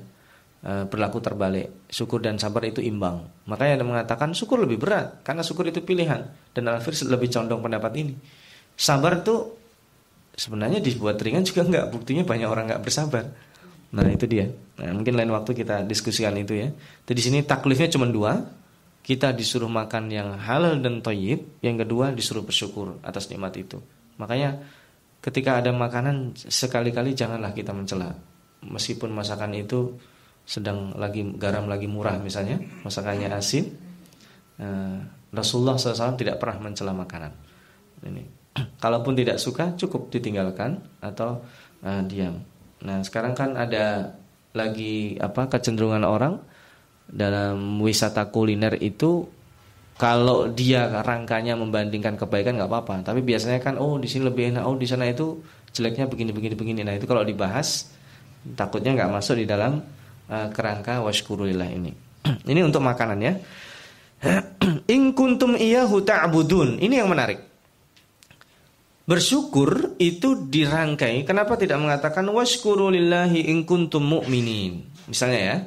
e, 0.65 0.71
berlaku 0.89 1.21
terbalik. 1.21 1.85
Syukur 1.87 2.19
dan 2.25 2.41
sabar 2.41 2.65
itu 2.65 2.81
imbang. 2.81 3.21
Makanya 3.45 3.81
ada 3.81 3.85
mengatakan 3.85 4.33
syukur 4.33 4.65
lebih 4.65 4.81
berat 4.81 5.21
karena 5.21 5.45
syukur 5.45 5.69
itu 5.69 5.85
pilihan 5.85 6.25
dan 6.57 6.63
Al-Fir 6.65 6.97
lebih 7.05 7.29
condong 7.29 7.61
pendapat 7.61 7.93
ini. 8.01 8.13
Sabar 8.73 9.21
itu 9.21 9.53
sebenarnya 10.35 10.83
dibuat 10.83 11.21
ringan 11.21 11.45
juga 11.45 11.63
enggak, 11.63 11.85
buktinya 11.93 12.23
banyak 12.27 12.49
orang 12.49 12.65
enggak 12.67 12.81
bersabar. 12.83 13.25
Nah, 13.95 14.11
itu 14.11 14.27
dia. 14.27 14.51
Nah, 14.75 14.91
mungkin 14.91 15.15
lain 15.15 15.31
waktu 15.31 15.55
kita 15.55 15.87
diskusikan 15.87 16.35
itu 16.35 16.51
ya. 16.51 16.67
Jadi 17.07 17.15
di 17.15 17.23
sini 17.23 17.39
taklifnya 17.45 17.87
cuma 17.95 18.09
dua. 18.09 18.43
Kita 19.05 19.31
disuruh 19.31 19.69
makan 19.69 20.09
yang 20.09 20.35
halal 20.35 20.81
dan 20.81 20.99
toyib. 20.99 21.61
Yang 21.61 21.85
kedua 21.85 22.11
disuruh 22.11 22.43
bersyukur 22.43 22.99
atas 23.05 23.31
nikmat 23.31 23.55
itu. 23.55 23.79
Makanya 24.19 24.59
ketika 25.25 25.57
ada 25.57 25.73
makanan 25.73 26.37
sekali-kali 26.37 27.17
janganlah 27.17 27.49
kita 27.49 27.73
mencela. 27.73 28.13
Meskipun 28.61 29.09
masakan 29.09 29.57
itu 29.57 29.97
sedang 30.45 30.93
lagi 30.93 31.25
garam 31.41 31.65
lagi 31.65 31.89
murah 31.89 32.21
misalnya, 32.21 32.61
masakannya 32.85 33.33
asin, 33.33 33.65
eh, 34.61 34.97
Rasulullah 35.33 35.81
SAW 35.81 36.13
tidak 36.13 36.37
pernah 36.37 36.69
mencela 36.69 36.93
makanan. 36.93 37.33
Ini, 38.05 38.23
kalaupun 38.83 39.17
tidak 39.17 39.41
suka 39.41 39.73
cukup 39.73 40.13
ditinggalkan 40.13 40.77
atau 41.01 41.41
uh, 41.83 42.01
diam. 42.05 42.39
Nah 42.85 43.01
sekarang 43.03 43.33
kan 43.35 43.57
ada 43.57 44.15
lagi 44.55 45.19
apa 45.19 45.51
kecenderungan 45.51 46.05
orang 46.07 46.39
dalam 47.05 47.81
wisata 47.83 48.31
kuliner 48.31 48.79
itu 48.79 49.27
kalau 49.95 50.51
dia 50.51 51.03
rangkanya 51.07 51.55
membandingkan 51.55 52.19
kebaikan 52.19 52.59
nggak 52.59 52.67
apa-apa, 52.67 52.95
tapi 53.07 53.23
biasanya 53.23 53.63
kan 53.63 53.79
oh 53.79 53.95
di 53.95 54.11
sini 54.11 54.27
lebih 54.27 54.51
enak, 54.51 54.63
oh 54.67 54.75
di 54.75 54.83
sana 54.83 55.07
itu 55.07 55.39
jeleknya 55.71 56.11
begini 56.11 56.35
begini 56.35 56.55
begini. 56.55 56.81
Nah 56.83 56.99
itu 56.99 57.07
kalau 57.07 57.23
dibahas 57.23 57.95
takutnya 58.59 58.91
nggak 58.91 59.11
masuk 59.15 59.39
di 59.39 59.47
dalam 59.47 59.79
uh, 60.27 60.47
kerangka 60.51 60.99
washkurulillah 60.99 61.69
ini. 61.71 61.91
ini 62.51 62.59
untuk 62.59 62.83
makanan 62.83 63.17
ya. 63.23 63.33
In 64.95 65.15
kuntum 65.15 65.55
iyahu 65.55 66.03
ta'budun. 66.03 66.83
Ini 66.83 66.99
yang 66.99 67.07
menarik. 67.07 67.39
Bersyukur 69.05 69.95
itu 70.01 70.49
dirangkai. 70.49 71.23
Kenapa 71.29 71.55
tidak 71.61 71.77
mengatakan 71.77 72.25
washkurulillahi 72.25 73.53
in 73.53 73.61
kuntum 73.61 74.01
mu'minin? 74.01 74.81
Misalnya 75.05 75.39
ya. 75.39 75.57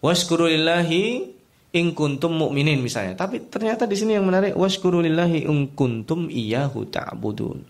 Washkurulillahi 0.00 1.36
in 1.72 1.92
kuntum 1.92 2.32
mu'minin 2.32 2.80
misalnya. 2.80 3.18
Tapi 3.18 3.48
ternyata 3.52 3.84
di 3.84 3.96
sini 3.98 4.16
yang 4.16 4.24
menarik 4.24 4.56
washkurulillahi 4.56 5.44
in 5.44 5.72
kuntum 5.76 6.32
iyyahu 6.32 6.88
ta'budun. 6.88 7.64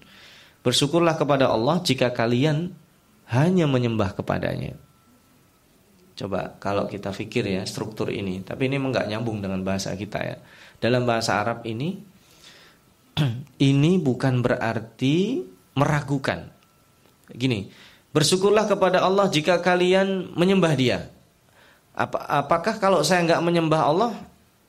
Bersyukurlah 0.62 1.18
kepada 1.18 1.50
Allah 1.50 1.80
jika 1.82 2.12
kalian 2.14 2.70
hanya 3.30 3.66
menyembah 3.66 4.14
kepadanya. 4.14 4.74
Coba 6.18 6.58
kalau 6.58 6.90
kita 6.90 7.14
pikir 7.14 7.46
ya 7.46 7.62
struktur 7.62 8.10
ini, 8.10 8.42
tapi 8.42 8.66
ini 8.66 8.74
enggak 8.74 9.06
nyambung 9.06 9.38
dengan 9.38 9.62
bahasa 9.62 9.94
kita 9.94 10.18
ya. 10.18 10.36
Dalam 10.82 11.06
bahasa 11.06 11.38
Arab 11.38 11.62
ini 11.62 11.94
ini 13.70 13.92
bukan 14.02 14.42
berarti 14.42 15.46
meragukan. 15.78 16.50
Gini, 17.30 17.70
bersyukurlah 18.10 18.66
kepada 18.66 19.04
Allah 19.06 19.30
jika 19.30 19.62
kalian 19.62 20.34
menyembah 20.34 20.74
Dia. 20.74 20.98
Apa, 21.98 22.22
apakah 22.30 22.78
kalau 22.78 23.02
saya 23.02 23.26
nggak 23.26 23.42
menyembah 23.42 23.82
Allah, 23.82 24.14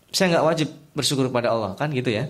saya 0.09 0.33
nggak 0.33 0.45
wajib 0.49 0.69
bersyukur 0.97 1.29
kepada 1.29 1.53
Allah 1.53 1.77
kan 1.77 1.93
gitu 1.93 2.09
ya? 2.09 2.25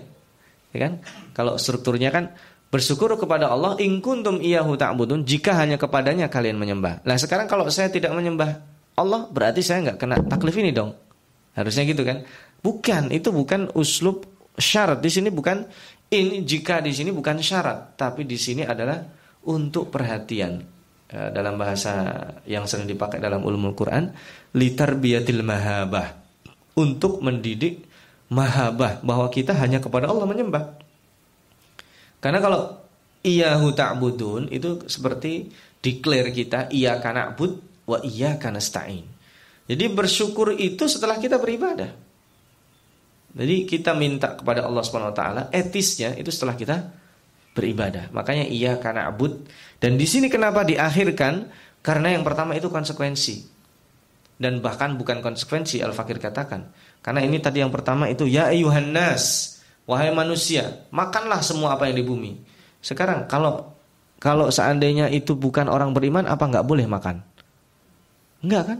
Ya 0.76 0.78
kan? 0.78 1.00
Kalau 1.32 1.56
strukturnya 1.56 2.12
kan 2.12 2.36
bersyukur 2.68 3.10
kepada 3.16 3.48
Allah 3.48 3.80
in 3.80 3.98
kuntum 4.04 4.38
iyyahu 4.38 4.76
ta'budun 4.76 5.24
jika 5.24 5.56
hanya 5.56 5.80
kepadanya 5.80 6.28
kalian 6.28 6.60
menyembah. 6.60 7.00
Nah, 7.02 7.16
sekarang 7.16 7.48
kalau 7.48 7.66
saya 7.72 7.88
tidak 7.88 8.12
menyembah 8.12 8.60
Allah, 9.00 9.26
berarti 9.32 9.64
saya 9.64 9.88
nggak 9.88 9.98
kena 9.98 10.16
taklif 10.28 10.54
ini 10.60 10.70
dong. 10.70 10.92
Harusnya 11.56 11.88
gitu 11.88 12.04
kan? 12.04 12.22
Bukan, 12.60 13.08
itu 13.10 13.32
bukan 13.32 13.72
uslub 13.72 14.28
syarat. 14.60 15.00
Di 15.00 15.08
sini 15.08 15.32
bukan 15.32 15.64
ini 16.12 16.44
jika 16.44 16.84
di 16.84 16.92
sini 16.92 17.08
bukan 17.10 17.40
syarat, 17.40 17.96
tapi 17.96 18.28
di 18.28 18.36
sini 18.36 18.62
adalah 18.68 19.00
untuk 19.48 19.88
perhatian. 19.88 20.79
Eh, 21.10 21.30
dalam 21.34 21.58
bahasa 21.58 22.22
yang 22.46 22.70
sering 22.70 22.86
dipakai 22.86 23.18
dalam 23.18 23.42
ulumul 23.42 23.74
Quran 23.74 24.14
litarbiyatil 24.54 25.42
mahabah 25.42 26.14
untuk 26.78 27.18
mendidik 27.18 27.82
mahabah 28.30 29.02
bahwa 29.02 29.26
kita 29.26 29.50
hanya 29.58 29.82
kepada 29.82 30.06
Allah 30.06 30.22
menyembah. 30.30 30.78
Karena 32.22 32.38
kalau 32.38 32.78
iyahu 33.26 33.74
ta'budun 33.74 34.54
itu 34.54 34.86
seperti 34.86 35.50
declare 35.82 36.30
kita 36.30 36.70
iya 36.70 37.02
kana 37.02 37.34
bud 37.34 37.58
wa 37.90 37.98
iya 38.06 38.38
kana 38.38 38.62
stain 38.62 39.02
jadi 39.70 39.86
bersyukur 39.86 40.50
itu 40.58 40.90
setelah 40.90 41.14
kita 41.22 41.38
beribadah. 41.38 41.94
Jadi 43.30 43.56
kita 43.70 43.94
minta 43.94 44.34
kepada 44.34 44.66
Allah 44.66 44.82
taala 45.14 45.42
etisnya 45.54 46.18
itu 46.18 46.34
setelah 46.34 46.58
kita 46.58 46.90
beribadah. 47.54 48.12
Makanya 48.14 48.46
iya 48.46 48.78
karena 48.78 49.10
abud. 49.10 49.46
Dan 49.80 49.96
di 49.96 50.06
sini 50.06 50.30
kenapa 50.30 50.62
diakhirkan? 50.62 51.50
Karena 51.80 52.12
yang 52.12 52.22
pertama 52.22 52.54
itu 52.54 52.68
konsekuensi. 52.68 53.48
Dan 54.40 54.64
bahkan 54.64 54.96
bukan 54.96 55.20
konsekuensi 55.20 55.84
Al-Fakir 55.84 56.16
katakan. 56.16 56.72
Karena 57.00 57.20
ini 57.24 57.40
tadi 57.40 57.60
yang 57.60 57.72
pertama 57.72 58.08
itu 58.08 58.24
ya 58.28 58.48
ayuhan 58.52 58.92
nas, 58.92 59.56
wahai 59.84 60.12
manusia, 60.12 60.84
makanlah 60.92 61.40
semua 61.44 61.76
apa 61.76 61.88
yang 61.88 62.00
di 62.00 62.04
bumi. 62.04 62.32
Sekarang 62.80 63.28
kalau 63.28 63.76
kalau 64.20 64.52
seandainya 64.52 65.08
itu 65.08 65.32
bukan 65.32 65.68
orang 65.68 65.96
beriman 65.96 66.28
apa 66.28 66.44
nggak 66.44 66.64
boleh 66.64 66.84
makan? 66.84 67.24
Enggak 68.44 68.62
kan? 68.68 68.78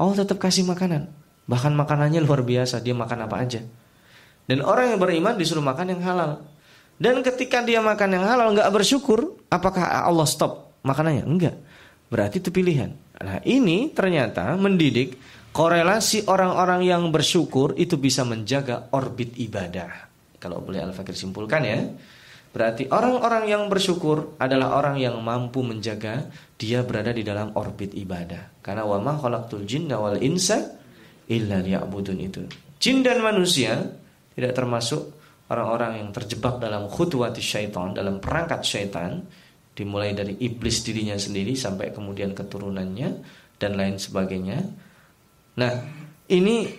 Allah 0.00 0.16
tetap 0.24 0.40
kasih 0.40 0.64
makanan. 0.64 1.12
Bahkan 1.44 1.72
makanannya 1.76 2.24
luar 2.24 2.40
biasa, 2.40 2.80
dia 2.80 2.96
makan 2.96 3.28
apa 3.28 3.36
aja. 3.40 3.60
Dan 4.48 4.64
orang 4.64 4.96
yang 4.96 5.00
beriman 5.00 5.36
disuruh 5.36 5.60
makan 5.64 5.96
yang 5.96 6.00
halal. 6.00 6.44
Dan 7.00 7.24
ketika 7.24 7.64
dia 7.64 7.80
makan 7.80 8.12
yang 8.12 8.28
halal 8.28 8.52
nggak 8.52 8.68
bersyukur, 8.76 9.40
apakah 9.48 10.04
Allah 10.04 10.28
stop 10.28 10.76
makanannya? 10.84 11.24
Enggak. 11.24 11.56
Berarti 12.12 12.44
itu 12.44 12.52
pilihan. 12.52 12.92
Nah, 13.16 13.40
ini 13.48 13.88
ternyata 13.88 14.52
mendidik 14.60 15.16
korelasi 15.56 16.28
orang-orang 16.28 16.84
yang 16.84 17.08
bersyukur 17.08 17.72
itu 17.80 17.96
bisa 17.96 18.20
menjaga 18.28 18.92
orbit 18.92 19.32
ibadah. 19.40 20.12
Kalau 20.36 20.60
boleh 20.60 20.84
Al-Fakir 20.84 21.16
simpulkan 21.16 21.64
ya. 21.64 21.80
Berarti 22.50 22.90
orang-orang 22.90 23.46
yang 23.46 23.62
bersyukur 23.70 24.34
adalah 24.36 24.74
orang 24.74 24.98
yang 24.98 25.16
mampu 25.22 25.62
menjaga 25.62 26.28
dia 26.58 26.82
berada 26.82 27.14
di 27.14 27.22
dalam 27.22 27.54
orbit 27.54 27.94
ibadah. 27.94 28.60
Karena 28.60 28.84
wa 28.84 28.98
ma 28.98 29.14
khalaqtul 29.16 29.64
jinna 29.64 30.02
wal 30.02 30.18
insa 30.18 30.76
illa 31.30 31.62
liya'budun 31.62 32.18
itu. 32.18 32.42
Jin 32.82 33.06
dan 33.06 33.22
manusia 33.22 33.78
tidak 34.34 34.52
termasuk 34.58 35.19
orang-orang 35.50 35.98
yang 35.98 36.10
terjebak 36.14 36.62
dalam 36.62 36.86
khutwati 36.86 37.42
syaitan, 37.42 37.90
dalam 37.90 38.22
perangkat 38.22 38.62
syaitan, 38.62 39.18
dimulai 39.74 40.14
dari 40.14 40.38
iblis 40.38 40.86
dirinya 40.86 41.18
sendiri 41.18 41.58
sampai 41.58 41.90
kemudian 41.90 42.30
keturunannya 42.32 43.10
dan 43.58 43.72
lain 43.74 43.98
sebagainya. 43.98 44.58
Nah, 45.58 45.72
ini 46.30 46.70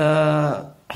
uh, 0.00 0.54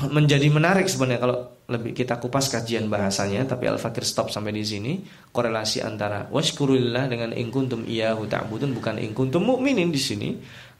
menjadi 0.09 0.47
menarik 0.49 0.89
sebenarnya 0.89 1.21
kalau 1.21 1.37
lebih 1.71 1.95
kita 1.95 2.19
kupas 2.19 2.51
kajian 2.51 2.91
bahasanya, 2.91 3.47
tapi 3.47 3.69
Al-Fakir 3.69 4.03
stop 4.03 4.27
sampai 4.27 4.51
di 4.51 4.65
sini. 4.65 4.93
Korelasi 5.31 5.79
antara 5.79 6.27
washkurulillah 6.27 7.07
dengan 7.07 7.31
ingkuntum 7.31 7.87
iyyahu 7.87 8.27
ta'budun 8.27 8.75
bukan 8.75 8.99
ingkuntum 8.99 9.39
mukminin 9.39 9.87
di 9.87 10.01
sini 10.01 10.29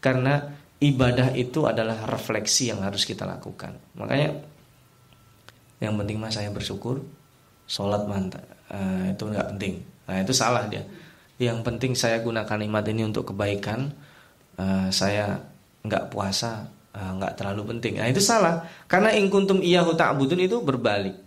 karena 0.04 0.52
ibadah 0.82 1.32
itu 1.38 1.64
adalah 1.64 2.10
refleksi 2.10 2.74
yang 2.74 2.84
harus 2.84 3.08
kita 3.08 3.24
lakukan. 3.24 3.78
Makanya 3.96 4.51
yang 5.82 5.98
penting 5.98 6.22
mah 6.22 6.30
saya 6.30 6.54
bersyukur 6.54 7.02
sholat 7.66 8.06
mantap 8.06 8.46
uh, 8.70 9.10
itu 9.10 9.24
nggak 9.26 9.48
penting. 9.58 9.74
Nah 10.08 10.18
itu 10.22 10.34
salah 10.38 10.70
dia. 10.70 10.86
Yang 11.42 11.66
penting 11.66 11.92
saya 11.98 12.22
gunakan 12.22 12.58
nikmat 12.62 12.86
ini 12.94 13.02
untuk 13.10 13.34
kebaikan 13.34 13.90
uh, 14.62 14.88
saya 14.94 15.42
nggak 15.82 16.14
puasa 16.14 16.70
uh, 16.94 17.12
nggak 17.18 17.34
terlalu 17.34 17.76
penting. 17.76 17.98
Nah 17.98 18.08
itu 18.08 18.22
salah. 18.22 18.62
Karena 18.86 19.12
ingkuntum 19.18 19.60
iyahu 19.60 19.98
ta'budun 19.98 20.40
itu 20.40 20.62
berbalik. 20.62 21.18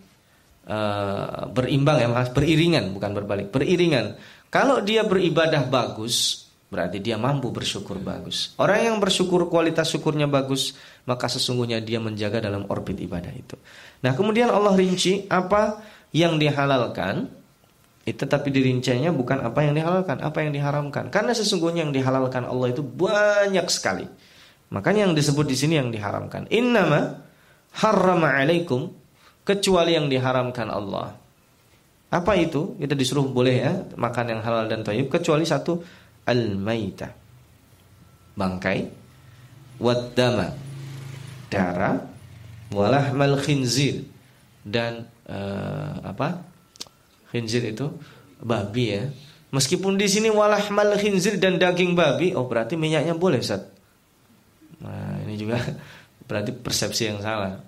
Uh, 0.65 1.45
berimbang 1.53 2.01
ya 2.01 2.09
mas 2.09 2.33
beriringan 2.33 2.97
bukan 2.97 3.13
berbalik 3.13 3.53
beriringan. 3.53 4.17
Kalau 4.49 4.81
dia 4.81 5.05
beribadah 5.05 5.69
bagus 5.69 6.47
berarti 6.73 6.99
dia 7.05 7.21
mampu 7.21 7.53
bersyukur 7.53 8.01
bagus. 8.01 8.57
Orang 8.57 8.81
yang 8.81 8.97
bersyukur 8.97 9.47
kualitas 9.53 9.93
syukurnya 9.93 10.25
bagus 10.25 10.73
maka 11.05 11.29
sesungguhnya 11.29 11.85
dia 11.85 12.01
menjaga 12.01 12.41
dalam 12.41 12.65
orbit 12.69 12.97
ibadah 12.97 13.33
itu 13.33 13.57
Nah 14.05 14.13
kemudian 14.13 14.53
Allah 14.53 14.77
rinci 14.77 15.25
apa 15.33 15.81
yang 16.13 16.37
dihalalkan 16.37 17.33
itu 18.05 18.29
tapi 18.29 18.53
dirincinya 18.53 19.09
bukan 19.17 19.41
apa 19.41 19.65
yang 19.65 19.73
dihalalkan, 19.73 20.21
apa 20.21 20.45
yang 20.45 20.53
diharamkan. 20.53 21.09
Karena 21.09 21.33
sesungguhnya 21.33 21.89
yang 21.89 21.95
dihalalkan 21.97 22.45
Allah 22.45 22.69
itu 22.69 22.85
banyak 22.85 23.65
sekali. 23.73 24.05
Makanya 24.69 25.09
yang 25.09 25.17
disebut 25.17 25.49
di 25.49 25.57
sini 25.57 25.81
yang 25.81 25.89
diharamkan. 25.89 26.45
Innama 26.53 27.25
harrama 27.81 28.29
alaikum 28.37 28.93
kecuali 29.41 29.97
yang 29.97 30.13
diharamkan 30.13 30.69
Allah. 30.69 31.17
Apa 32.13 32.37
itu? 32.37 32.77
Kita 32.77 32.93
disuruh 32.93 33.25
boleh 33.25 33.57
ya 33.57 33.73
makan 33.97 34.37
yang 34.37 34.41
halal 34.45 34.69
dan 34.69 34.85
thayyib 34.85 35.09
kecuali 35.09 35.49
satu 35.49 35.81
al-maitah. 36.29 37.09
Bangkai 38.37 38.79
waddama 39.81 40.64
darah 41.55 41.97
walahmal 42.75 43.39
khinzir. 43.39 44.03
Dan 44.65 45.07
uh, 45.31 46.03
apa? 46.03 46.43
Khinzir 47.31 47.63
itu 47.71 47.87
babi 48.43 48.85
ya. 48.91 49.05
Meskipun 49.55 49.95
di 49.95 50.11
sini 50.11 50.35
walahmal 50.35 50.99
khinzir 50.99 51.39
dan 51.39 51.63
daging 51.63 51.95
babi 51.95 52.35
oh 52.35 52.51
berarti 52.51 52.75
minyaknya 52.75 53.15
boleh 53.15 53.39
Ustaz. 53.39 53.63
Nah 54.83 55.23
ini 55.23 55.39
juga 55.39 55.63
berarti 56.29 56.51
persepsi 56.51 57.15
yang 57.15 57.23
salah. 57.23 57.63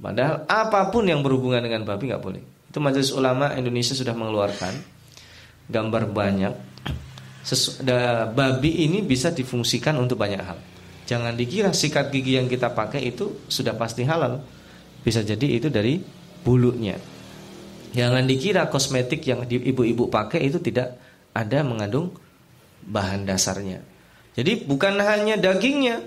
Padahal 0.00 0.44
apa 0.48 0.88
pun 0.92 1.08
yang 1.08 1.24
berhubungan 1.24 1.64
dengan 1.64 1.88
babi 1.88 2.12
nggak 2.12 2.24
boleh. 2.24 2.42
Itu 2.68 2.78
majelis 2.80 3.12
ulama 3.12 3.56
Indonesia 3.56 3.96
sudah 3.96 4.12
mengeluarkan 4.12 4.72
gambar 5.70 6.02
banyak. 6.12 6.54
Sesu 7.40 7.80
da, 7.80 8.28
babi 8.28 8.84
ini 8.84 9.00
bisa 9.00 9.32
difungsikan 9.32 9.96
untuk 9.96 10.20
banyak 10.20 10.44
hal 10.44 10.60
Jangan 11.10 11.34
dikira 11.34 11.74
sikat 11.74 12.14
gigi 12.14 12.38
yang 12.38 12.46
kita 12.46 12.70
pakai 12.70 13.10
itu 13.10 13.42
sudah 13.50 13.74
pasti 13.74 14.06
halal. 14.06 14.46
Bisa 15.02 15.26
jadi 15.26 15.58
itu 15.58 15.66
dari 15.66 15.98
bulunya. 16.46 16.94
Jangan 17.90 18.22
dikira 18.30 18.70
kosmetik 18.70 19.26
yang 19.26 19.42
ibu-ibu 19.42 20.06
pakai 20.06 20.46
itu 20.46 20.62
tidak 20.62 20.94
ada 21.34 21.66
mengandung 21.66 22.14
bahan 22.86 23.26
dasarnya. 23.26 23.82
Jadi 24.38 24.62
bukan 24.62 25.02
hanya 25.02 25.34
dagingnya, 25.34 25.98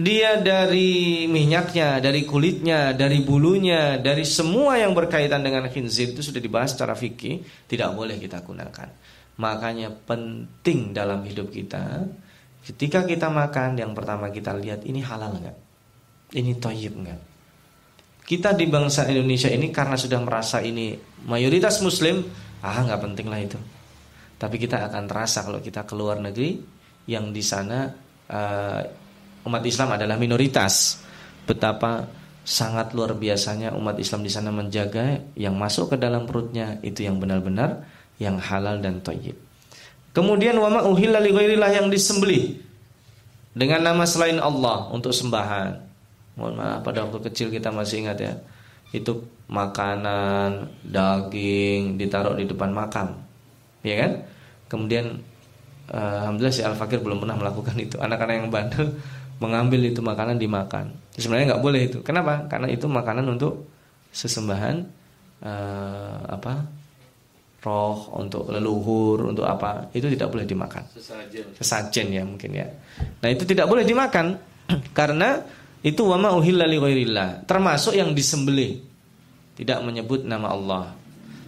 dia 0.00 0.40
dari 0.40 1.28
minyaknya, 1.28 2.00
dari 2.00 2.24
kulitnya, 2.24 2.96
dari 2.96 3.20
bulunya, 3.20 4.00
dari 4.00 4.24
semua 4.24 4.80
yang 4.80 4.96
berkaitan 4.96 5.44
dengan 5.44 5.68
khinzir 5.68 6.16
itu 6.16 6.24
sudah 6.24 6.40
dibahas 6.40 6.72
secara 6.72 6.96
fikih, 6.96 7.44
tidak 7.68 7.92
boleh 7.92 8.16
kita 8.16 8.40
gunakan. 8.40 8.88
Makanya 9.36 9.92
penting 9.92 10.96
dalam 10.96 11.20
hidup 11.28 11.52
kita 11.52 12.08
Ketika 12.64 13.04
kita 13.04 13.28
makan, 13.28 13.76
yang 13.76 13.92
pertama 13.92 14.32
kita 14.32 14.56
lihat 14.56 14.88
ini 14.88 15.04
halal 15.04 15.36
nggak? 15.36 15.56
Ini 16.32 16.52
toyib 16.56 16.94
nggak? 16.96 17.20
Kita 18.24 18.56
di 18.56 18.64
bangsa 18.64 19.04
Indonesia 19.04 19.52
ini 19.52 19.68
karena 19.68 20.00
sudah 20.00 20.16
merasa 20.24 20.64
ini 20.64 20.96
mayoritas 21.28 21.84
Muslim, 21.84 22.24
ah 22.64 22.80
nggak 22.80 23.00
penting 23.04 23.28
lah 23.28 23.40
itu. 23.44 23.60
Tapi 24.40 24.56
kita 24.56 24.88
akan 24.88 25.04
terasa 25.04 25.44
kalau 25.44 25.60
kita 25.60 25.84
keluar 25.84 26.16
negeri 26.16 26.56
yang 27.04 27.36
di 27.36 27.44
sana 27.44 27.84
uh, 28.32 28.80
umat 29.44 29.62
Islam 29.68 30.00
adalah 30.00 30.16
minoritas. 30.16 31.04
Betapa 31.44 32.08
sangat 32.40 32.96
luar 32.96 33.12
biasanya 33.12 33.76
umat 33.76 34.00
Islam 34.00 34.24
di 34.24 34.32
sana 34.32 34.48
menjaga 34.48 35.36
yang 35.36 35.52
masuk 35.60 35.92
ke 35.92 35.96
dalam 36.00 36.24
perutnya 36.24 36.80
itu 36.80 37.04
yang 37.04 37.20
benar-benar 37.20 37.84
yang 38.16 38.40
halal 38.40 38.80
dan 38.80 39.04
toyib. 39.04 39.43
Kemudian 40.14 40.54
wama 40.62 40.86
uhilla 40.86 41.18
yang 41.74 41.90
disembelih 41.90 42.62
dengan 43.50 43.82
nama 43.82 44.06
selain 44.06 44.38
Allah 44.38 44.90
untuk 44.94 45.10
sembahan. 45.10 45.74
Mohon 46.38 46.54
maaf 46.58 46.80
pada 46.86 47.06
waktu 47.06 47.18
kecil 47.30 47.50
kita 47.50 47.74
masih 47.74 48.06
ingat 48.06 48.18
ya. 48.22 48.34
Itu 48.94 49.26
makanan, 49.50 50.70
daging 50.86 51.98
ditaruh 51.98 52.38
di 52.38 52.46
depan 52.46 52.70
makam. 52.70 53.14
Ya 53.82 54.06
kan? 54.06 54.12
Kemudian 54.70 55.18
uh, 55.90 56.26
alhamdulillah 56.26 56.54
si 56.54 56.62
Al-Fakir 56.62 57.02
belum 57.02 57.22
pernah 57.22 57.34
melakukan 57.34 57.74
itu. 57.78 57.98
Anak-anak 57.98 58.34
yang 58.38 58.48
bandel 58.54 58.86
mengambil 59.42 59.82
itu 59.82 59.98
makanan 59.98 60.38
dimakan. 60.38 60.94
Sebenarnya 61.14 61.54
nggak 61.54 61.62
boleh 61.62 61.80
itu. 61.90 61.98
Kenapa? 62.06 62.46
Karena 62.46 62.70
itu 62.70 62.86
makanan 62.86 63.26
untuk 63.30 63.66
sesembahan 64.14 64.82
uh, 65.42 66.18
apa? 66.30 66.83
Roh, 67.64 68.12
untuk 68.20 68.52
leluhur, 68.52 69.32
untuk 69.32 69.48
apa, 69.48 69.88
itu 69.96 70.06
tidak 70.12 70.28
boleh 70.28 70.44
dimakan. 70.44 70.84
Sesajen. 70.92 71.44
Sesajen 71.56 72.06
ya 72.12 72.22
mungkin 72.22 72.50
ya. 72.52 72.68
Nah, 73.24 73.28
itu 73.32 73.48
tidak 73.48 73.64
boleh 73.66 73.88
dimakan 73.88 74.36
karena 74.98 75.40
itu 75.80 76.04
wama 76.04 76.36
uhilla 76.36 76.68
li 76.68 76.76
ghairillah, 76.76 77.48
termasuk 77.48 77.96
yang 77.96 78.12
disembelih. 78.12 78.84
Tidak 79.54 79.80
menyebut 79.86 80.26
nama 80.26 80.50
Allah. 80.50 80.84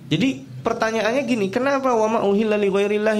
Jadi 0.06 0.38
pertanyaannya 0.62 1.22
gini, 1.26 1.46
kenapa 1.52 1.92
wama 1.92 2.24
uhilla 2.24 2.56
li 2.56 2.70
ghairillah 2.72 3.16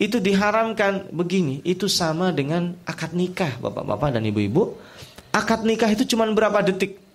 itu 0.00 0.16
diharamkan 0.20 1.08
begini? 1.12 1.64
Itu 1.64 1.88
sama 1.88 2.32
dengan 2.36 2.76
akad 2.84 3.16
nikah, 3.16 3.56
Bapak-bapak 3.60 4.18
dan 4.18 4.26
Ibu-ibu. 4.28 4.76
Akad 5.30 5.62
nikah 5.62 5.88
itu 5.92 6.04
cuma 6.10 6.26
berapa 6.28 6.60
detik? 6.66 7.09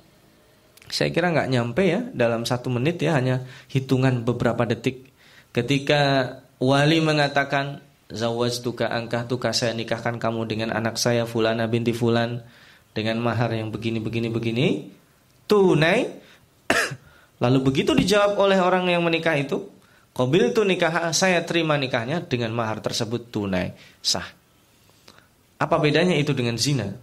Saya 0.91 1.09
kira 1.09 1.33
nggak 1.33 1.49
nyampe 1.49 1.83
ya 1.85 2.01
dalam 2.13 2.45
satu 2.45 2.69
menit 2.69 3.01
ya 3.01 3.17
hanya 3.17 3.45
hitungan 3.71 4.21
beberapa 4.21 4.65
detik 4.65 5.09
ketika 5.55 6.33
wali 6.61 7.01
mengatakan 7.01 7.81
zawaj 8.11 8.61
tuka 8.61 8.89
angkah 8.89 9.25
tuka 9.25 9.49
saya 9.51 9.73
nikahkan 9.73 10.21
kamu 10.21 10.45
dengan 10.45 10.69
anak 10.73 11.01
saya 11.01 11.25
fulana 11.25 11.65
binti 11.65 11.91
fulan 11.91 12.45
dengan 12.93 13.17
mahar 13.19 13.51
yang 13.53 13.73
begini 13.73 13.97
begini 13.97 14.29
begini 14.29 14.67
tunai 15.49 16.05
lalu 17.43 17.59
begitu 17.65 17.97
dijawab 17.97 18.37
oleh 18.37 18.61
orang 18.61 18.87
yang 18.87 19.01
menikah 19.01 19.35
itu 19.35 19.75
Kobil 20.15 20.55
itu 20.55 20.63
nikah 20.63 21.11
saya 21.11 21.43
terima 21.43 21.75
nikahnya 21.75 22.23
dengan 22.23 22.55
mahar 22.55 22.79
tersebut 22.79 23.35
tunai 23.35 23.75
sah. 23.99 24.23
Apa 25.59 25.75
bedanya 25.75 26.15
itu 26.15 26.31
dengan 26.31 26.55
zina? 26.55 26.95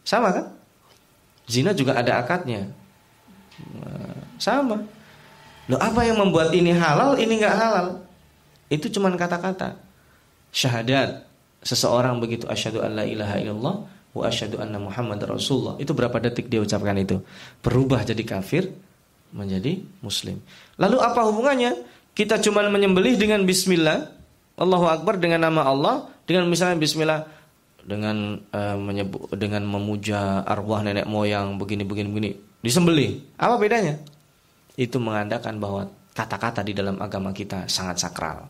Sama 0.00 0.32
kan? 0.32 0.56
Zina 1.44 1.76
juga 1.76 2.00
ada 2.00 2.16
akadnya. 2.16 2.72
Sama. 4.36 4.78
Loh 5.66 5.80
apa 5.82 6.06
yang 6.06 6.22
membuat 6.22 6.54
ini 6.54 6.70
halal, 6.70 7.18
ini 7.18 7.42
nggak 7.42 7.56
halal? 7.56 7.86
Itu 8.70 8.86
cuma 8.92 9.10
kata-kata. 9.14 9.78
Syahadat. 10.54 11.26
Seseorang 11.66 12.22
begitu 12.22 12.46
asyhadu 12.46 12.78
alla 12.78 13.02
ilaha 13.02 13.42
illallah 13.42 13.76
wa 14.14 14.22
asyhadu 14.22 14.62
anna 14.62 14.78
Muhammad 14.78 15.18
Rasulullah. 15.26 15.74
Itu 15.82 15.98
berapa 15.98 16.14
detik 16.22 16.46
dia 16.46 16.62
ucapkan 16.62 16.94
itu? 16.94 17.18
Berubah 17.58 18.06
jadi 18.06 18.22
kafir 18.22 18.70
menjadi 19.34 19.82
muslim. 19.98 20.38
Lalu 20.78 21.02
apa 21.02 21.26
hubungannya? 21.26 21.74
Kita 22.16 22.38
cuma 22.40 22.64
menyembelih 22.64 23.18
dengan 23.18 23.44
bismillah, 23.44 24.08
Allahu 24.56 24.86
Akbar 24.88 25.20
dengan 25.20 25.44
nama 25.44 25.68
Allah, 25.68 26.08
dengan 26.24 26.48
misalnya 26.48 26.80
bismillah 26.80 27.28
dengan 27.86 28.42
uh, 28.50 28.76
menyebut 28.78 29.30
dengan 29.38 29.62
memuja 29.62 30.42
arwah 30.42 30.82
nenek 30.82 31.06
moyang 31.06 31.54
begini 31.54 31.86
begini 31.86 32.08
begini 32.10 32.30
disembelih. 32.66 33.38
Apa 33.38 33.56
bedanya? 33.56 33.96
Itu 34.74 34.98
mengandalkan 34.98 35.56
bahwa 35.62 35.86
kata-kata 36.12 36.66
di 36.66 36.74
dalam 36.74 36.98
agama 36.98 37.30
kita 37.30 37.70
sangat 37.70 38.02
sakral. 38.02 38.44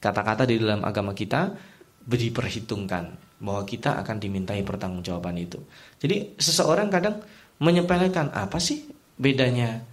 Kata-kata 0.00 0.48
di 0.48 0.56
dalam 0.56 0.80
agama 0.82 1.12
kita 1.12 1.52
diperhitungkan 2.00 3.04
bahwa 3.40 3.62
kita 3.68 4.00
akan 4.00 4.16
dimintai 4.16 4.64
pertanggungjawaban 4.64 5.36
itu. 5.36 5.60
Jadi 6.00 6.40
seseorang 6.40 6.88
kadang 6.88 7.20
menyepelekan 7.60 8.32
apa 8.32 8.56
sih 8.56 8.88
bedanya 9.20 9.84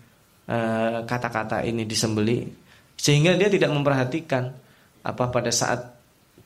eh, 0.48 1.04
kata-kata 1.04 1.68
ini 1.68 1.84
disembelih 1.84 2.48
sehingga 2.96 3.36
dia 3.36 3.52
tidak 3.52 3.72
memperhatikan 3.76 4.56
apa 5.04 5.26
pada 5.30 5.52
saat 5.52 5.96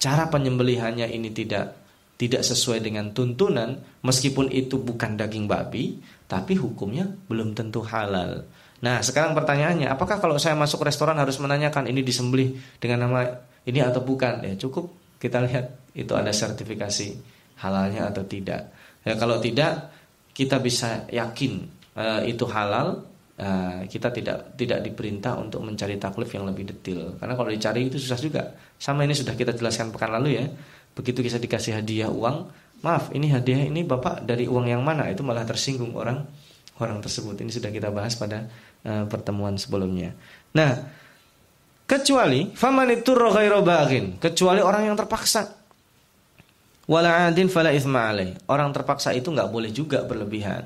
cara 0.02 0.28
penyembelihannya 0.28 1.14
ini 1.14 1.30
tidak 1.30 1.78
tidak 2.18 2.46
sesuai 2.46 2.86
dengan 2.86 3.14
tuntunan 3.14 3.82
meskipun 4.06 4.50
itu 4.54 4.78
bukan 4.78 5.18
daging 5.18 5.50
babi 5.50 5.98
tapi 6.32 6.56
hukumnya 6.56 7.12
belum 7.28 7.52
tentu 7.52 7.84
halal. 7.84 8.48
Nah, 8.80 9.04
sekarang 9.04 9.36
pertanyaannya, 9.36 9.92
apakah 9.92 10.24
kalau 10.24 10.40
saya 10.40 10.56
masuk 10.56 10.88
restoran 10.88 11.20
harus 11.20 11.36
menanyakan 11.44 11.92
ini 11.92 12.08
disembelih 12.08 12.56
dengan 12.80 13.04
nama 13.04 13.28
ini 13.68 13.84
atau 13.84 14.00
bukan? 14.00 14.40
Ya, 14.48 14.56
cukup 14.56 14.96
kita 15.20 15.44
lihat 15.44 15.92
itu 15.92 16.16
ada 16.16 16.32
sertifikasi 16.32 17.20
halalnya 17.60 18.08
atau 18.08 18.24
tidak. 18.24 18.72
Ya, 19.04 19.20
kalau 19.20 19.44
tidak, 19.44 19.92
kita 20.32 20.64
bisa 20.64 21.04
yakin 21.12 21.68
uh, 22.00 22.24
itu 22.24 22.48
halal. 22.48 23.12
Uh, 23.42 23.90
kita 23.90 24.14
tidak 24.14 24.54
tidak 24.54 24.86
diperintah 24.86 25.34
untuk 25.36 25.66
mencari 25.66 26.00
taklif 26.00 26.32
yang 26.32 26.48
lebih 26.48 26.64
detail. 26.64 27.20
Karena 27.20 27.36
kalau 27.36 27.52
dicari 27.52 27.92
itu 27.92 28.00
susah 28.00 28.20
juga. 28.22 28.56
Sama 28.80 29.04
ini 29.04 29.18
sudah 29.18 29.36
kita 29.36 29.52
jelaskan 29.52 29.92
pekan 29.92 30.16
lalu 30.16 30.40
ya. 30.40 30.46
Begitu 30.96 31.26
kita 31.26 31.42
dikasih 31.42 31.82
hadiah 31.82 32.10
uang, 32.10 32.48
maaf 32.82 33.14
ini 33.14 33.30
hadiah 33.30 33.66
ini 33.66 33.86
bapak 33.86 34.26
dari 34.26 34.46
uang 34.50 34.70
yang 34.70 34.82
mana? 34.82 35.10
Itu 35.10 35.22
malah 35.22 35.46
tersinggung 35.46 35.94
orang 35.94 36.26
orang 36.82 36.98
tersebut. 37.02 37.38
Ini 37.42 37.52
sudah 37.54 37.70
kita 37.70 37.94
bahas 37.94 38.18
pada 38.18 38.50
uh, 38.86 39.06
pertemuan 39.06 39.58
sebelumnya. 39.58 40.18
Nah 40.58 41.02
kecuali 41.86 42.50
faman 42.56 42.90
itu 42.96 43.12
baghin 43.62 44.18
kecuali 44.18 44.60
orang 44.60 44.90
yang 44.90 44.98
terpaksa. 44.98 45.62
Wala 46.90 47.30
adin 47.30 47.48
fala 47.48 47.72
orang 48.52 48.70
terpaksa 48.76 49.16
itu 49.16 49.32
nggak 49.32 49.50
boleh 49.54 49.72
juga 49.72 50.04
berlebihan. 50.04 50.66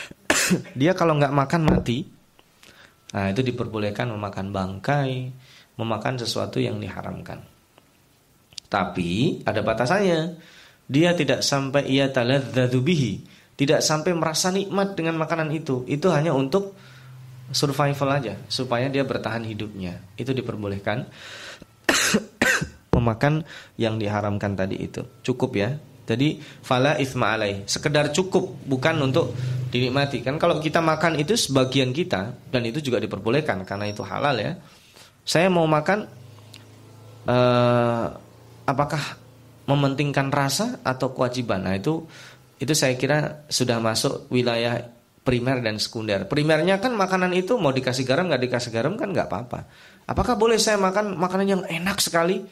Dia 0.78 0.92
kalau 0.94 1.16
nggak 1.16 1.32
makan 1.32 1.62
mati. 1.66 2.06
Nah 3.10 3.26
itu 3.32 3.42
diperbolehkan 3.42 4.06
memakan 4.12 4.54
bangkai 4.54 5.32
memakan 5.80 6.20
sesuatu 6.20 6.60
yang 6.60 6.76
diharamkan. 6.76 7.40
Tapi 8.70 9.42
ada 9.48 9.64
batasannya 9.64 10.36
dia 10.90 11.14
tidak 11.14 11.46
sampai 11.46 11.86
ia 11.86 12.10
taladzadu 12.10 12.82
bihi, 12.82 13.22
tidak 13.54 13.78
sampai 13.78 14.10
merasa 14.10 14.50
nikmat 14.50 14.98
dengan 14.98 15.22
makanan 15.22 15.54
itu. 15.54 15.86
Itu 15.86 16.10
hanya 16.10 16.34
untuk 16.34 16.74
survival 17.54 18.18
aja 18.18 18.34
supaya 18.50 18.90
dia 18.90 19.06
bertahan 19.06 19.46
hidupnya. 19.46 20.02
Itu 20.18 20.34
diperbolehkan 20.34 21.06
memakan 22.98 23.46
yang 23.78 24.02
diharamkan 24.02 24.58
tadi 24.58 24.82
itu. 24.82 25.06
Cukup 25.22 25.54
ya. 25.54 25.78
Jadi 26.10 26.42
fala 26.42 26.98
isma 26.98 27.38
alaih. 27.38 27.62
Sekedar 27.70 28.10
cukup 28.10 28.58
bukan 28.66 28.98
untuk 28.98 29.30
dinikmati. 29.70 30.26
Kan 30.26 30.42
kalau 30.42 30.58
kita 30.58 30.82
makan 30.82 31.22
itu 31.22 31.38
sebagian 31.38 31.94
kita 31.94 32.34
dan 32.50 32.62
itu 32.66 32.82
juga 32.82 32.98
diperbolehkan 32.98 33.62
karena 33.62 33.86
itu 33.86 34.02
halal 34.02 34.34
ya. 34.42 34.58
Saya 35.22 35.46
mau 35.46 35.70
makan 35.70 36.10
uh, 37.30 38.06
apakah 38.66 39.29
mementingkan 39.70 40.34
rasa 40.34 40.82
atau 40.82 41.14
kewajiban? 41.14 41.62
Nah, 41.62 41.78
itu 41.78 42.02
itu 42.60 42.74
saya 42.74 42.98
kira 42.98 43.46
sudah 43.48 43.78
masuk 43.78 44.28
wilayah 44.28 44.82
primer 45.24 45.62
dan 45.62 45.78
sekunder. 45.78 46.26
Primernya 46.26 46.82
kan 46.82 46.92
makanan 46.92 47.32
itu 47.36 47.56
mau 47.56 47.70
dikasih 47.70 48.04
garam 48.04 48.28
nggak 48.28 48.42
dikasih 48.50 48.70
garam 48.74 48.98
kan 48.98 49.14
nggak 49.14 49.30
apa-apa. 49.30 49.70
Apakah 50.10 50.34
boleh 50.34 50.58
saya 50.58 50.76
makan 50.76 51.14
makanan 51.14 51.46
yang 51.46 51.62
enak 51.64 52.02
sekali? 52.02 52.42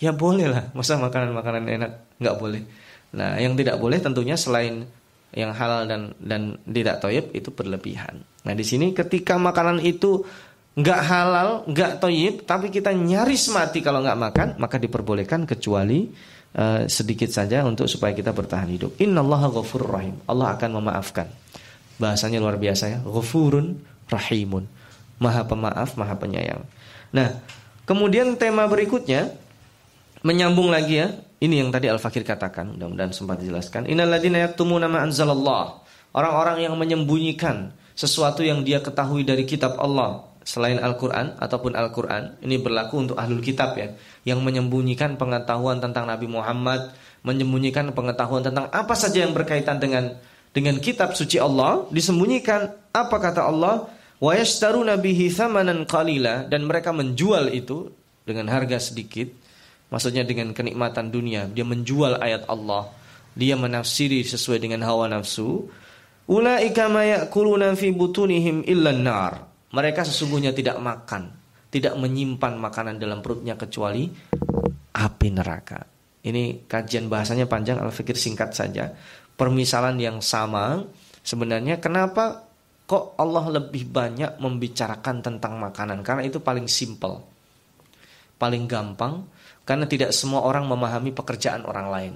Ya 0.00 0.10
boleh 0.16 0.48
lah. 0.48 0.72
Masa 0.72 0.96
makanan-makanan 0.96 1.64
enak 1.68 1.92
nggak 2.18 2.36
boleh. 2.40 2.62
Nah, 3.12 3.36
yang 3.36 3.52
tidak 3.54 3.76
boleh 3.76 4.00
tentunya 4.00 4.34
selain 4.34 4.88
yang 5.32 5.52
halal 5.52 5.84
dan 5.84 6.16
dan 6.20 6.56
tidak 6.64 7.04
toyib 7.04 7.28
itu 7.36 7.52
berlebihan. 7.52 8.24
Nah, 8.42 8.52
di 8.56 8.64
sini 8.64 8.96
ketika 8.96 9.36
makanan 9.36 9.84
itu 9.84 10.24
nggak 10.72 11.00
halal, 11.04 11.48
nggak 11.68 12.00
toyib, 12.00 12.48
tapi 12.48 12.72
kita 12.72 12.96
nyaris 12.96 13.52
mati 13.52 13.84
kalau 13.84 14.00
nggak 14.00 14.18
makan, 14.18 14.48
maka 14.56 14.80
diperbolehkan 14.80 15.44
kecuali 15.44 16.08
uh, 16.56 16.84
sedikit 16.88 17.28
saja 17.28 17.64
untuk 17.64 17.88
supaya 17.88 18.12
kita 18.16 18.32
bertahan 18.32 18.68
hidup. 18.68 18.96
Innallaha 19.00 19.52
ghafurur 19.52 19.90
rahim. 20.00 20.16
Allah 20.28 20.56
akan 20.56 20.70
memaafkan. 20.80 21.28
Bahasanya 22.00 22.40
luar 22.42 22.56
biasa 22.56 22.84
ya, 22.92 22.98
ghafurun 23.04 23.78
rahimun. 24.08 24.66
Maha 25.22 25.46
pemaaf, 25.46 25.94
maha 25.94 26.18
penyayang. 26.18 26.66
Nah, 27.14 27.38
kemudian 27.86 28.34
tema 28.34 28.66
berikutnya 28.66 29.30
menyambung 30.26 30.72
lagi 30.72 30.98
ya, 30.98 31.14
ini 31.38 31.62
yang 31.62 31.70
tadi 31.70 31.86
Al-Fakir 31.86 32.26
katakan, 32.26 32.74
mudah-mudahan 32.74 33.14
sempat 33.14 33.38
dijelaskan. 33.38 33.86
Innalladzina 33.86 34.42
yaktumuna 34.42 34.90
ma 34.90 35.02
anzalallah. 35.06 35.82
Orang-orang 36.12 36.66
yang 36.66 36.74
menyembunyikan 36.74 37.72
sesuatu 37.92 38.42
yang 38.42 38.64
dia 38.66 38.80
ketahui 38.80 39.22
dari 39.22 39.44
kitab 39.44 39.78
Allah 39.78 40.31
selain 40.42 40.78
Al-Qur'an 40.78 41.38
ataupun 41.38 41.74
Al-Qur'an. 41.74 42.38
Ini 42.42 42.58
berlaku 42.58 43.02
untuk 43.02 43.16
ahlul 43.18 43.42
kitab 43.42 43.78
ya, 43.78 43.94
yang 44.26 44.42
menyembunyikan 44.42 45.16
pengetahuan 45.16 45.78
tentang 45.78 46.06
Nabi 46.06 46.26
Muhammad, 46.30 46.94
menyembunyikan 47.22 47.90
pengetahuan 47.94 48.42
tentang 48.42 48.70
apa 48.70 48.94
saja 48.94 49.22
yang 49.22 49.32
berkaitan 49.32 49.78
dengan 49.78 50.18
dengan 50.52 50.76
kitab 50.82 51.16
suci 51.16 51.40
Allah, 51.40 51.88
disembunyikan 51.88 52.92
apa 52.92 53.16
kata 53.16 53.48
Allah? 53.48 53.88
Wa 54.22 54.38
yashtaruna 54.38 55.00
bihi 55.00 55.32
thamanan 55.32 55.88
qalila 55.88 56.46
dan 56.46 56.68
mereka 56.68 56.94
menjual 56.94 57.50
itu 57.50 57.90
dengan 58.22 58.46
harga 58.46 58.78
sedikit 58.78 59.42
Maksudnya 59.92 60.24
dengan 60.24 60.56
kenikmatan 60.56 61.12
dunia, 61.12 61.44
dia 61.52 61.68
menjual 61.68 62.16
ayat 62.16 62.48
Allah, 62.48 62.88
dia 63.36 63.60
menafsiri 63.60 64.24
sesuai 64.24 64.56
dengan 64.56 64.80
hawa 64.88 65.04
nafsu. 65.12 65.68
Ulaika 66.24 66.88
ma 66.88 67.04
ya'kuluna 67.04 67.76
fi 67.76 67.92
butunihim 67.92 68.64
illan 68.64 69.04
nar. 69.04 69.51
Mereka 69.72 70.04
sesungguhnya 70.04 70.52
tidak 70.52 70.76
makan, 70.78 71.32
tidak 71.72 71.96
menyimpan 71.96 72.60
makanan 72.60 73.00
dalam 73.00 73.24
perutnya 73.24 73.56
kecuali 73.56 74.12
api 74.92 75.28
neraka. 75.32 75.80
Ini 76.22 76.68
kajian 76.68 77.08
bahasanya 77.08 77.48
panjang, 77.50 77.80
al-fikir 77.80 78.14
singkat 78.14 78.54
saja. 78.54 78.92
Permisalan 79.34 79.98
yang 79.98 80.20
sama, 80.20 80.84
sebenarnya 81.24 81.80
kenapa 81.80 82.46
kok 82.86 83.16
Allah 83.16 83.58
lebih 83.58 83.88
banyak 83.88 84.38
membicarakan 84.38 85.24
tentang 85.24 85.58
makanan? 85.58 86.04
Karena 86.04 86.22
itu 86.22 86.38
paling 86.38 86.68
simple, 86.68 87.24
paling 88.36 88.68
gampang, 88.68 89.24
karena 89.64 89.88
tidak 89.88 90.12
semua 90.12 90.44
orang 90.44 90.68
memahami 90.68 91.10
pekerjaan 91.10 91.64
orang 91.64 91.88
lain. 91.88 92.14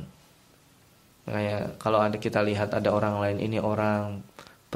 Kayak 1.26 1.80
kalau 1.82 1.98
ada 1.98 2.20
kita 2.20 2.38
lihat 2.46 2.70
ada 2.70 2.94
orang 2.94 3.18
lain 3.18 3.38
ini 3.42 3.58
orang 3.58 4.22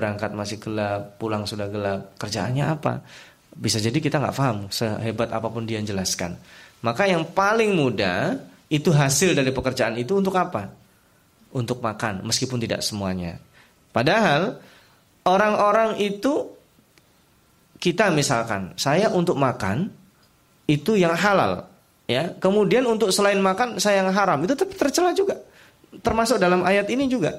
berangkat 0.01 0.33
masih 0.33 0.57
gelap, 0.57 1.21
pulang 1.21 1.45
sudah 1.45 1.69
gelap, 1.69 2.17
kerjaannya 2.17 2.65
apa? 2.65 3.05
Bisa 3.53 3.77
jadi 3.77 4.01
kita 4.01 4.17
nggak 4.17 4.33
paham 4.33 4.73
sehebat 4.73 5.29
apa 5.29 5.53
pun 5.53 5.69
dia 5.69 5.77
jelaskan. 5.85 6.41
Maka 6.81 7.05
yang 7.05 7.29
paling 7.37 7.77
mudah 7.77 8.41
itu 8.73 8.89
hasil 8.89 9.37
dari 9.37 9.53
pekerjaan 9.53 10.01
itu 10.01 10.17
untuk 10.17 10.33
apa? 10.41 10.73
Untuk 11.53 11.85
makan, 11.85 12.25
meskipun 12.25 12.57
tidak 12.57 12.81
semuanya. 12.81 13.37
Padahal 13.93 14.57
orang-orang 15.29 16.01
itu 16.01 16.49
kita 17.77 18.09
misalkan, 18.09 18.73
saya 18.81 19.13
untuk 19.13 19.37
makan 19.37 19.93
itu 20.65 20.97
yang 20.97 21.13
halal, 21.13 21.69
ya 22.09 22.33
kemudian 22.41 22.89
untuk 22.89 23.13
selain 23.13 23.39
makan 23.39 23.77
saya 23.77 24.01
yang 24.01 24.11
haram 24.11 24.41
itu 24.43 24.57
tercela 24.57 25.15
juga 25.15 25.39
termasuk 26.03 26.43
dalam 26.43 26.67
ayat 26.67 26.91
ini 26.91 27.07
juga 27.07 27.39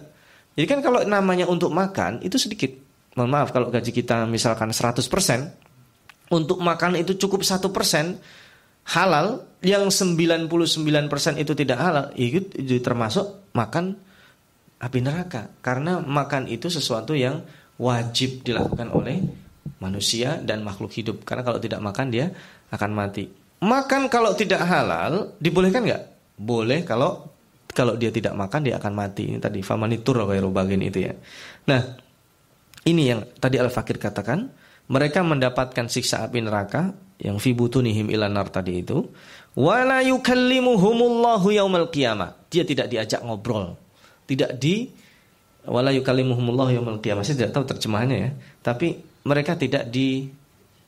jadi 0.55 0.67
kan 0.67 0.79
kalau 0.83 0.99
namanya 1.07 1.47
untuk 1.47 1.71
makan 1.71 2.19
itu 2.23 2.35
sedikit. 2.35 2.71
Mohon 3.15 3.31
maaf 3.31 3.49
kalau 3.51 3.67
gaji 3.71 3.91
kita 3.91 4.23
misalkan 4.27 4.71
100% 4.71 5.03
untuk 6.31 6.63
makan 6.63 6.95
itu 6.99 7.15
cukup 7.19 7.43
satu 7.43 7.71
persen 7.71 8.19
halal. 8.87 9.47
Yang 9.61 9.93
99% 10.01 10.49
itu 11.37 11.53
tidak 11.53 11.77
halal 11.77 12.09
itu, 12.17 12.41
itu 12.57 12.81
termasuk 12.81 13.53
makan 13.53 13.93
api 14.81 14.99
neraka. 15.05 15.53
Karena 15.61 16.01
makan 16.01 16.49
itu 16.49 16.65
sesuatu 16.65 17.13
yang 17.13 17.45
wajib 17.77 18.41
dilakukan 18.41 18.89
oleh 18.89 19.21
manusia 19.77 20.41
dan 20.41 20.65
makhluk 20.65 20.89
hidup. 20.97 21.21
Karena 21.21 21.45
kalau 21.45 21.61
tidak 21.61 21.77
makan 21.77 22.09
dia 22.09 22.33
akan 22.73 22.89
mati. 22.89 23.29
Makan 23.61 24.09
kalau 24.09 24.33
tidak 24.33 24.65
halal 24.65 25.37
dibolehkan 25.37 25.85
nggak? 25.85 26.03
Boleh 26.41 26.81
kalau 26.81 27.30
kalau 27.71 27.95
dia 27.95 28.11
tidak 28.11 28.35
makan 28.35 28.67
dia 28.67 28.75
akan 28.77 28.93
mati. 28.93 29.31
Ini 29.31 29.39
tadi 29.39 29.63
famanitur 29.63 30.23
bagin 30.51 30.83
itu 30.83 31.07
ya. 31.07 31.13
Nah, 31.67 31.81
ini 32.85 33.03
yang 33.07 33.23
tadi 33.37 33.61
Al-Fakir 33.61 34.01
katakan, 34.01 34.51
mereka 34.91 35.23
mendapatkan 35.23 35.87
siksa 35.87 36.27
api 36.27 36.43
neraka 36.43 36.91
yang 37.21 37.39
fi 37.39 37.55
butunihim 37.55 38.11
ilanar 38.11 38.51
tadi 38.51 38.81
itu. 38.83 39.07
Wala 39.55 40.03
yukallimuhumullahu 40.03 41.47
yaumal 41.53 41.87
qiyamah. 41.87 42.49
Dia 42.51 42.67
tidak 42.67 42.91
diajak 42.91 43.23
ngobrol. 43.23 43.79
Tidak 44.27 44.57
di 44.59 44.91
wala 45.67 45.95
yukallimuhumullahu 45.95 46.75
yaumal 46.75 46.99
qiyamah. 46.99 47.23
Saya 47.23 47.47
tidak 47.47 47.53
tahu 47.55 47.65
terjemahannya 47.71 48.17
ya. 48.17 48.29
Tapi 48.59 48.99
mereka 49.23 49.55
tidak 49.55 49.87
di 49.87 50.27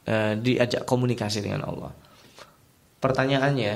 uh, 0.09 0.33
diajak 0.35 0.83
komunikasi 0.83 1.39
dengan 1.39 1.63
Allah. 1.69 1.91
Pertanyaannya, 2.99 3.73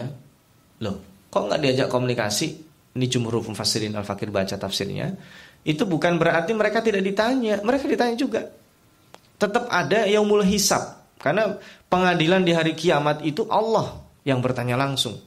loh, 0.81 1.27
kok 1.31 1.43
nggak 1.51 1.61
diajak 1.61 1.87
komunikasi? 1.91 2.66
Ini 2.97 3.05
jumhur 3.05 3.45
mufassirin 3.45 3.93
al-fakir 3.93 4.33
baca 4.33 4.57
tafsirnya. 4.57 5.13
Itu 5.61 5.85
bukan 5.85 6.17
berarti 6.17 6.57
mereka 6.57 6.81
tidak 6.81 7.05
ditanya, 7.05 7.61
mereka 7.61 7.85
ditanya 7.85 8.17
juga. 8.17 8.41
Tetap 9.37 9.69
ada 9.69 10.09
yaumul 10.09 10.41
hisab. 10.41 10.97
Karena 11.21 11.61
pengadilan 11.89 12.41
di 12.41 12.57
hari 12.57 12.73
kiamat 12.73 13.21
itu 13.21 13.45
Allah 13.53 14.01
yang 14.25 14.41
bertanya 14.41 14.73
langsung. 14.73 15.17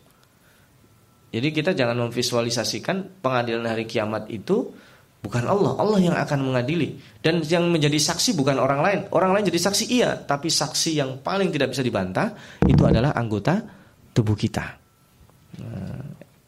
Jadi 1.30 1.54
kita 1.54 1.70
jangan 1.78 2.10
memvisualisasikan 2.10 3.22
pengadilan 3.22 3.62
hari 3.70 3.86
kiamat 3.86 4.26
itu 4.34 4.74
bukan 5.22 5.46
Allah, 5.46 5.78
Allah 5.78 5.98
yang 6.02 6.16
akan 6.18 6.50
mengadili. 6.50 6.98
Dan 7.22 7.46
yang 7.46 7.70
menjadi 7.70 7.96
saksi 8.02 8.34
bukan 8.34 8.58
orang 8.58 8.82
lain. 8.82 9.00
Orang 9.14 9.30
lain 9.30 9.46
jadi 9.46 9.60
saksi 9.62 9.84
iya, 9.94 10.18
tapi 10.18 10.50
saksi 10.50 10.98
yang 10.98 11.22
paling 11.22 11.54
tidak 11.54 11.70
bisa 11.70 11.86
dibantah 11.86 12.34
itu 12.66 12.82
adalah 12.82 13.14
anggota 13.14 13.62
tubuh 14.10 14.34
kita. 14.34 14.66
Nah, 15.62 15.99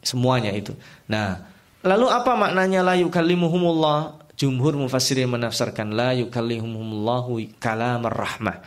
semuanya 0.03 0.51
itu. 0.53 0.75
Nah, 1.09 1.39
lalu 1.81 2.11
apa 2.11 2.35
maknanya 2.35 2.83
la 2.83 2.95
yukallimuhumullah? 2.99 4.21
Jumhur 4.33 4.75
mufassirin 4.75 5.29
menafsirkan 5.29 5.93
la 5.93 6.11
yukallimuhumullahu 6.17 7.39
kalamar 7.57 8.13
rahmah. 8.13 8.59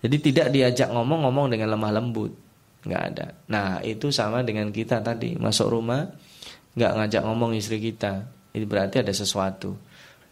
Jadi 0.00 0.16
tidak 0.32 0.48
diajak 0.50 0.88
ngomong-ngomong 0.90 1.52
dengan 1.52 1.76
lemah 1.76 1.92
lembut. 1.92 2.32
Nggak 2.88 3.02
ada. 3.12 3.26
Nah, 3.52 3.84
itu 3.84 4.08
sama 4.08 4.40
dengan 4.40 4.72
kita 4.72 5.04
tadi. 5.04 5.36
Masuk 5.36 5.68
rumah, 5.68 6.08
nggak 6.72 6.92
ngajak 6.96 7.22
ngomong 7.28 7.52
istri 7.52 7.76
kita. 7.76 8.24
Itu 8.56 8.64
berarti 8.64 9.04
ada 9.04 9.12
sesuatu. 9.12 9.76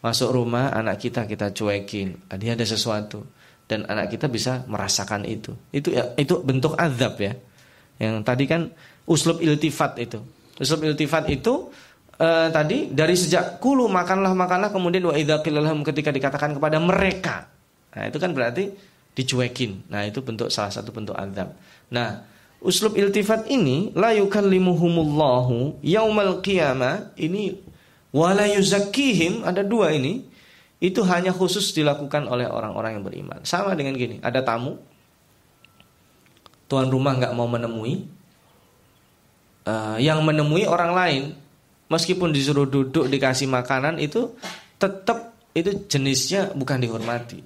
Masuk 0.00 0.32
rumah, 0.32 0.72
anak 0.72 1.04
kita 1.04 1.28
kita 1.28 1.52
cuekin. 1.52 2.16
Dia 2.40 2.56
ada 2.56 2.64
sesuatu. 2.64 3.28
Dan 3.68 3.84
anak 3.84 4.08
kita 4.08 4.32
bisa 4.32 4.64
merasakan 4.64 5.28
itu. 5.28 5.52
Itu 5.68 5.92
ya, 5.92 6.16
itu 6.16 6.40
bentuk 6.40 6.72
azab 6.80 7.20
ya. 7.20 7.36
Yang 8.00 8.14
tadi 8.24 8.44
kan 8.48 8.72
uslub 9.04 9.44
iltifat 9.44 10.00
itu. 10.00 10.24
Uslub 10.58 10.82
iltifat 10.82 11.30
itu 11.30 11.70
uh, 12.18 12.48
tadi 12.50 12.90
dari 12.90 13.14
sejak 13.14 13.62
kulu 13.62 13.86
makanlah 13.86 14.34
makanlah 14.34 14.74
kemudian 14.74 15.06
wa 15.06 15.14
idza 15.14 15.38
ketika 15.42 16.10
dikatakan 16.10 16.58
kepada 16.58 16.82
mereka. 16.82 17.46
Nah, 17.94 18.04
itu 18.10 18.18
kan 18.18 18.34
berarti 18.34 18.74
dicuekin. 19.14 19.90
Nah, 19.90 20.06
itu 20.06 20.22
bentuk 20.22 20.50
salah 20.50 20.70
satu 20.70 20.90
bentuk 20.94 21.14
azab. 21.14 21.54
Nah, 21.90 22.22
uslub 22.62 22.98
iltifat 22.98 23.46
ini 23.50 23.94
la 23.94 24.14
yukallimuhumullahu 24.14 25.82
yaumal 25.82 26.42
qiyamah 26.42 27.14
ini 27.18 27.58
wala 28.10 28.46
yuzakkihim 28.50 29.46
ada 29.46 29.62
dua 29.62 29.94
ini 29.94 30.26
itu 30.78 31.02
hanya 31.02 31.34
khusus 31.34 31.74
dilakukan 31.74 32.30
oleh 32.30 32.46
orang-orang 32.46 32.98
yang 32.98 33.04
beriman. 33.06 33.42
Sama 33.42 33.74
dengan 33.74 33.98
gini, 33.98 34.22
ada 34.22 34.42
tamu 34.46 34.78
tuan 36.70 36.86
rumah 36.86 37.18
nggak 37.18 37.34
mau 37.34 37.50
menemui, 37.50 38.06
uh, 39.68 39.96
yang 40.00 40.24
menemui 40.24 40.64
orang 40.64 40.92
lain, 40.96 41.22
meskipun 41.92 42.32
disuruh 42.32 42.64
duduk 42.64 43.12
dikasih 43.12 43.44
makanan 43.44 44.00
itu 44.00 44.32
tetap 44.80 45.36
itu 45.52 45.84
jenisnya 45.84 46.56
bukan 46.56 46.80
dihormati. 46.80 47.44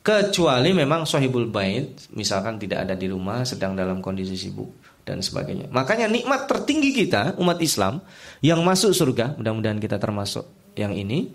Kecuali 0.00 0.72
memang 0.72 1.04
sahibul 1.04 1.52
bait, 1.52 2.08
misalkan 2.16 2.56
tidak 2.56 2.88
ada 2.88 2.96
di 2.96 3.04
rumah, 3.12 3.44
sedang 3.44 3.76
dalam 3.76 4.00
kondisi 4.00 4.32
sibuk 4.32 4.72
dan 5.04 5.20
sebagainya. 5.20 5.68
Makanya 5.68 6.08
nikmat 6.08 6.48
tertinggi 6.48 6.96
kita 6.96 7.36
umat 7.36 7.60
Islam 7.60 8.00
yang 8.40 8.64
masuk 8.64 8.96
surga, 8.96 9.36
mudah-mudahan 9.36 9.76
kita 9.76 10.00
termasuk 10.00 10.48
yang 10.72 10.96
ini. 10.96 11.28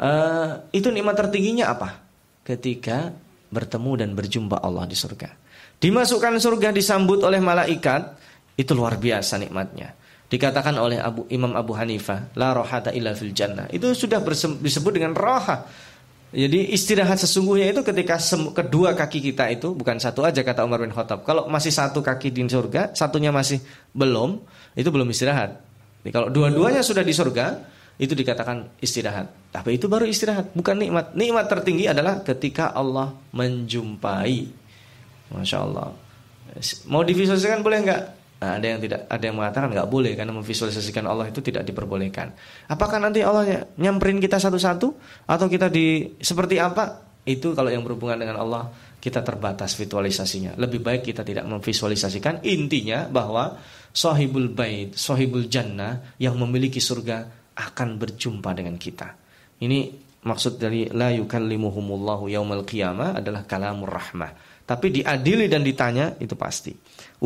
Uh, 0.00 0.64
itu 0.72 0.88
nikmat 0.88 1.12
tertingginya 1.12 1.76
apa? 1.76 2.00
Ketika 2.40 3.12
bertemu 3.52 4.00
dan 4.00 4.10
berjumpa 4.16 4.56
Allah 4.64 4.88
di 4.88 4.96
surga. 4.96 5.36
Dimasukkan 5.76 6.40
surga 6.40 6.72
disambut 6.72 7.20
oleh 7.20 7.36
malaikat, 7.36 8.16
itu 8.56 8.72
luar 8.74 8.96
biasa 8.96 9.38
nikmatnya. 9.38 9.94
Dikatakan 10.30 10.78
oleh 10.78 11.02
Abu 11.02 11.26
Imam 11.30 11.52
Abu 11.58 11.74
Hanifah, 11.74 12.34
la 12.38 12.54
rohata 12.54 12.94
illa 12.94 13.14
fil 13.18 13.34
jannah. 13.34 13.66
Itu 13.74 13.90
sudah 13.94 14.22
disebut 14.62 14.92
dengan 14.94 15.12
roha 15.12 15.66
jadi 16.30 16.70
istirahat 16.70 17.18
sesungguhnya 17.18 17.74
itu 17.74 17.82
ketika 17.82 18.14
kedua 18.54 18.94
kaki 18.94 19.18
kita 19.18 19.50
itu 19.50 19.74
bukan 19.74 19.98
satu 19.98 20.22
aja 20.22 20.46
kata 20.46 20.62
Umar 20.62 20.78
bin 20.78 20.94
Khattab. 20.94 21.26
Kalau 21.26 21.50
masih 21.50 21.74
satu 21.74 22.06
kaki 22.06 22.30
di 22.30 22.46
surga, 22.46 22.94
satunya 22.94 23.34
masih 23.34 23.58
belum, 23.90 24.38
itu 24.78 24.86
belum 24.94 25.10
istirahat. 25.10 25.58
Jadi 26.06 26.10
kalau 26.14 26.30
dua-duanya 26.30 26.86
sudah 26.86 27.02
di 27.02 27.10
surga, 27.10 27.66
itu 27.98 28.14
dikatakan 28.14 28.78
istirahat. 28.78 29.26
Tapi 29.50 29.74
itu 29.74 29.90
baru 29.90 30.06
istirahat, 30.06 30.54
bukan 30.54 30.78
nikmat. 30.78 31.18
Nikmat 31.18 31.50
tertinggi 31.50 31.90
adalah 31.90 32.22
ketika 32.22 32.70
Allah 32.70 33.10
menjumpai. 33.34 34.46
Masya 35.34 35.58
Allah. 35.66 35.90
Mau 36.86 37.02
divisualisasikan 37.02 37.58
boleh 37.66 37.78
enggak? 37.82 38.02
Nah, 38.40 38.56
ada 38.56 38.66
yang 38.72 38.80
tidak, 38.80 39.04
ada 39.04 39.20
yang 39.20 39.36
mengatakan 39.36 39.68
nggak 39.68 39.88
boleh 39.92 40.16
karena 40.16 40.32
memvisualisasikan 40.32 41.04
Allah 41.04 41.28
itu 41.28 41.44
tidak 41.44 41.60
diperbolehkan. 41.60 42.32
Apakah 42.72 42.96
nanti 42.96 43.20
Allah 43.20 43.68
nyamperin 43.76 44.16
kita 44.16 44.40
satu-satu 44.40 44.88
atau 45.28 45.46
kita 45.46 45.68
di 45.68 46.16
seperti 46.16 46.56
apa? 46.56 47.04
Itu 47.20 47.52
kalau 47.52 47.68
yang 47.68 47.84
berhubungan 47.84 48.16
dengan 48.16 48.40
Allah 48.40 48.72
kita 48.96 49.20
terbatas 49.20 49.76
visualisasinya. 49.76 50.56
Lebih 50.56 50.80
baik 50.80 51.12
kita 51.12 51.20
tidak 51.20 51.44
memvisualisasikan. 51.48 52.40
Intinya 52.48 53.08
bahwa 53.12 53.60
sahibul 53.92 54.48
bait, 54.52 54.96
sahibul 54.96 55.44
jannah 55.44 56.16
yang 56.16 56.40
memiliki 56.40 56.80
surga 56.80 57.28
akan 57.60 58.00
berjumpa 58.00 58.56
dengan 58.56 58.80
kita. 58.80 59.08
Ini 59.60 59.78
maksud 60.24 60.56
dari 60.56 60.88
la 60.88 61.12
yukallimuhumullahu 61.12 62.32
yaumal 62.32 62.64
qiyamah 62.64 63.20
adalah 63.20 63.44
kalamur 63.44 63.92
rahmah. 63.92 64.49
Tapi 64.70 65.02
diadili 65.02 65.50
dan 65.50 65.66
ditanya 65.66 66.14
itu 66.22 66.38
pasti. 66.38 66.70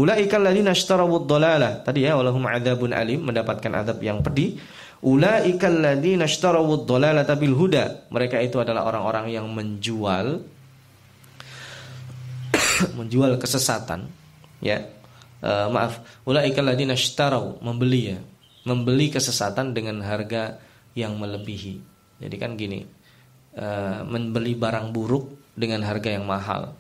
Ulaika 0.00 0.40
alladziina 0.40 0.72
ishtarawud 0.72 1.28
dhalalah. 1.28 1.84
Tadi 1.84 2.08
ya 2.08 2.16
walahum 2.16 2.48
adzabun 2.48 2.96
alim 2.96 3.20
mendapatkan 3.20 3.68
azab 3.84 4.00
yang 4.00 4.24
pedih. 4.24 4.56
Ulaika 5.04 5.68
alladziina 5.68 6.24
ishtarawud 6.24 6.88
dhalalata 6.88 7.36
bil 7.36 7.52
huda. 7.52 8.08
Mereka 8.08 8.40
itu 8.40 8.64
adalah 8.64 8.88
orang-orang 8.88 9.28
yang 9.28 9.44
menjual 9.52 10.40
menjual 12.98 13.36
kesesatan 13.36 14.08
ya. 14.64 14.80
Uh, 15.44 15.68
maaf, 15.68 16.00
ulaika 16.24 16.64
alladziina 16.64 16.96
ishtaraw 16.96 17.60
membeli 17.60 18.16
ya. 18.16 18.18
Membeli 18.64 19.12
kesesatan 19.12 19.76
dengan 19.76 20.00
harga 20.00 20.56
yang 20.96 21.20
melebihi. 21.20 21.76
Jadi 22.24 22.36
kan 22.40 22.56
gini, 22.56 22.88
uh, 23.60 24.00
membeli 24.08 24.56
barang 24.56 24.96
buruk 24.96 25.52
dengan 25.52 25.84
harga 25.84 26.08
yang 26.08 26.24
mahal. 26.24 26.72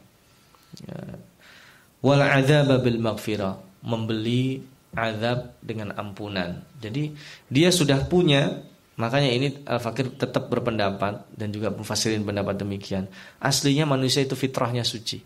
Wal 2.04 2.20
adzab 2.20 2.70
bil 2.82 2.98
maghfirah, 3.00 3.84
membeli 3.86 4.60
azab 4.94 5.58
dengan 5.62 5.94
ampunan. 5.96 6.62
Jadi 6.78 7.14
dia 7.50 7.70
sudah 7.74 8.06
punya 8.06 8.62
Makanya 8.94 9.30
ini 9.34 9.46
Al-Fakir 9.66 10.14
tetap 10.14 10.46
berpendapat 10.46 11.26
dan 11.34 11.48
juga 11.50 11.74
memfasirin 11.74 12.22
pendapat 12.22 12.62
demikian. 12.62 13.10
Aslinya 13.42 13.90
manusia 13.90 14.22
itu 14.22 14.38
fitrahnya 14.38 14.86
suci. 14.86 15.18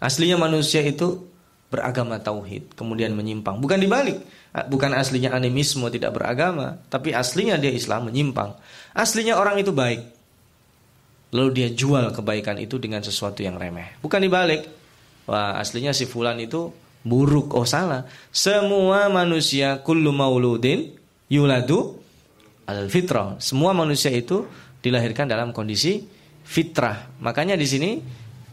Aslinya 0.00 0.40
manusia 0.40 0.80
itu 0.80 1.28
beragama 1.68 2.16
tauhid, 2.16 2.72
kemudian 2.72 3.12
menyimpang. 3.12 3.60
Bukan 3.60 3.76
dibalik. 3.76 4.16
Bukan 4.72 4.96
aslinya 4.96 5.36
animisme 5.36 5.86
tidak 5.92 6.16
beragama, 6.16 6.80
tapi 6.88 7.12
aslinya 7.12 7.60
dia 7.60 7.70
Islam 7.70 8.08
menyimpang. 8.08 8.56
Aslinya 8.96 9.36
orang 9.36 9.60
itu 9.60 9.70
baik. 9.70 10.00
Lalu 11.30 11.50
dia 11.54 11.68
jual 11.70 12.10
kebaikan 12.10 12.58
itu 12.58 12.82
dengan 12.82 13.02
sesuatu 13.02 13.40
yang 13.40 13.54
remeh. 13.54 14.02
Bukan 14.02 14.18
dibalik. 14.18 14.66
Wah, 15.30 15.62
aslinya 15.62 15.94
si 15.94 16.10
fulan 16.10 16.38
itu 16.42 16.74
buruk. 17.06 17.54
Oh, 17.54 17.62
salah. 17.62 18.06
Semua 18.34 19.06
manusia 19.06 19.78
kullu 19.86 20.10
mauludin 20.10 20.90
yuladu 21.30 22.02
al 22.66 22.90
fitrah. 22.90 23.38
Semua 23.38 23.70
manusia 23.70 24.10
itu 24.10 24.42
dilahirkan 24.82 25.30
dalam 25.30 25.54
kondisi 25.54 26.02
fitrah. 26.42 27.14
Makanya 27.22 27.54
di 27.54 27.66
sini 27.66 27.90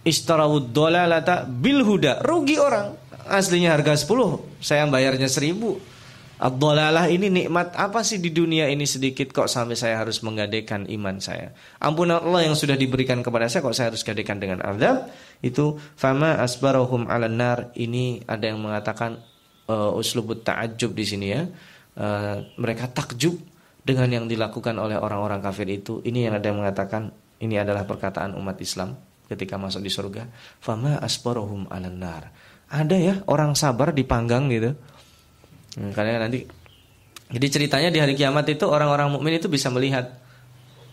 istarawud 0.05 0.69
dolalata 0.69 1.49
bil 1.49 1.82
huda. 1.82 2.21
Rugi 2.21 2.61
orang. 2.61 2.93
Aslinya 3.28 3.75
harga 3.75 3.99
10, 3.99 4.63
saya 4.63 4.88
bayarnya 4.88 5.28
1000 5.28 5.96
Abdolalah 6.38 7.09
ini 7.09 7.33
nikmat 7.33 7.73
apa 7.73 8.05
sih 8.05 8.21
di 8.21 8.29
dunia 8.29 8.69
ini 8.69 8.85
sedikit 8.85 9.33
kok 9.33 9.49
sampai 9.49 9.73
saya 9.73 9.97
harus 9.97 10.21
menggadekan 10.21 10.85
iman 10.85 11.17
saya. 11.17 11.49
Ampunan 11.81 12.21
Allah 12.21 12.45
yang 12.45 12.53
sudah 12.53 12.77
diberikan 12.77 13.25
kepada 13.25 13.49
saya 13.49 13.65
kok 13.65 13.73
saya 13.73 13.89
harus 13.89 14.05
gadekan 14.05 14.38
dengan 14.38 14.61
azab. 14.61 15.09
Itu 15.41 15.81
fama 15.97 16.38
asbarahum 16.38 17.09
ala 17.09 17.25
nar. 17.25 17.73
Ini 17.73 18.29
ada 18.29 18.53
yang 18.53 18.61
mengatakan 18.61 19.17
uh, 19.65 19.97
uslubut 19.97 20.45
ta'ajub 20.45 20.93
di 20.93 21.05
sini 21.09 21.27
ya. 21.33 21.41
Uh, 21.97 22.45
mereka 22.61 22.85
takjub 22.85 23.33
dengan 23.81 24.05
yang 24.13 24.25
dilakukan 24.29 24.77
oleh 24.77 24.93
orang-orang 24.93 25.41
kafir 25.41 25.65
itu. 25.73 26.05
Ini 26.05 26.29
yang 26.29 26.33
ada 26.38 26.53
yang 26.53 26.61
mengatakan 26.61 27.09
ini 27.41 27.57
adalah 27.57 27.81
perkataan 27.89 28.38
umat 28.38 28.61
Islam 28.61 28.93
ketika 29.25 29.57
masuk 29.57 29.81
di 29.81 29.89
surga. 29.89 30.29
Fama 30.61 31.01
asbarahum 31.01 31.65
ala 31.73 31.89
nar. 31.89 32.29
Ada 32.69 32.93
ya 32.93 33.15
orang 33.25 33.57
sabar 33.57 33.89
dipanggang 33.89 34.53
gitu 34.53 34.77
Hmm, 35.78 35.93
karena 35.93 36.25
nanti 36.25 36.41
jadi 37.30 37.47
ceritanya 37.47 37.89
di 37.93 37.99
hari 38.01 38.17
kiamat 38.17 38.49
itu 38.49 38.65
orang-orang 38.65 39.13
mukmin 39.13 39.38
itu 39.38 39.45
bisa 39.45 39.69
melihat 39.69 40.17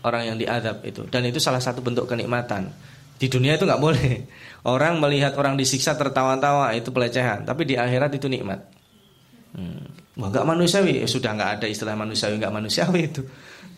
orang 0.05 0.29
yang 0.29 0.37
diadab 0.37 0.85
itu 0.85 1.09
dan 1.09 1.25
itu 1.25 1.41
salah 1.41 1.59
satu 1.59 1.81
bentuk 1.81 2.05
kenikmatan. 2.05 2.69
Di 3.15 3.31
dunia 3.31 3.55
itu 3.55 3.63
nggak 3.63 3.79
boleh. 3.79 4.27
Orang 4.75 4.99
melihat 4.99 5.37
orang 5.39 5.55
disiksa 5.55 5.95
tertawa-tawa 5.95 6.73
itu 6.75 6.91
pelecehan, 6.91 7.47
tapi 7.47 7.63
di 7.63 7.79
akhirat 7.79 8.11
itu 8.17 8.27
nikmat. 8.27 8.65
Hmm. 9.55 9.87
Wah, 10.19 10.27
nggak 10.33 10.43
manusiawi, 10.43 10.99
ya, 10.99 11.07
sudah 11.07 11.31
nggak 11.31 11.51
ada 11.59 11.65
istilah 11.69 11.95
manusiawi 11.95 12.35
nggak 12.41 12.51
manusiawi 12.51 13.01
itu. 13.07 13.23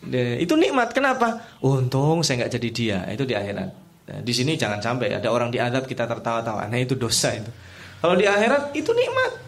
De, 0.02 0.42
itu 0.42 0.58
nikmat. 0.58 0.90
Kenapa? 0.90 1.54
Untung 1.62 2.26
saya 2.26 2.42
nggak 2.42 2.52
jadi 2.58 2.68
dia. 2.74 2.98
Itu 3.14 3.28
di 3.28 3.38
akhirat. 3.38 3.70
Nah, 4.08 4.20
di 4.24 4.32
sini 4.32 4.56
jangan 4.56 4.80
sampai 4.80 5.12
ada 5.12 5.28
orang 5.28 5.52
diadab 5.52 5.84
kita 5.84 6.08
tertawa-tawa. 6.08 6.64
Nah 6.66 6.80
itu 6.80 6.96
dosa 6.96 7.36
itu. 7.36 7.52
Kalau 8.00 8.16
di 8.16 8.24
akhirat 8.24 8.72
itu 8.72 8.90
nikmat. 8.90 9.47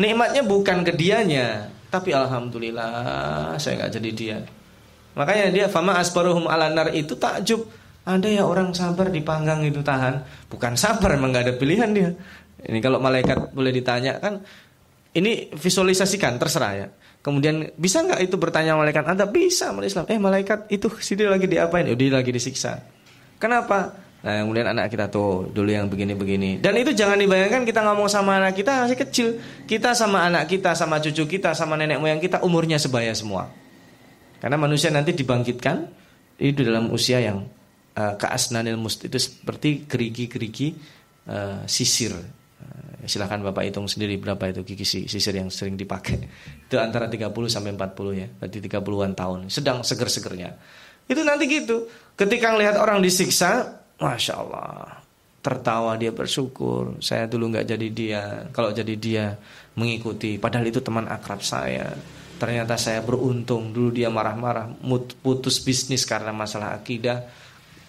Nikmatnya 0.00 0.42
bukan 0.44 0.84
ke 0.86 0.92
dianya, 0.96 1.68
tapi 1.92 2.16
alhamdulillah 2.16 3.56
saya 3.60 3.84
nggak 3.84 3.92
jadi 4.00 4.10
dia. 4.12 4.38
Makanya 5.12 5.46
dia 5.52 5.66
fama 5.68 6.00
asbaruhum 6.00 6.48
alanar 6.48 6.92
itu 6.96 7.12
takjub. 7.16 7.68
Ada 8.02 8.26
ya 8.26 8.42
orang 8.42 8.74
sabar 8.74 9.14
dipanggang 9.14 9.62
itu 9.62 9.78
tahan, 9.78 10.26
bukan 10.50 10.74
sabar 10.74 11.14
emang 11.14 11.30
nggak 11.30 11.44
ada 11.46 11.54
pilihan 11.54 11.90
dia. 11.94 12.10
Ini 12.62 12.82
kalau 12.82 12.98
malaikat 12.98 13.54
boleh 13.54 13.70
ditanya 13.70 14.18
kan, 14.18 14.42
ini 15.14 15.54
visualisasikan 15.54 16.34
terserah 16.34 16.72
ya. 16.74 16.88
Kemudian 17.22 17.70
bisa 17.78 18.02
nggak 18.02 18.18
itu 18.26 18.34
bertanya 18.34 18.74
malaikat? 18.74 19.06
Anda 19.06 19.30
bisa 19.30 19.70
malaikat. 19.70 20.10
Eh 20.10 20.18
malaikat 20.18 20.66
itu 20.74 20.90
sini 20.98 21.30
lagi 21.30 21.46
diapain? 21.46 21.86
Oh, 21.86 21.94
dia 21.94 22.10
lagi 22.10 22.34
disiksa. 22.34 22.82
Kenapa? 23.38 23.94
Nah, 24.22 24.46
kemudian 24.46 24.70
anak 24.70 24.86
kita 24.86 25.10
tuh 25.10 25.50
dulu 25.50 25.66
yang 25.66 25.90
begini-begini. 25.90 26.62
Dan 26.62 26.78
itu 26.78 26.94
jangan 26.94 27.18
dibayangkan 27.18 27.66
kita 27.66 27.82
ngomong 27.82 28.06
sama 28.06 28.38
anak 28.38 28.54
kita 28.54 28.86
masih 28.86 28.94
kecil. 28.94 29.28
Kita 29.66 29.98
sama 29.98 30.22
anak 30.22 30.46
kita, 30.46 30.78
sama 30.78 31.02
cucu 31.02 31.26
kita, 31.26 31.58
sama 31.58 31.74
nenek 31.74 31.98
moyang 31.98 32.22
kita 32.22 32.38
umurnya 32.46 32.78
sebaya 32.78 33.10
semua. 33.18 33.50
Karena 34.38 34.54
manusia 34.54 34.94
nanti 34.94 35.10
dibangkitkan 35.10 35.90
itu 36.38 36.62
dalam 36.62 36.94
usia 36.94 37.18
yang 37.18 37.50
uh, 37.98 38.14
keasnanil 38.14 38.78
must 38.78 39.02
itu 39.02 39.18
seperti 39.18 39.90
gerigi-gerigi 39.90 40.78
uh, 41.26 41.66
sisir. 41.66 42.14
Uh, 42.14 43.02
silahkan 43.10 43.42
Bapak 43.42 43.66
hitung 43.66 43.90
sendiri 43.90 44.22
berapa 44.22 44.54
itu 44.54 44.62
gigi 44.62 45.10
sisir 45.10 45.34
yang 45.34 45.50
sering 45.50 45.74
dipakai. 45.74 46.22
Itu 46.70 46.78
antara 46.78 47.10
30 47.10 47.26
sampai 47.50 47.74
40 47.74 48.22
ya. 48.22 48.26
Berarti 48.38 48.58
30-an 48.70 49.12
tahun. 49.18 49.38
Sedang 49.50 49.82
seger-segernya. 49.82 50.54
Itu 51.10 51.26
nanti 51.26 51.50
gitu. 51.50 51.90
Ketika 52.14 52.54
melihat 52.54 52.78
orang 52.78 53.02
disiksa, 53.02 53.81
Masya 54.02 54.34
Allah. 54.34 54.98
Tertawa 55.42 55.94
dia 55.94 56.10
bersyukur. 56.10 56.98
Saya 56.98 57.30
dulu 57.30 57.54
nggak 57.54 57.66
jadi 57.66 57.88
dia. 57.90 58.22
Kalau 58.50 58.74
jadi 58.74 58.94
dia 58.98 59.24
mengikuti. 59.78 60.38
Padahal 60.38 60.66
itu 60.66 60.82
teman 60.82 61.06
akrab 61.06 61.42
saya. 61.42 61.94
Ternyata 62.38 62.74
saya 62.74 63.02
beruntung. 63.02 63.70
Dulu 63.70 63.94
dia 63.94 64.10
marah-marah 64.10 64.74
putus 65.22 65.62
bisnis 65.62 66.02
karena 66.02 66.34
masalah 66.34 66.74
akidah. 66.74 67.22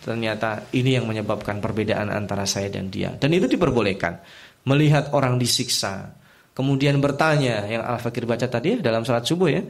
Ternyata 0.06 0.70
ini 0.78 0.98
yang 0.98 1.10
menyebabkan 1.10 1.58
perbedaan 1.58 2.14
antara 2.14 2.46
saya 2.46 2.70
dan 2.70 2.94
dia. 2.94 3.14
Dan 3.18 3.34
itu 3.34 3.50
diperbolehkan. 3.50 4.22
Melihat 4.70 5.14
orang 5.14 5.42
disiksa. 5.42 6.14
Kemudian 6.54 7.02
bertanya 7.02 7.66
yang 7.66 7.82
Al-Fakir 7.82 8.30
baca 8.30 8.46
tadi 8.46 8.78
dalam 8.78 9.02
salat 9.02 9.26
subuh 9.26 9.50
ya. 9.50 9.62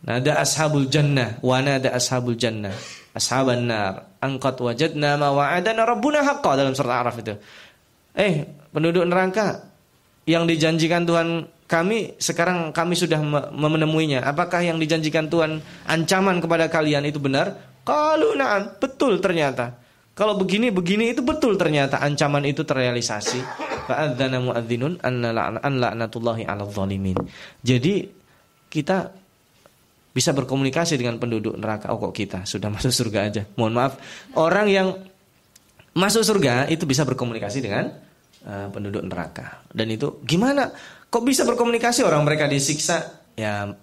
Nada 0.00 0.40
ashabul 0.40 0.88
jannah 0.88 1.38
wa 1.44 1.60
nada 1.60 1.92
ashabul 1.92 2.34
jannah 2.34 2.72
ashaban 3.16 3.66
nar 3.66 4.10
angkat 4.22 4.60
wajadna 4.60 5.18
ma 5.18 5.34
wa'adana 5.34 5.82
rabbuna 5.82 6.22
haqqan 6.22 6.54
dalam 6.60 6.74
surat 6.76 7.02
Araf 7.02 7.16
itu. 7.18 7.34
Eh, 8.14 8.46
penduduk 8.74 9.06
neraka 9.06 9.70
yang 10.26 10.46
dijanjikan 10.46 11.06
Tuhan 11.06 11.46
kami 11.70 12.18
sekarang 12.18 12.74
kami 12.74 12.98
sudah 12.98 13.22
menemuinya. 13.54 14.26
Apakah 14.26 14.62
yang 14.66 14.82
dijanjikan 14.82 15.30
Tuhan 15.30 15.62
ancaman 15.86 16.42
kepada 16.42 16.66
kalian 16.66 17.06
itu 17.06 17.22
benar? 17.22 17.54
Kalau 17.86 18.34
na'am, 18.34 18.76
betul 18.82 19.22
ternyata. 19.22 19.78
Kalau 20.18 20.36
begini 20.36 20.68
begini 20.68 21.14
itu 21.14 21.22
betul 21.22 21.54
ternyata 21.54 22.02
ancaman 22.02 22.44
itu 22.44 22.66
terrealisasi. 22.66 23.40
Fa'adzana 23.86 24.42
muadzinun 24.42 24.98
an 25.00 25.22
la'natullahi 25.22 26.44
'alal 26.44 26.68
zalimin. 26.68 27.16
Jadi 27.62 28.10
kita 28.68 29.14
bisa 30.10 30.34
berkomunikasi 30.34 30.98
dengan 30.98 31.16
penduduk 31.22 31.54
neraka. 31.54 31.90
Oh 31.94 31.98
kok 31.98 32.14
kita 32.14 32.44
sudah 32.46 32.68
masuk 32.74 32.90
surga 32.90 33.18
aja. 33.30 33.42
Mohon 33.54 33.74
maaf. 33.76 33.92
Orang 34.34 34.66
yang 34.70 34.98
masuk 35.94 36.22
surga 36.22 36.70
itu 36.70 36.86
bisa 36.86 37.02
berkomunikasi 37.02 37.58
dengan 37.62 37.90
uh, 38.46 38.68
penduduk 38.70 39.02
neraka. 39.06 39.62
Dan 39.70 39.90
itu 39.90 40.22
gimana? 40.22 40.70
Kok 41.10 41.22
bisa 41.26 41.42
berkomunikasi 41.42 42.06
orang 42.06 42.22
mereka 42.22 42.46
disiksa? 42.46 43.22
Ya 43.34 43.74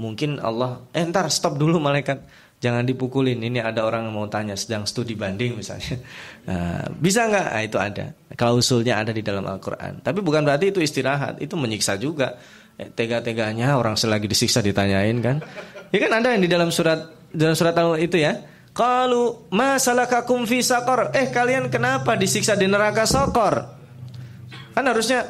mungkin 0.00 0.40
Allah 0.40 0.82
eh 0.96 1.04
ntar 1.04 1.28
stop 1.30 1.60
dulu 1.60 1.76
malaikat 1.76 2.24
jangan 2.62 2.86
dipukulin. 2.86 3.42
Ini 3.42 3.58
ada 3.58 3.82
orang 3.82 4.06
mau 4.14 4.30
tanya 4.30 4.54
sedang 4.54 4.86
studi 4.86 5.18
banding 5.18 5.58
misalnya. 5.58 5.98
Nah, 6.46 6.86
bisa 7.04 7.26
nggak? 7.26 7.46
Nah, 7.50 7.62
itu 7.66 7.78
ada. 7.82 8.06
Klausulnya 8.38 9.02
ada 9.02 9.10
di 9.10 9.20
dalam 9.20 9.42
Al-Quran. 9.44 10.00
Tapi 10.00 10.22
bukan 10.22 10.46
berarti 10.46 10.70
itu 10.70 10.78
istirahat. 10.78 11.42
Itu 11.42 11.58
menyiksa 11.58 11.98
juga. 11.98 12.38
Eh, 12.82 12.90
tega-teganya 12.90 13.78
orang 13.78 13.94
selagi 13.94 14.26
disiksa 14.26 14.58
ditanyain 14.58 15.14
kan. 15.22 15.38
Ya 15.94 15.98
kan 16.02 16.10
ada 16.18 16.34
yang 16.34 16.42
di 16.42 16.50
dalam 16.50 16.74
surat 16.74 17.14
dalam 17.30 17.54
surat 17.54 17.78
itu 18.02 18.18
ya. 18.18 18.42
Kalau 18.74 19.46
masalah 19.54 20.10
kakum 20.10 20.42
fi 20.48 20.64
sakor. 20.64 21.14
Eh 21.14 21.30
kalian 21.30 21.70
kenapa 21.70 22.18
disiksa 22.18 22.58
di 22.58 22.66
neraka 22.66 23.06
sokor? 23.06 23.54
Kan 24.74 24.84
harusnya 24.88 25.22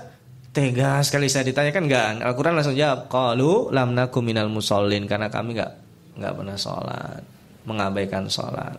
tega 0.55 1.03
sekali 1.05 1.29
saya 1.29 1.45
ditanyakan 1.45 1.85
enggak. 1.85 2.09
Al-Quran 2.25 2.55
langsung 2.57 2.79
jawab. 2.79 3.13
Kalau 3.13 3.69
lamna 3.69 4.09
kuminal 4.09 4.49
musallin. 4.49 5.05
Karena 5.05 5.29
kami 5.29 5.59
enggak 5.59 5.77
nggak 6.13 6.33
pernah 6.39 6.57
sholat, 6.57 7.23
mengabaikan 7.65 8.29
sholat. 8.29 8.77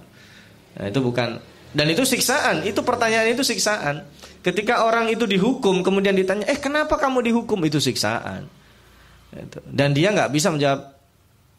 Nah, 0.74 0.86
itu 0.90 1.00
bukan 1.02 1.38
dan 1.74 1.90
itu 1.90 2.06
siksaan, 2.06 2.62
itu 2.62 2.86
pertanyaan 2.86 3.34
itu 3.34 3.42
siksaan. 3.42 4.06
Ketika 4.46 4.86
orang 4.86 5.10
itu 5.10 5.26
dihukum 5.26 5.82
kemudian 5.82 6.14
ditanya, 6.14 6.46
eh 6.46 6.62
kenapa 6.62 7.02
kamu 7.02 7.26
dihukum 7.26 7.58
itu 7.66 7.82
siksaan. 7.82 8.63
Dan 9.68 9.98
dia 9.98 10.14
nggak 10.14 10.30
bisa 10.30 10.54
menjawab, 10.54 10.80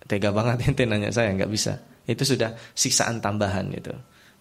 tega 0.06 0.30
banget 0.30 0.56
ente 0.70 0.84
nanya 0.86 1.10
saya 1.10 1.34
nggak 1.34 1.50
bisa. 1.50 1.80
Itu 2.04 2.22
sudah 2.22 2.54
siksaan 2.76 3.18
tambahan 3.24 3.68
gitu. 3.72 3.94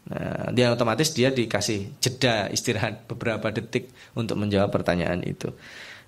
Nah, 0.03 0.51
dia 0.51 0.67
otomatis 0.67 1.15
dia 1.15 1.31
dikasih 1.31 1.95
jeda 2.03 2.51
istirahat 2.51 3.07
beberapa 3.07 3.47
detik 3.55 3.87
untuk 4.19 4.35
menjawab 4.35 4.67
pertanyaan 4.67 5.23
itu. 5.23 5.47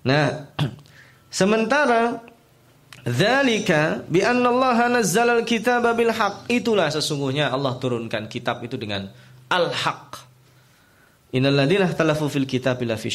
Nah, 0.04 0.52
sementara 1.32 2.20
Dzalika 3.06 4.02
bi 4.10 4.18
Allah 4.18 4.90
nazzala 4.90 5.38
al-kitaba 5.38 5.94
bil 5.94 6.10
haqq. 6.10 6.50
Itulah 6.50 6.90
sesungguhnya 6.90 7.54
Allah 7.54 7.78
turunkan 7.78 8.26
kitab 8.26 8.66
itu 8.66 8.74
dengan 8.74 9.06
al-haq. 9.46 10.26
Innal 11.38 11.54
ladzina 11.54 11.86
fil 12.26 12.48
kitab 12.50 12.82
la 12.82 12.98
fi 12.98 13.10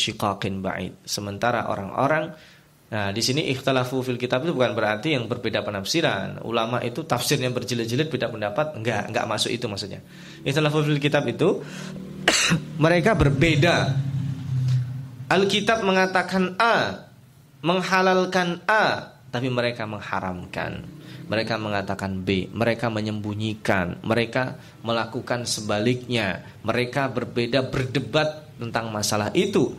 ba'id. 0.64 1.04
Sementara 1.04 1.68
orang-orang 1.68 2.32
Nah, 2.92 3.16
di 3.16 3.24
sini 3.24 3.48
ikhtalafu 3.48 4.04
fil 4.04 4.20
kitab 4.20 4.44
itu 4.44 4.52
bukan 4.52 4.76
berarti 4.76 5.16
yang 5.16 5.32
berbeda 5.32 5.64
penafsiran. 5.64 6.44
Ulama 6.44 6.84
itu 6.84 7.08
tafsirnya 7.08 7.48
berjilid-jilid 7.48 8.12
beda 8.12 8.28
pendapat, 8.28 8.76
enggak, 8.76 9.08
enggak 9.08 9.26
masuk 9.32 9.48
itu 9.48 9.64
maksudnya. 9.72 10.04
Ikhtalafu 10.44 10.84
fil 10.84 11.00
kitab 11.00 11.24
itu 11.24 11.64
mereka 12.84 13.16
berbeda. 13.16 13.96
Alkitab 15.32 15.88
mengatakan 15.88 16.60
A, 16.60 17.08
menghalalkan 17.64 18.60
A, 18.68 19.16
tapi 19.32 19.48
mereka 19.48 19.88
mengharamkan. 19.88 20.84
Mereka 21.32 21.56
mengatakan 21.56 22.28
B, 22.28 22.52
mereka 22.52 22.92
menyembunyikan, 22.92 24.04
mereka 24.04 24.60
melakukan 24.84 25.48
sebaliknya. 25.48 26.44
Mereka 26.68 27.08
berbeda 27.16 27.72
berdebat 27.72 28.52
tentang 28.60 28.92
masalah 28.92 29.32
itu. 29.32 29.72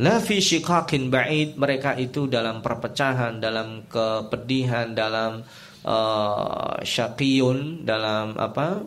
La 0.00 0.16
fi 0.16 0.40
shiqaqin 0.40 1.12
ba'id, 1.12 1.60
mereka 1.60 1.92
itu 2.00 2.24
dalam 2.24 2.64
perpecahan, 2.64 3.36
dalam 3.36 3.84
kepedihan, 3.84 4.96
dalam 4.96 5.44
uh, 5.84 6.80
syaqiyun, 6.80 7.84
dalam 7.84 8.34
apa? 8.40 8.80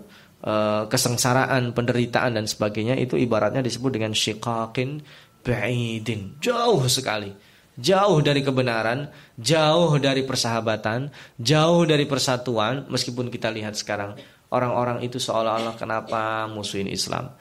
Uh, 0.44 0.84
kesengsaraan, 0.92 1.72
penderitaan 1.72 2.36
dan 2.36 2.44
sebagainya 2.44 3.00
itu 3.00 3.16
ibaratnya 3.16 3.64
disebut 3.64 3.96
dengan 3.96 4.12
shiqaqin 4.12 5.00
ba'idin. 5.46 6.36
Jauh 6.44 6.84
sekali 6.90 7.54
jauh 7.78 8.22
dari 8.22 8.46
kebenaran, 8.46 9.10
jauh 9.40 9.98
dari 9.98 10.22
persahabatan, 10.26 11.10
jauh 11.42 11.84
dari 11.90 12.06
persatuan. 12.06 12.86
Meskipun 12.90 13.34
kita 13.34 13.50
lihat 13.50 13.74
sekarang 13.74 14.18
orang-orang 14.54 15.02
itu 15.02 15.18
seolah-olah 15.18 15.76
kenapa 15.78 16.46
musuhin 16.50 16.90
Islam. 16.90 17.34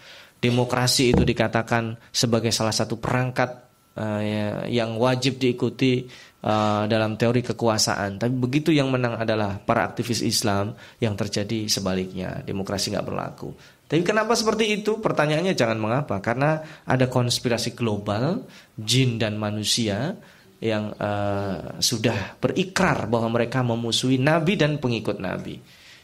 Demokrasi 0.43 1.15
itu 1.15 1.23
dikatakan 1.23 1.95
sebagai 2.11 2.51
salah 2.51 2.75
satu 2.75 2.99
perangkat 2.99 3.63
uh, 3.95 4.19
ya, 4.19 4.67
yang 4.67 4.99
wajib 4.99 5.39
diikuti 5.39 6.11
uh, 6.43 6.83
dalam 6.91 7.15
teori 7.15 7.47
kekuasaan. 7.47 8.19
Tapi 8.19 8.35
begitu 8.35 8.75
yang 8.75 8.91
menang 8.91 9.23
adalah 9.23 9.63
para 9.63 9.87
aktivis 9.87 10.19
Islam 10.19 10.75
yang 10.99 11.15
terjadi 11.15 11.71
sebaliknya. 11.71 12.43
Demokrasi 12.43 12.91
nggak 12.91 13.07
berlaku. 13.07 13.55
Tapi 13.87 14.03
kenapa 14.03 14.35
seperti 14.35 14.83
itu? 14.83 14.99
Pertanyaannya 14.99 15.55
jangan 15.55 15.79
mengapa, 15.79 16.19
karena 16.19 16.65
ada 16.89 17.07
konspirasi 17.07 17.79
global 17.79 18.43
jin 18.75 19.23
dan 19.23 19.39
manusia 19.39 20.17
yang 20.59 20.97
uh, 20.97 21.77
sudah 21.79 22.41
berikrar 22.41 23.07
bahwa 23.07 23.39
mereka 23.39 23.61
memusuhi 23.61 24.19
nabi 24.19 24.59
dan 24.59 24.83
pengikut 24.83 25.23
nabi. 25.23 25.61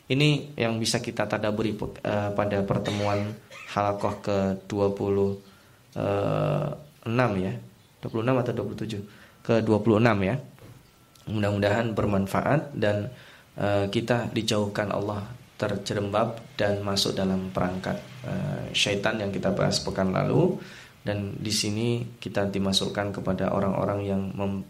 Ini 0.09 0.57
yang 0.57 0.77
bisa 0.77 1.01
kita 1.01 1.25
tadaburi 1.25 1.75
uh, 1.81 2.33
pada 2.37 2.61
pertemuan 2.65 3.35
halakoh 3.69 4.17
ke-26 4.25 5.45
uh, 6.01 7.37
ya. 7.37 7.55
26 8.01 8.43
atau 8.43 8.53
27? 8.53 9.45
Ke-26 9.45 10.09
ya. 10.25 10.37
Mudah-mudahan 11.29 11.93
bermanfaat 11.93 12.73
dan 12.73 13.13
uh, 13.61 13.85
kita 13.93 14.33
dijauhkan 14.33 14.89
Allah 14.89 15.29
terjerembab 15.59 16.39
dan 16.55 16.81
masuk 16.87 17.19
dalam 17.19 17.51
perangkat 17.51 17.99
uh, 18.25 18.71
syaitan 18.71 19.19
yang 19.19 19.35
kita 19.35 19.51
bahas 19.51 19.83
pekan 19.83 20.15
lalu 20.15 20.55
dan 21.03 21.35
di 21.41 21.51
sini 21.51 22.19
kita 22.23 22.47
dimasukkan 22.53 23.17
kepada 23.17 23.51
orang-orang 23.51 24.01
yang 24.07 24.23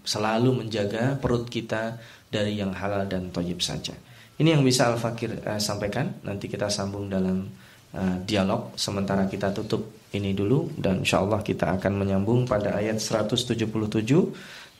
selalu 0.06 0.64
menjaga 0.64 1.18
perut 1.20 1.50
kita 1.50 2.00
dari 2.30 2.56
yang 2.56 2.72
halal 2.72 3.04
dan 3.10 3.28
toyib 3.34 3.60
saja. 3.60 3.92
Ini 4.38 4.54
yang 4.54 4.62
bisa 4.62 4.86
Al-Fakir 4.88 5.42
uh, 5.44 5.58
sampaikan. 5.58 6.14
Nanti 6.22 6.46
kita 6.46 6.70
sambung 6.70 7.10
dalam 7.10 7.50
uh, 7.94 8.16
dialog. 8.24 8.74
Sementara 8.74 9.24
kita 9.30 9.54
tutup 9.54 9.98
ini 10.16 10.32
dulu 10.32 10.72
dan 10.80 11.04
insya 11.04 11.20
Allah 11.20 11.44
kita 11.44 11.76
akan 11.76 12.00
menyambung 12.00 12.48
pada 12.48 12.76
ayat 12.80 12.96
177 12.96 13.60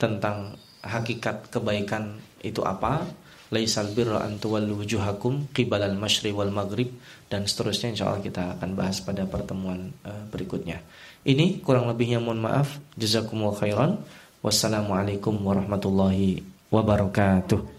tentang 0.01 0.57
hakikat 0.81 1.53
kebaikan 1.53 2.17
itu 2.41 2.65
apa 2.65 3.05
laisal 3.49 3.89
birra 3.93 4.25
an 4.25 4.37
wujuhakum 4.41 5.49
qibalal 5.53 5.97
masyri 5.97 6.33
wal 6.33 6.53
maghrib 6.53 6.93
dan 7.33 7.49
seterusnya 7.49 7.97
insyaallah 7.97 8.25
kita 8.25 8.57
akan 8.57 8.71
bahas 8.77 9.01
pada 9.01 9.25
pertemuan 9.25 9.93
uh, 10.05 10.25
berikutnya. 10.29 10.81
Ini 11.25 11.61
kurang 11.61 11.89
lebihnya 11.93 12.21
mohon 12.25 12.41
maaf. 12.41 12.81
Jazakumullah 12.97 13.57
khairan. 13.57 13.93
Wassalamualaikum 14.39 15.35
warahmatullahi 15.35 16.41
wabarakatuh. 16.71 17.78